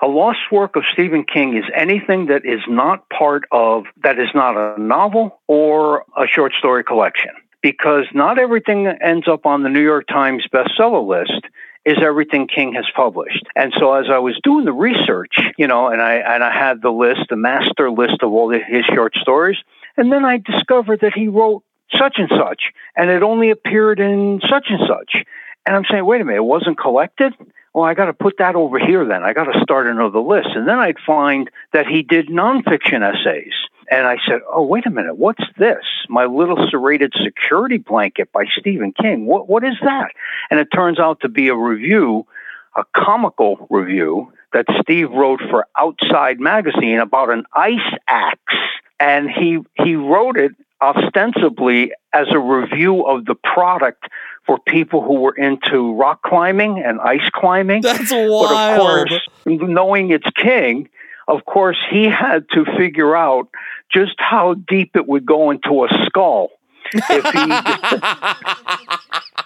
A 0.00 0.06
lost 0.06 0.52
work 0.52 0.76
of 0.76 0.84
Stephen 0.92 1.24
King 1.24 1.56
is 1.56 1.64
anything 1.74 2.26
that 2.26 2.44
is 2.44 2.60
not 2.68 3.08
part 3.08 3.42
of 3.50 3.86
that 4.04 4.20
is 4.20 4.28
not 4.32 4.56
a 4.56 4.80
novel 4.80 5.40
or 5.48 6.04
a 6.16 6.28
short 6.28 6.52
story 6.56 6.84
collection 6.84 7.32
because 7.66 8.04
not 8.14 8.38
everything 8.38 8.84
that 8.84 9.02
ends 9.02 9.26
up 9.26 9.44
on 9.44 9.64
the 9.64 9.68
New 9.68 9.82
York 9.82 10.06
Times 10.06 10.46
bestseller 10.52 11.04
list 11.04 11.44
is 11.84 11.96
everything 12.00 12.46
King 12.46 12.74
has 12.74 12.84
published. 12.94 13.44
And 13.56 13.74
so 13.76 13.92
as 13.94 14.06
I 14.08 14.18
was 14.18 14.38
doing 14.44 14.64
the 14.64 14.72
research, 14.72 15.34
you 15.58 15.66
know, 15.66 15.88
and 15.88 16.00
I 16.00 16.14
and 16.14 16.44
I 16.44 16.56
had 16.56 16.80
the 16.80 16.92
list, 16.92 17.22
the 17.28 17.34
master 17.34 17.90
list 17.90 18.22
of 18.22 18.30
all 18.32 18.50
his 18.50 18.84
short 18.94 19.16
stories, 19.16 19.56
and 19.96 20.12
then 20.12 20.24
I 20.24 20.36
discovered 20.36 21.00
that 21.00 21.12
he 21.12 21.26
wrote 21.26 21.64
such 21.92 22.18
and 22.18 22.28
such, 22.28 22.70
and 22.94 23.10
it 23.10 23.24
only 23.24 23.50
appeared 23.50 23.98
in 23.98 24.40
such 24.48 24.66
and 24.68 24.86
such. 24.86 25.24
And 25.66 25.74
I'm 25.74 25.86
saying, 25.90 26.06
wait 26.06 26.20
a 26.20 26.24
minute, 26.24 26.38
it 26.38 26.44
wasn't 26.44 26.78
collected? 26.78 27.32
Well, 27.74 27.84
I 27.84 27.94
got 27.94 28.04
to 28.04 28.12
put 28.12 28.38
that 28.38 28.54
over 28.54 28.78
here 28.78 29.04
then. 29.04 29.24
I 29.24 29.32
got 29.32 29.52
to 29.52 29.60
start 29.60 29.88
another 29.88 30.20
list. 30.20 30.50
And 30.54 30.68
then 30.68 30.78
I'd 30.78 31.00
find 31.04 31.50
that 31.72 31.88
he 31.88 32.02
did 32.02 32.28
nonfiction 32.28 33.02
essays 33.02 33.54
and 33.90 34.06
I 34.06 34.16
said, 34.26 34.40
"Oh, 34.52 34.62
wait 34.62 34.86
a 34.86 34.90
minute. 34.90 35.16
What's 35.16 35.44
this? 35.58 35.84
My 36.08 36.26
little 36.26 36.68
serrated 36.70 37.12
security 37.22 37.78
blanket 37.78 38.32
by 38.32 38.44
Stephen 38.58 38.92
King. 38.92 39.26
What 39.26 39.48
what 39.48 39.64
is 39.64 39.76
that?" 39.82 40.10
And 40.50 40.60
it 40.60 40.68
turns 40.74 40.98
out 40.98 41.20
to 41.20 41.28
be 41.28 41.48
a 41.48 41.56
review, 41.56 42.26
a 42.76 42.84
comical 42.94 43.66
review 43.70 44.32
that 44.52 44.66
Steve 44.80 45.10
wrote 45.10 45.40
for 45.50 45.66
Outside 45.76 46.40
Magazine 46.40 46.98
about 46.98 47.30
an 47.30 47.44
ice 47.54 47.94
axe, 48.08 48.54
and 48.98 49.30
he 49.30 49.58
he 49.74 49.96
wrote 49.96 50.36
it 50.36 50.52
ostensibly 50.80 51.92
as 52.12 52.26
a 52.30 52.38
review 52.38 53.06
of 53.06 53.24
the 53.24 53.34
product 53.34 54.04
for 54.46 54.58
people 54.58 55.02
who 55.02 55.20
were 55.20 55.34
into 55.34 55.94
rock 55.94 56.22
climbing 56.22 56.82
and 56.82 57.00
ice 57.00 57.28
climbing. 57.32 57.82
That's 57.82 58.10
wild. 58.12 58.48
But 58.48 58.52
of 58.52 58.80
course, 58.80 59.20
knowing 59.46 60.10
it's 60.10 60.28
King, 60.36 60.88
of 61.28 61.44
course, 61.44 61.78
he 61.90 62.04
had 62.04 62.46
to 62.50 62.64
figure 62.76 63.16
out 63.16 63.48
just 63.92 64.14
how 64.18 64.54
deep 64.54 64.96
it 64.96 65.06
would 65.06 65.26
go 65.26 65.50
into 65.50 65.84
a 65.84 65.88
skull 66.06 66.50
if 66.92 67.24
he. 67.24 67.38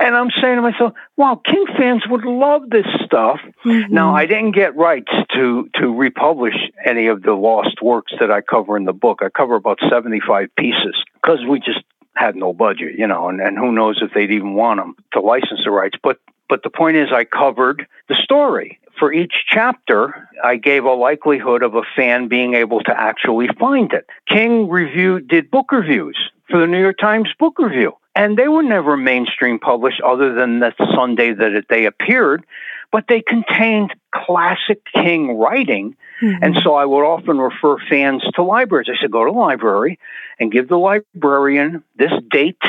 and 0.00 0.16
I'm 0.16 0.30
saying 0.40 0.56
to 0.56 0.62
myself, 0.62 0.94
"Wow, 1.16 1.40
King 1.44 1.66
fans 1.76 2.02
would 2.08 2.24
love 2.24 2.68
this 2.70 2.86
stuff." 3.04 3.40
Mm-hmm. 3.64 3.94
Now, 3.94 4.14
I 4.14 4.26
didn't 4.26 4.52
get 4.52 4.76
rights 4.76 5.12
to 5.34 5.68
to 5.76 5.94
republish 5.94 6.56
any 6.84 7.06
of 7.06 7.22
the 7.22 7.32
lost 7.32 7.80
works 7.82 8.12
that 8.20 8.30
I 8.30 8.40
cover 8.40 8.76
in 8.76 8.84
the 8.84 8.92
book. 8.92 9.20
I 9.22 9.28
cover 9.28 9.54
about 9.54 9.78
75 9.88 10.48
pieces 10.56 10.96
because 11.14 11.44
we 11.48 11.60
just 11.60 11.80
had 12.14 12.36
no 12.36 12.52
budget, 12.52 12.98
you 12.98 13.06
know, 13.06 13.28
and, 13.28 13.40
and 13.40 13.56
who 13.56 13.72
knows 13.72 14.00
if 14.02 14.12
they'd 14.12 14.30
even 14.32 14.54
want 14.54 14.80
them 14.80 14.94
to 15.14 15.20
license 15.20 15.62
the 15.64 15.70
rights. 15.70 15.96
But 16.02 16.18
but 16.52 16.62
the 16.62 16.68
point 16.68 16.98
is, 16.98 17.08
I 17.10 17.24
covered 17.24 17.86
the 18.10 18.14
story. 18.22 18.78
For 18.98 19.10
each 19.10 19.32
chapter, 19.48 20.28
I 20.44 20.56
gave 20.56 20.84
a 20.84 20.92
likelihood 20.92 21.62
of 21.62 21.74
a 21.74 21.80
fan 21.96 22.28
being 22.28 22.52
able 22.52 22.80
to 22.82 22.94
actually 22.94 23.48
find 23.58 23.90
it. 23.94 24.04
King 24.28 24.68
review 24.68 25.18
did 25.18 25.50
book 25.50 25.72
reviews 25.72 26.18
for 26.50 26.60
the 26.60 26.66
New 26.66 26.78
York 26.78 26.98
Times 26.98 27.30
Book 27.38 27.58
Review, 27.58 27.92
and 28.14 28.36
they 28.36 28.48
were 28.48 28.62
never 28.62 28.98
mainstream 28.98 29.58
published 29.58 30.02
other 30.02 30.34
than 30.34 30.60
the 30.60 30.74
Sunday 30.94 31.32
that 31.32 31.64
they 31.70 31.86
appeared, 31.86 32.44
but 32.90 33.04
they 33.08 33.22
contained 33.22 33.94
classic 34.14 34.82
King 34.92 35.38
writing. 35.38 35.96
Mm-hmm. 36.20 36.44
And 36.44 36.58
so 36.62 36.74
I 36.74 36.84
would 36.84 37.02
often 37.02 37.38
refer 37.38 37.78
fans 37.88 38.22
to 38.34 38.42
libraries. 38.42 38.90
I 38.90 39.00
said, 39.00 39.10
go 39.10 39.24
to 39.24 39.32
the 39.32 39.38
library 39.38 39.98
and 40.38 40.52
give 40.52 40.68
the 40.68 40.76
librarian 40.76 41.82
this 41.96 42.12
date 42.30 42.60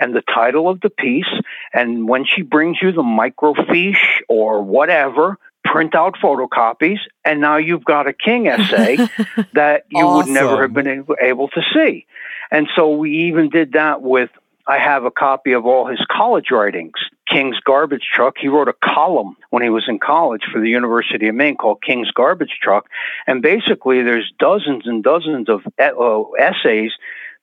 and 0.00 0.14
the 0.14 0.22
title 0.22 0.68
of 0.68 0.80
the 0.80 0.90
piece. 0.90 1.30
And 1.72 2.08
when 2.08 2.24
she 2.24 2.42
brings 2.42 2.78
you 2.82 2.90
the 2.90 3.02
microfiche 3.02 4.22
or 4.28 4.62
whatever, 4.62 5.38
print 5.64 5.94
out 5.94 6.16
photocopies. 6.16 6.98
And 7.24 7.40
now 7.40 7.58
you've 7.58 7.84
got 7.84 8.08
a 8.08 8.12
King 8.12 8.48
essay 8.48 8.96
that 9.52 9.84
you 9.90 10.04
awesome. 10.04 10.32
would 10.32 10.34
never 10.34 10.62
have 10.62 10.72
been 10.72 11.06
able 11.20 11.48
to 11.48 11.62
see. 11.74 12.06
And 12.50 12.68
so 12.74 12.96
we 12.96 13.28
even 13.28 13.50
did 13.50 13.72
that 13.72 14.02
with, 14.02 14.30
I 14.66 14.78
have 14.78 15.04
a 15.04 15.10
copy 15.10 15.52
of 15.52 15.66
all 15.66 15.86
his 15.86 16.04
college 16.10 16.50
writings. 16.50 16.94
King's 17.30 17.60
Garbage 17.60 18.08
Truck. 18.12 18.36
He 18.40 18.48
wrote 18.48 18.68
a 18.68 18.74
column 18.84 19.36
when 19.50 19.62
he 19.62 19.68
was 19.68 19.84
in 19.86 20.00
college 20.00 20.42
for 20.52 20.60
the 20.60 20.68
University 20.68 21.28
of 21.28 21.34
Maine 21.34 21.56
called 21.56 21.82
King's 21.82 22.10
Garbage 22.10 22.58
Truck. 22.60 22.88
And 23.26 23.40
basically, 23.40 24.02
there's 24.02 24.32
dozens 24.38 24.86
and 24.86 25.02
dozens 25.04 25.48
of 25.48 25.60
uh, 25.78 26.22
essays 26.38 26.90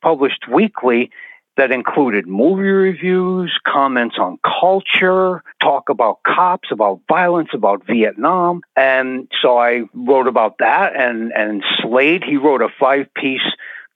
published 0.01 0.47
weekly 0.47 1.09
that 1.57 1.71
included 1.71 2.27
movie 2.27 2.69
reviews, 2.69 3.57
comments 3.65 4.15
on 4.19 4.39
culture, 4.43 5.43
talk 5.61 5.89
about 5.89 6.21
cops, 6.23 6.69
about 6.71 7.01
violence, 7.09 7.49
about 7.53 7.85
Vietnam. 7.85 8.61
And 8.75 9.29
so 9.41 9.57
I 9.57 9.81
wrote 9.93 10.27
about 10.27 10.59
that. 10.59 10.95
And, 10.95 11.33
and 11.33 11.63
Slade, 11.81 12.23
he 12.23 12.37
wrote 12.37 12.61
a 12.61 12.69
five 12.79 13.13
piece 13.15 13.41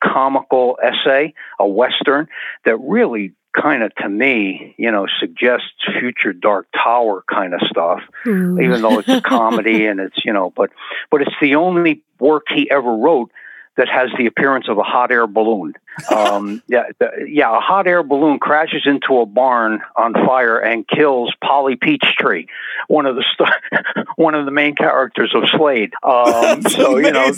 comical 0.03 0.80
essay, 0.82 1.34
a 1.59 1.68
Western, 1.68 2.28
that 2.66 2.78
really 2.78 3.34
kind 3.53 3.84
of 3.84 3.93
to 3.95 4.09
me, 4.09 4.74
you 4.78 4.91
know, 4.91 5.05
suggests 5.20 5.68
future 5.99 6.34
Dark 6.34 6.68
Tower 6.74 7.24
kind 7.32 7.53
of 7.53 7.62
stuff, 7.70 8.01
mm. 8.26 8.64
even 8.64 8.82
though 8.82 8.99
it's 8.99 9.09
a 9.09 9.22
comedy 9.22 9.86
and 9.88 9.99
it's, 9.99 10.26
you 10.26 10.34
know, 10.34 10.51
but 10.55 10.72
but 11.12 11.22
it's 11.22 11.36
the 11.41 11.55
only 11.55 12.03
work 12.20 12.45
he 12.49 12.70
ever 12.72 12.95
wrote 12.95 13.32
that 13.78 13.88
has 13.88 14.09
the 14.17 14.26
appearance 14.26 14.67
of 14.67 14.78
a 14.78 14.84
hot 14.84 15.11
air 15.11 15.28
balloon. 15.28 15.74
Um, 16.13 16.61
yeah, 16.67 16.84
the, 16.99 17.26
yeah, 17.28 17.55
a 17.55 17.59
hot 17.59 17.88
air 17.88 18.03
balloon 18.03 18.39
crashes 18.39 18.84
into 18.86 19.19
a 19.19 19.26
barn 19.26 19.82
on 19.95 20.13
fire 20.13 20.59
and 20.59 20.88
kills 20.88 21.34
Polly 21.43 21.76
Peachtree, 21.76 22.47
one 22.88 23.05
of 23.05 23.15
the 23.15 23.26
st- 23.34 24.07
one 24.15 24.36
of 24.36 24.45
the 24.45 24.51
main 24.51 24.76
characters 24.76 25.34
of 25.36 25.43
Slade. 25.49 25.93
Um, 26.03 26.61
so 26.69 26.97
you 26.97 27.11
know. 27.11 27.32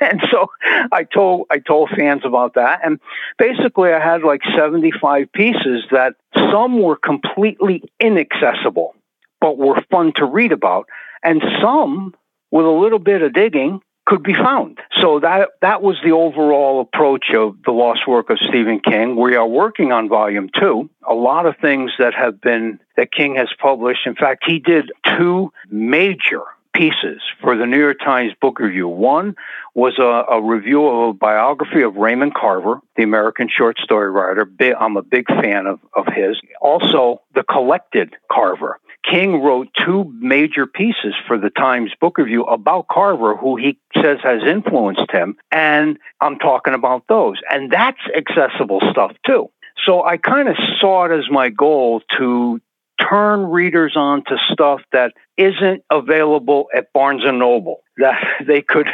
and 0.00 0.20
so 0.30 0.50
I 0.92 1.04
told 1.04 1.46
I 1.50 1.58
told 1.58 1.90
fans 1.90 2.22
about 2.24 2.54
that, 2.54 2.80
and 2.84 3.00
basically 3.38 3.90
I 3.90 4.00
had 4.00 4.22
like 4.22 4.42
seventy 4.56 4.92
five 4.92 5.32
pieces 5.32 5.84
that 5.90 6.14
some 6.50 6.80
were 6.80 6.96
completely 6.96 7.82
inaccessible, 7.98 8.94
but 9.40 9.58
were 9.58 9.82
fun 9.90 10.12
to 10.16 10.24
read 10.24 10.52
about, 10.52 10.86
and 11.22 11.42
some 11.60 12.14
with 12.50 12.66
a 12.66 12.70
little 12.70 13.00
bit 13.00 13.22
of 13.22 13.32
digging 13.32 13.80
could 14.06 14.22
be 14.22 14.34
found. 14.34 14.78
So 15.00 15.20
that 15.20 15.50
that 15.60 15.82
was 15.82 15.96
the 16.02 16.12
overall 16.12 16.80
approach 16.80 17.26
of 17.34 17.56
the 17.64 17.72
lost 17.72 18.06
work 18.08 18.30
of 18.30 18.38
Stephen 18.38 18.80
King. 18.80 19.16
We 19.16 19.34
are 19.34 19.46
working 19.46 19.92
on 19.92 20.08
volume 20.08 20.48
2. 20.58 20.88
A 21.08 21.14
lot 21.14 21.44
of 21.44 21.56
things 21.60 21.90
that 21.98 22.14
have 22.14 22.40
been 22.40 22.78
that 22.96 23.12
King 23.12 23.34
has 23.34 23.48
published. 23.60 24.06
In 24.06 24.14
fact, 24.14 24.44
he 24.46 24.60
did 24.60 24.90
two 25.18 25.52
major 25.68 26.42
pieces 26.72 27.20
for 27.40 27.56
the 27.56 27.66
New 27.66 27.78
York 27.78 27.98
Times 27.98 28.32
Book 28.40 28.58
Review. 28.58 28.86
One 28.86 29.34
was 29.74 29.98
a, 29.98 30.34
a, 30.34 30.42
review 30.42 30.86
of 30.86 31.08
a 31.08 31.12
biography 31.14 31.82
of 31.82 31.96
Raymond 31.96 32.34
Carver, 32.34 32.80
the 32.96 33.02
American 33.02 33.48
short 33.48 33.78
story 33.78 34.10
writer. 34.10 34.48
I'm 34.78 34.96
a 34.96 35.02
big 35.02 35.26
fan 35.26 35.66
of, 35.66 35.80
of 35.94 36.06
his. 36.06 36.38
Also, 36.60 37.22
the 37.34 37.42
collected 37.42 38.14
Carver. 38.30 38.78
King 39.10 39.40
wrote 39.40 39.68
two 39.84 40.12
major 40.18 40.66
pieces 40.66 41.14
for 41.26 41.38
the 41.38 41.50
Times 41.50 41.92
Book 42.00 42.18
Review 42.18 42.42
about 42.44 42.88
Carver, 42.88 43.36
who 43.36 43.56
he 43.56 43.78
says 43.94 44.18
has 44.22 44.42
influenced 44.42 45.10
him. 45.12 45.36
And 45.52 45.98
I'm 46.20 46.38
talking 46.38 46.74
about 46.74 47.04
those. 47.08 47.36
And 47.48 47.70
that's 47.70 48.00
accessible 48.16 48.80
stuff 48.90 49.12
too. 49.24 49.50
So 49.84 50.02
I 50.02 50.16
kind 50.16 50.48
of 50.48 50.56
saw 50.80 51.04
it 51.04 51.16
as 51.16 51.30
my 51.30 51.50
goal 51.50 52.02
to 52.18 52.60
turn 53.00 53.44
readers 53.46 53.92
on 53.94 54.24
to 54.24 54.36
stuff 54.52 54.80
that 54.92 55.12
isn't 55.36 55.84
available 55.90 56.66
at 56.74 56.92
Barnes 56.92 57.22
and 57.24 57.38
Noble 57.38 57.82
that 57.98 58.22
they 58.46 58.62
could 58.62 58.88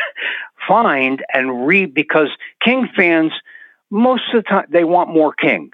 find 0.68 1.24
and 1.32 1.66
read 1.66 1.94
because 1.94 2.28
King 2.62 2.88
fans 2.94 3.32
most 3.90 4.22
of 4.34 4.44
the 4.44 4.48
time 4.48 4.66
they 4.70 4.84
want 4.84 5.10
more 5.10 5.32
King 5.32 5.70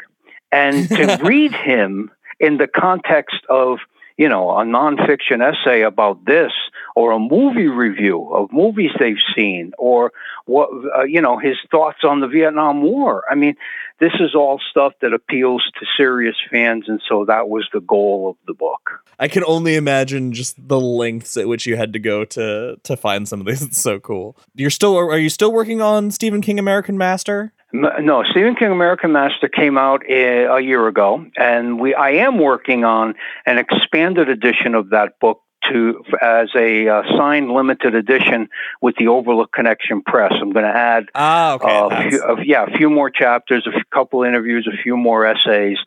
and 0.52 0.88
to 0.88 1.18
read 1.22 1.52
him 1.52 2.10
in 2.40 2.58
the 2.58 2.68
context 2.68 3.38
of 3.48 3.78
you 4.18 4.28
know, 4.28 4.50
a 4.50 4.64
nonfiction 4.64 5.40
essay 5.40 5.82
about 5.82 6.24
this 6.26 6.50
or 6.96 7.12
a 7.12 7.18
movie 7.20 7.68
review 7.68 8.28
of 8.34 8.52
movies 8.52 8.90
they've 8.98 9.22
seen 9.34 9.72
or 9.78 10.12
what, 10.44 10.68
uh, 10.96 11.04
you 11.04 11.20
know, 11.20 11.38
his 11.38 11.56
thoughts 11.70 11.98
on 12.02 12.20
the 12.20 12.26
Vietnam 12.26 12.82
War. 12.82 13.22
I 13.30 13.36
mean, 13.36 13.54
this 14.00 14.12
is 14.18 14.34
all 14.34 14.60
stuff 14.70 14.92
that 15.02 15.12
appeals 15.12 15.62
to 15.78 15.86
serious 15.96 16.34
fans. 16.50 16.86
And 16.88 17.00
so 17.08 17.24
that 17.26 17.48
was 17.48 17.68
the 17.72 17.80
goal 17.80 18.30
of 18.30 18.36
the 18.48 18.54
book. 18.54 19.04
I 19.20 19.28
can 19.28 19.44
only 19.44 19.76
imagine 19.76 20.32
just 20.32 20.56
the 20.68 20.80
lengths 20.80 21.36
at 21.36 21.46
which 21.46 21.64
you 21.66 21.76
had 21.76 21.92
to 21.92 22.00
go 22.00 22.24
to, 22.24 22.76
to 22.82 22.96
find 22.96 23.28
some 23.28 23.40
of 23.40 23.46
these. 23.46 23.62
It's 23.68 23.80
so 23.80 24.00
cool. 24.00 24.36
You're 24.54 24.70
still, 24.70 24.96
are 24.96 25.18
you 25.18 25.28
still 25.28 25.52
working 25.52 25.80
on 25.80 26.10
Stephen 26.10 26.40
King 26.40 26.58
American 26.58 26.98
Master? 26.98 27.52
No, 27.72 28.24
Stephen 28.30 28.54
King 28.54 28.72
American 28.72 29.12
Master 29.12 29.48
came 29.48 29.76
out 29.76 30.02
a 30.08 30.58
year 30.60 30.88
ago, 30.88 31.26
and 31.36 31.78
we 31.78 31.94
I 31.94 32.10
am 32.12 32.38
working 32.38 32.84
on 32.84 33.14
an 33.44 33.58
expanded 33.58 34.30
edition 34.30 34.74
of 34.74 34.90
that 34.90 35.18
book 35.20 35.42
to 35.70 36.02
as 36.20 36.48
a 36.56 36.88
uh, 36.88 37.02
signed 37.16 37.50
limited 37.50 37.94
edition 37.94 38.48
with 38.80 38.96
the 38.96 39.08
Overlook 39.08 39.52
Connection 39.52 40.02
Press. 40.02 40.32
I'm 40.40 40.52
going 40.52 40.64
to 40.64 40.76
add, 40.76 41.06
ah, 41.14 41.54
okay, 41.54 41.76
uh, 41.76 41.88
a 41.88 42.10
few, 42.10 42.22
uh, 42.22 42.36
yeah, 42.44 42.64
a 42.64 42.76
few 42.76 42.90
more 42.90 43.10
chapters, 43.10 43.66
a 43.66 43.84
couple 43.94 44.22
interviews, 44.22 44.68
a 44.72 44.82
few 44.82 44.96
more 44.96 45.26
essays. 45.26 45.78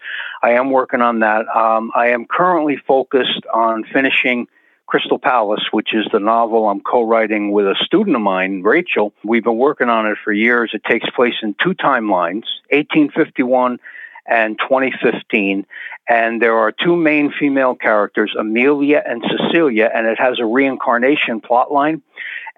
I 0.43 0.51
am 0.51 0.71
working 0.71 1.01
on 1.01 1.19
that. 1.19 1.47
Um, 1.47 1.91
I 1.95 2.09
am 2.09 2.25
currently 2.25 2.77
focused 2.77 3.45
on 3.53 3.83
finishing 3.91 4.47
Crystal 4.91 5.19
Palace, 5.19 5.63
which 5.71 5.93
is 5.93 6.05
the 6.11 6.19
novel 6.19 6.67
I'm 6.67 6.81
co 6.81 7.03
writing 7.03 7.53
with 7.53 7.65
a 7.65 7.77
student 7.85 8.13
of 8.13 8.21
mine, 8.21 8.61
Rachel. 8.61 9.13
We've 9.23 9.41
been 9.41 9.57
working 9.57 9.87
on 9.87 10.05
it 10.05 10.17
for 10.21 10.33
years. 10.33 10.71
It 10.73 10.83
takes 10.83 11.09
place 11.11 11.35
in 11.41 11.55
two 11.63 11.73
timelines 11.73 12.43
1851 12.71 13.79
and 14.27 14.59
2015. 14.59 15.65
And 16.09 16.41
there 16.41 16.57
are 16.57 16.73
two 16.73 16.97
main 16.97 17.31
female 17.31 17.73
characters, 17.73 18.35
Amelia 18.37 19.01
and 19.07 19.23
Cecilia, 19.25 19.89
and 19.95 20.07
it 20.07 20.19
has 20.19 20.41
a 20.41 20.45
reincarnation 20.45 21.39
plot 21.39 21.71
line. 21.71 22.01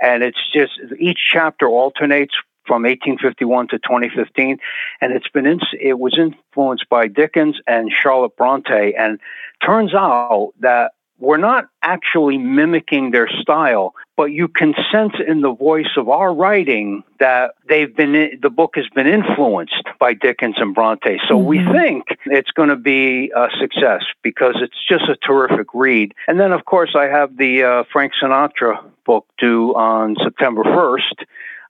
And 0.01 0.23
it's 0.23 0.41
just 0.51 0.71
each 0.99 1.19
chapter 1.31 1.67
alternates 1.67 2.33
from 2.65 2.81
1851 2.81 3.67
to 3.67 3.77
2015, 3.77 4.57
and 5.01 5.13
it's 5.13 5.27
been 5.27 5.45
in, 5.45 5.59
it 5.79 5.99
was 5.99 6.17
influenced 6.17 6.89
by 6.89 7.07
Dickens 7.07 7.59
and 7.67 7.91
Charlotte 7.91 8.35
Bronte, 8.37 8.95
and 8.95 9.19
turns 9.63 9.93
out 9.93 10.53
that 10.61 10.92
we're 11.19 11.37
not 11.37 11.65
actually 11.81 12.37
mimicking 12.37 13.11
their 13.11 13.29
style, 13.41 13.93
but 14.17 14.25
you 14.25 14.47
can 14.47 14.73
sense 14.91 15.13
in 15.25 15.41
the 15.41 15.53
voice 15.53 15.95
of 15.97 16.09
our 16.09 16.33
writing 16.33 17.03
that 17.19 17.55
they've 17.67 17.95
been 17.95 18.39
the 18.41 18.49
book 18.49 18.73
has 18.75 18.87
been 18.93 19.07
influenced 19.07 19.83
by 19.99 20.13
Dickens 20.13 20.55
and 20.57 20.75
Bronte. 20.75 21.19
So 21.27 21.37
mm-hmm. 21.37 21.45
we 21.45 21.65
think 21.71 22.05
it's 22.25 22.51
going 22.51 22.69
to 22.69 22.75
be 22.75 23.31
a 23.35 23.47
success 23.59 24.03
because 24.21 24.55
it's 24.61 24.77
just 24.87 25.09
a 25.09 25.15
terrific 25.15 25.67
read. 25.73 26.13
And 26.27 26.39
then, 26.39 26.51
of 26.51 26.65
course, 26.65 26.95
I 26.95 27.05
have 27.05 27.37
the 27.37 27.63
uh, 27.63 27.83
Frank 27.91 28.13
Sinatra 28.21 28.83
book 29.05 29.25
due 29.37 29.73
on 29.75 30.15
September 30.23 30.63
first. 30.63 31.15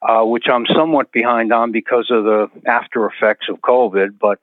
Uh, 0.06 0.22
which 0.22 0.50
I'm 0.52 0.66
somewhat 0.66 1.14
behind 1.14 1.54
on 1.54 1.72
because 1.72 2.12
of 2.12 2.26
the 2.26 2.50
after 2.66 3.06
effects 3.06 3.48
of 3.48 3.62
COVID, 3.62 4.20
but 4.20 4.38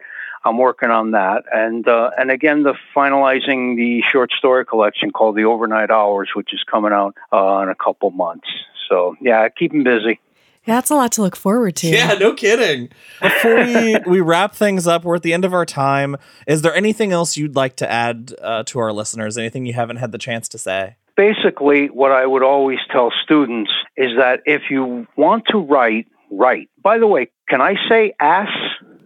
I'm 0.45 0.57
working 0.57 0.91
on 0.91 1.11
that, 1.11 1.45
and 1.53 1.87
uh, 1.87 2.11
and 2.17 2.31
again, 2.31 2.63
the 2.63 2.75
finalizing 2.97 3.77
the 3.77 4.03
short 4.11 4.31
story 4.33 4.65
collection 4.65 5.11
called 5.11 5.37
The 5.37 5.45
Overnight 5.45 5.91
Hours, 5.91 6.31
which 6.35 6.55
is 6.55 6.63
coming 6.71 6.93
out 6.93 7.15
uh, 7.33 7.61
in 7.63 7.69
a 7.69 7.75
couple 7.75 8.11
months. 8.11 8.49
So 8.89 9.17
yeah, 9.21 9.49
keep 9.49 9.73
them 9.73 9.85
busy. 9.85 10.19
Yeah, 10.65 10.75
that's 10.77 10.91
a 10.91 10.95
lot 10.95 11.13
to 11.13 11.23
look 11.23 11.37
forward 11.37 11.77
to. 11.77 11.89
Yeah, 11.89 12.15
no 12.15 12.35
kidding. 12.35 12.91
Before 13.21 13.57
we, 13.57 13.97
we 14.07 14.21
wrap 14.21 14.55
things 14.55 14.87
up, 14.87 15.05
we're 15.05 15.17
at 15.17 15.23
the 15.23 15.33
end 15.33 15.45
of 15.45 15.55
our 15.55 15.65
time. 15.65 16.17
Is 16.47 16.63
there 16.63 16.75
anything 16.75 17.13
else 17.13 17.37
you'd 17.37 17.57
like 17.57 17.77
to 17.77 17.91
add 17.91 18.35
uh, 18.43 18.63
to 18.65 18.79
our 18.79 18.93
listeners? 18.93 19.39
Anything 19.39 19.65
you 19.65 19.73
haven't 19.73 19.97
had 19.97 20.13
the 20.13 20.19
chance 20.19 20.49
to 20.51 20.59
say? 20.59 20.97
Basically, 21.17 21.87
what 21.89 22.13
I 22.13 22.27
would 22.27 22.43
always 22.43 22.79
tell 22.91 23.11
students 23.23 23.71
is 23.97 24.11
that 24.19 24.41
if 24.45 24.63
you 24.71 25.07
want 25.17 25.45
to 25.49 25.59
write, 25.59 26.09
write. 26.31 26.69
By 26.83 26.99
the 26.99 27.07
way, 27.07 27.31
can 27.49 27.61
I 27.61 27.75
say 27.89 28.15
ass 28.21 28.49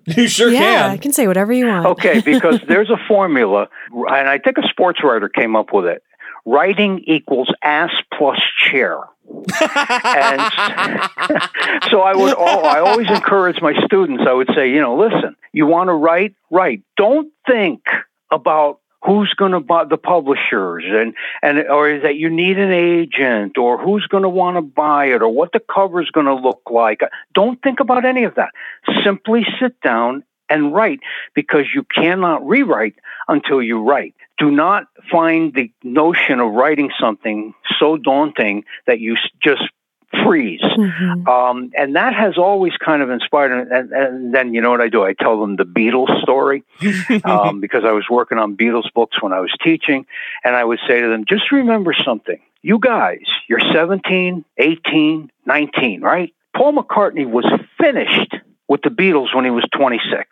You 0.17 0.29
sure 0.29 0.51
can. 0.51 0.63
yeah, 0.63 0.87
I 0.87 0.91
can. 0.91 0.99
can 0.99 1.13
say 1.13 1.27
whatever 1.27 1.53
you 1.53 1.67
want. 1.67 1.87
Okay, 1.87 2.21
because 2.25 2.61
there's 2.69 2.91
a 2.91 2.99
formula, 3.09 3.69
and 3.93 4.29
I 4.29 4.39
think 4.39 4.59
a 4.59 4.69
sports 4.69 5.01
writer 5.03 5.29
came 5.29 5.57
up 5.57 5.73
with 5.73 5.87
it. 5.87 6.03
Writing 6.45 7.03
equals 7.07 7.51
ass 7.63 7.91
plus 8.13 8.39
chair. 8.69 8.99
and 9.27 9.51
so 11.91 12.03
I 12.03 12.13
would 12.15 12.35
all, 12.35 12.67
I 12.67 12.81
always 12.81 13.09
encourage 13.11 13.63
my 13.63 13.73
students. 13.87 14.25
I 14.29 14.33
would 14.35 14.51
say, 14.55 14.71
you 14.71 14.81
know, 14.81 14.97
listen, 14.97 15.35
you 15.53 15.67
want 15.67 15.89
to 15.89 15.95
write, 15.95 16.35
write. 16.51 16.83
Don't 16.99 17.33
think 17.47 17.83
about 18.31 18.81
who's 19.05 19.33
going 19.35 19.53
to 19.53 19.61
buy 19.61 19.85
the 19.85 19.97
publishers 19.97 20.85
and 20.87 21.15
and 21.43 21.69
or 21.69 21.91
is 21.91 22.03
that 22.03 22.17
you 22.17 22.31
need 22.31 22.59
an 22.59 22.73
agent 22.73 23.59
or 23.59 23.79
who's 23.83 24.07
going 24.07 24.23
to 24.23 24.29
want 24.29 24.57
to 24.57 24.63
buy 24.63 25.07
it 25.07 25.23
or 25.23 25.29
what 25.29 25.53
the 25.53 25.61
cover 25.61 26.01
is 26.01 26.11
going 26.11 26.27
to 26.27 26.35
look 26.35 26.63
like. 26.71 27.01
Don't 27.35 27.61
think 27.63 27.81
about 27.81 28.05
any 28.05 28.25
of 28.25 28.35
that. 28.37 28.51
Simply 29.05 29.45
sit 29.61 29.81
down 29.81 30.25
and 30.49 30.75
write 30.75 31.01
because 31.35 31.67
you 31.75 31.85
cannot 31.85 32.47
rewrite 32.47 32.97
until 33.29 33.63
you 33.63 33.83
write. 33.83 34.15
Do 34.39 34.51
not 34.51 34.85
find 35.11 35.55
the 35.55 35.71
notion 35.83 36.41
of 36.41 36.53
writing 36.53 36.91
something 37.01 37.55
so 37.79 37.97
daunting 37.97 38.65
that 38.87 39.01
you 39.01 39.17
just 39.43 39.63
freeze. 40.25 40.61
Mhm. 40.63 41.27
Um, 41.27 41.71
and 41.77 41.97
that 41.97 42.15
has 42.15 42.37
always 42.39 42.73
kind 42.77 43.03
of 43.03 43.11
inspired. 43.11 43.53
And, 43.71 43.93
and 43.93 44.35
then 44.35 44.55
you 44.55 44.61
know 44.61 44.71
what 44.71 44.81
I 44.81 44.89
do? 44.89 45.03
I 45.05 45.13
tell 45.15 45.41
them 45.41 45.57
the 45.57 45.65
Beatles 45.65 46.21
story 46.23 46.63
um, 47.25 47.61
because 47.61 47.85
I 47.85 47.93
was 47.93 48.05
working 48.11 48.39
on 48.39 48.57
Beatles 48.57 48.93
books 48.95 49.23
when 49.23 49.33
I 49.33 49.41
was 49.41 49.53
teaching. 49.63 50.07
And 50.45 50.55
I 50.55 50.65
would 50.65 50.79
say 50.89 51.01
to 51.01 51.09
them, 51.09 51.25
just 51.29 51.51
remember 51.53 51.95
something. 52.05 52.39
You 52.63 52.79
guys, 52.79 53.25
you're 53.49 53.61
17, 53.73 54.45
18, 54.59 55.31
19, 55.47 56.01
right? 56.01 56.35
Paul 56.57 56.73
McCartney 56.75 57.29
was 57.29 57.45
finished 57.79 58.35
with 58.69 58.81
the 58.83 58.89
Beatles 58.91 59.35
when 59.35 59.45
he 59.45 59.51
was 59.51 59.65
26. 59.77 60.27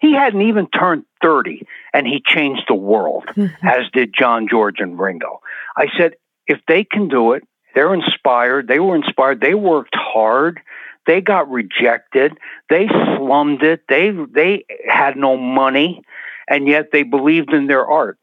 He 0.00 0.12
hadn't 0.12 0.42
even 0.42 0.66
turned 0.68 1.04
30, 1.22 1.62
and 1.94 2.06
he 2.06 2.22
changed 2.24 2.62
the 2.68 2.74
world, 2.74 3.24
Mhm. 3.34 3.50
as 3.64 3.90
did 3.92 4.12
John 4.16 4.46
George 4.48 4.80
and 4.80 4.98
Ringo. 4.98 5.40
I 5.76 5.86
said, 5.96 6.14
if 6.46 6.60
they 6.68 6.84
can 6.84 7.08
do 7.08 7.32
it, 7.32 7.42
they're 7.74 7.94
inspired. 7.94 8.68
They 8.68 8.80
were 8.80 8.96
inspired. 8.96 9.40
They 9.40 9.54
worked 9.54 9.94
hard. 9.94 10.60
They 11.06 11.20
got 11.20 11.50
rejected. 11.50 12.36
They 12.68 12.88
slummed 12.88 13.62
it. 13.62 13.82
They 13.88 14.10
they 14.10 14.64
had 14.86 15.16
no 15.16 15.36
money, 15.36 16.02
and 16.48 16.66
yet 16.68 16.90
they 16.92 17.02
believed 17.02 17.52
in 17.52 17.66
their 17.66 17.86
art. 17.86 18.18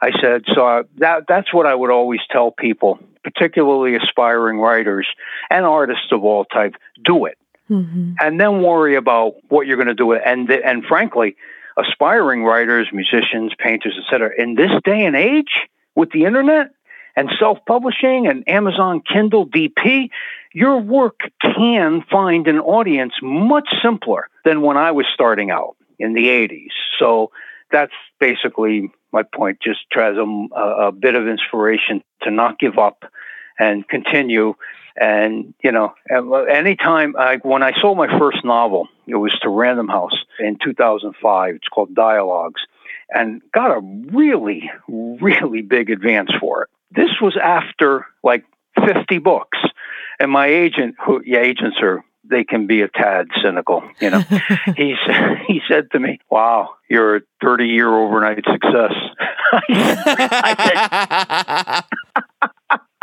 I 0.00 0.10
said 0.20 0.44
so. 0.54 0.66
uh, 0.66 0.82
That 0.98 1.24
that's 1.28 1.52
what 1.52 1.66
I 1.66 1.74
would 1.74 1.90
always 1.90 2.20
tell 2.30 2.50
people, 2.50 2.98
particularly 3.24 3.94
aspiring 3.96 4.58
writers 4.58 5.06
and 5.50 5.66
artists 5.66 6.12
of 6.12 6.24
all 6.24 6.46
types. 6.46 6.76
Do 7.04 7.26
it, 7.26 7.36
Mhm. 7.70 8.14
and 8.22 8.40
then 8.40 8.62
worry 8.62 8.94
about 8.94 9.34
what 9.48 9.66
you're 9.66 9.76
going 9.76 9.88
to 9.88 9.94
do. 9.94 10.06
with 10.06 10.18
it. 10.18 10.24
And 10.26 10.48
th- 10.48 10.62
and 10.64 10.84
frankly, 10.86 11.36
aspiring 11.76 12.44
writers, 12.44 12.88
musicians, 12.92 13.52
painters, 13.58 13.98
etc. 14.02 14.30
In 14.38 14.54
this 14.54 14.70
day 14.84 15.04
and 15.04 15.14
age, 15.16 15.68
with 15.94 16.10
the 16.12 16.24
internet 16.24 16.70
and 17.16 17.30
self-publishing 17.38 18.26
and 18.26 18.48
Amazon 18.48 19.00
Kindle 19.00 19.46
DP, 19.46 20.10
your 20.52 20.78
work 20.78 21.20
can 21.42 22.02
find 22.10 22.46
an 22.48 22.58
audience 22.58 23.14
much 23.22 23.68
simpler 23.82 24.28
than 24.44 24.62
when 24.62 24.76
I 24.76 24.90
was 24.92 25.06
starting 25.12 25.50
out 25.50 25.76
in 25.98 26.14
the 26.14 26.26
80s. 26.26 26.70
So 26.98 27.30
that's 27.70 27.92
basically 28.18 28.90
my 29.12 29.22
point. 29.22 29.58
Just 29.62 29.80
try 29.92 30.10
as 30.10 30.16
a, 30.16 30.54
a 30.54 30.92
bit 30.92 31.14
of 31.14 31.28
inspiration 31.28 32.02
to 32.22 32.30
not 32.30 32.58
give 32.58 32.78
up 32.78 33.04
and 33.58 33.86
continue. 33.88 34.54
And 35.00 35.54
you 35.62 35.72
know, 35.72 35.94
anytime 36.10 37.14
I, 37.16 37.36
when 37.42 37.62
I 37.62 37.72
sold 37.80 37.96
my 37.96 38.18
first 38.18 38.44
novel, 38.44 38.88
it 39.06 39.14
was 39.14 39.32
to 39.42 39.48
Random 39.48 39.88
House 39.88 40.24
in 40.38 40.58
2005. 40.62 41.54
It's 41.54 41.68
called 41.68 41.94
Dialogues, 41.94 42.62
and 43.08 43.40
got 43.52 43.70
a 43.70 43.80
really, 43.80 44.70
really 44.88 45.62
big 45.62 45.90
advance 45.90 46.30
for 46.40 46.62
it. 46.62 46.68
This 46.90 47.10
was 47.20 47.36
after 47.42 48.06
like 48.22 48.44
50 48.86 49.18
books, 49.18 49.58
and 50.18 50.30
my 50.30 50.46
agent, 50.46 50.96
who 51.04 51.22
yeah, 51.24 51.40
agents 51.40 51.78
are 51.82 52.04
they 52.30 52.44
can 52.44 52.66
be 52.66 52.82
a 52.82 52.88
tad 52.88 53.28
cynical, 53.42 53.82
you 54.00 54.10
know. 54.10 54.20
he 54.76 54.94
said 55.06 55.38
he 55.46 55.60
said 55.68 55.90
to 55.92 55.98
me, 55.98 56.20
"Wow, 56.30 56.74
you're 56.88 57.16
a 57.16 57.20
30 57.42 57.66
year 57.66 57.92
overnight 57.92 58.44
success." 58.44 58.94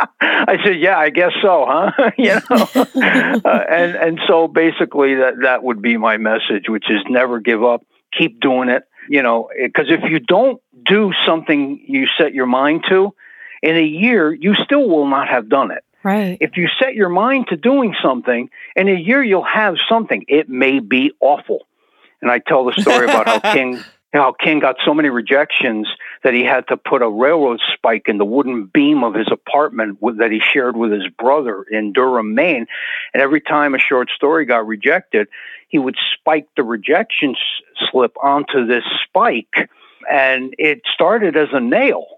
I 0.20 0.56
said, 0.64 0.80
"Yeah, 0.80 0.98
I 0.98 1.10
guess 1.10 1.32
so, 1.42 1.66
huh?" 1.68 2.10
you 2.16 2.34
know, 2.34 3.40
uh, 3.44 3.64
and 3.68 3.96
and 3.96 4.20
so 4.26 4.48
basically 4.48 5.16
that 5.16 5.34
that 5.42 5.62
would 5.62 5.82
be 5.82 5.96
my 5.96 6.16
message, 6.16 6.68
which 6.68 6.90
is 6.90 7.00
never 7.08 7.40
give 7.40 7.64
up, 7.64 7.84
keep 8.16 8.40
doing 8.40 8.68
it. 8.68 8.84
You 9.08 9.22
know, 9.22 9.48
because 9.60 9.86
if 9.88 10.00
you 10.10 10.20
don't 10.20 10.60
do 10.86 11.12
something 11.26 11.82
you 11.86 12.06
set 12.18 12.34
your 12.34 12.46
mind 12.46 12.84
to, 12.90 13.14
in 13.62 13.76
a 13.76 13.84
year 13.84 14.32
you 14.32 14.54
still 14.54 14.88
will 14.88 15.06
not 15.06 15.28
have 15.28 15.48
done 15.48 15.70
it. 15.70 15.84
Right. 16.02 16.38
If 16.40 16.56
you 16.56 16.68
set 16.80 16.94
your 16.94 17.08
mind 17.08 17.48
to 17.48 17.56
doing 17.56 17.94
something, 18.02 18.50
in 18.76 18.88
a 18.88 18.94
year 18.94 19.22
you'll 19.22 19.42
have 19.42 19.76
something. 19.88 20.24
It 20.28 20.48
may 20.48 20.78
be 20.78 21.12
awful. 21.20 21.66
And 22.22 22.30
I 22.30 22.38
tell 22.38 22.64
the 22.64 22.80
story 22.80 23.04
about 23.04 23.26
how 23.26 23.40
King 23.52 23.80
how 24.12 24.32
King 24.32 24.60
got 24.60 24.76
so 24.84 24.94
many 24.94 25.10
rejections 25.10 25.86
that 26.24 26.32
he 26.32 26.42
had 26.42 26.66
to 26.68 26.76
put 26.76 27.02
a 27.02 27.08
railroad 27.08 27.60
spike 27.74 28.04
in 28.06 28.16
the 28.18 28.24
wooden 28.24 28.64
beam 28.64 29.04
of 29.04 29.14
his 29.14 29.28
apartment 29.30 30.00
with, 30.00 30.18
that 30.18 30.30
he 30.30 30.40
shared 30.40 30.76
with 30.76 30.92
his 30.92 31.06
brother 31.18 31.64
in 31.70 31.92
Durham, 31.92 32.34
Maine. 32.34 32.66
And 33.12 33.22
every 33.22 33.40
time 33.40 33.74
a 33.74 33.78
short 33.78 34.08
story 34.10 34.46
got 34.46 34.66
rejected, 34.66 35.28
he 35.68 35.78
would 35.78 35.96
spike 36.14 36.48
the 36.56 36.62
rejection 36.62 37.30
s- 37.30 37.88
slip 37.90 38.16
onto 38.22 38.66
this 38.66 38.84
spike. 39.04 39.68
And 40.10 40.54
it 40.58 40.80
started 40.92 41.36
as 41.36 41.48
a 41.52 41.60
nail. 41.60 42.17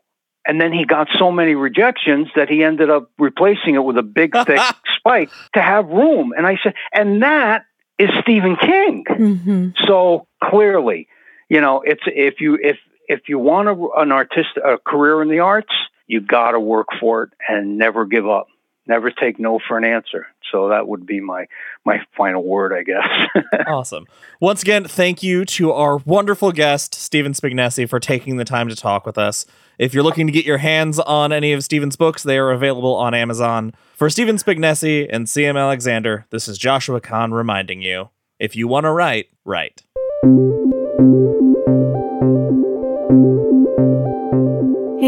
And 0.51 0.61
then 0.61 0.73
he 0.73 0.85
got 0.85 1.07
so 1.17 1.31
many 1.31 1.55
rejections 1.55 2.27
that 2.35 2.49
he 2.49 2.65
ended 2.65 2.91
up 2.91 3.09
replacing 3.21 3.77
it 3.77 3.85
with 3.85 3.97
a 3.97 4.03
big, 4.03 4.33
thick 4.47 4.61
spike 4.97 5.31
to 5.55 5.63
have 5.63 5.87
room. 5.87 6.35
And 6.37 6.45
I 6.45 6.59
said, 6.61 6.75
and 6.93 7.23
that 7.23 7.67
is 8.01 8.11
Stephen 8.23 8.57
King. 8.57 9.05
hmm 9.09 9.69
So 9.87 10.27
clearly, 10.43 11.07
you 11.49 11.61
know, 11.61 11.83
it's 11.83 12.03
if 12.07 12.41
you 12.41 12.59
if 12.61 12.79
if 13.07 13.29
you 13.29 13.39
want 13.39 13.69
a, 13.69 14.01
an 14.01 14.11
artist 14.11 14.49
a 14.57 14.77
career 14.79 15.23
in 15.23 15.29
the 15.29 15.39
arts, 15.39 15.73
you 16.09 16.21
got 16.21 16.51
to 16.51 16.59
work 16.59 16.89
for 16.99 17.23
it 17.23 17.31
and 17.49 17.79
never 17.79 18.05
give 18.05 18.29
up. 18.29 18.49
Never 18.91 19.13
take 19.13 19.39
no 19.39 19.61
for 19.69 19.79
an 19.79 19.85
answer. 19.85 20.27
So 20.51 20.71
that 20.71 20.89
would 20.89 21.07
be 21.07 21.21
my 21.21 21.47
my 21.85 22.01
final 22.17 22.43
word, 22.43 22.73
I 22.73 22.83
guess. 22.83 23.65
awesome. 23.69 24.07
Once 24.41 24.63
again, 24.63 24.85
thank 24.85 25.23
you 25.23 25.45
to 25.45 25.71
our 25.71 25.99
wonderful 25.99 26.51
guest, 26.51 26.93
Stephen 26.93 27.31
Spignesi, 27.31 27.89
for 27.89 28.01
taking 28.01 28.37
the 28.37 28.45
time 28.45 28.69
to 28.69 28.75
talk 28.75 29.07
with 29.07 29.17
us. 29.17 29.47
If 29.79 29.95
you're 29.95 30.03
looking 30.03 30.27
to 30.27 30.33
get 30.33 30.45
your 30.45 30.59
hands 30.59 30.99
on 30.99 31.33
any 31.33 31.53
of 31.53 31.63
Stephen's 31.63 31.95
books, 31.95 32.25
they 32.25 32.37
are 32.37 32.51
available 32.51 32.97
on 32.97 33.15
Amazon. 33.15 33.75
For 33.95 34.11
Stephen 34.11 34.35
Spignesi 34.35 35.07
and 35.09 35.27
CM 35.27 35.57
Alexander, 35.57 36.27
this 36.31 36.49
is 36.49 36.59
Joshua 36.59 37.01
Kahn 37.01 37.31
reminding 37.31 37.83
you 37.83 38.11
if 38.41 38.57
you 38.57 38.67
want 38.67 38.85
to 38.85 38.91
write, 38.91 39.29
write. 39.45 39.85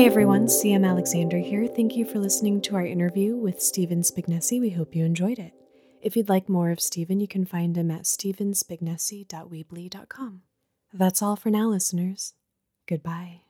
Hey 0.03 0.09
everyone, 0.09 0.49
CM 0.49 0.85
Alexander 0.85 1.39
here. 1.39 1.69
Thank 1.69 1.95
you 1.95 2.05
for 2.05 2.19
listening 2.19 2.61
to 2.63 2.75
our 2.75 2.85
interview 2.85 3.37
with 3.37 3.63
Stephen 3.63 4.01
Spignesi. 4.01 4.61
We 4.61 4.71
hope 4.71 4.97
you 4.97 5.05
enjoyed 5.05 5.39
it. 5.39 5.53
If 6.01 6.17
you'd 6.17 6.29
like 6.29 6.49
more 6.49 6.73
of 6.73 6.81
Stephen, 6.81 7.21
you 7.21 7.29
can 7.29 7.47
find 7.47 7.77
him 7.77 7.89
at 7.89 8.03
stephenspignesi.weebly.com. 8.03 10.43
That's 10.93 11.23
all 11.23 11.37
for 11.37 11.51
now, 11.51 11.69
listeners. 11.69 12.35
Goodbye. 12.89 13.43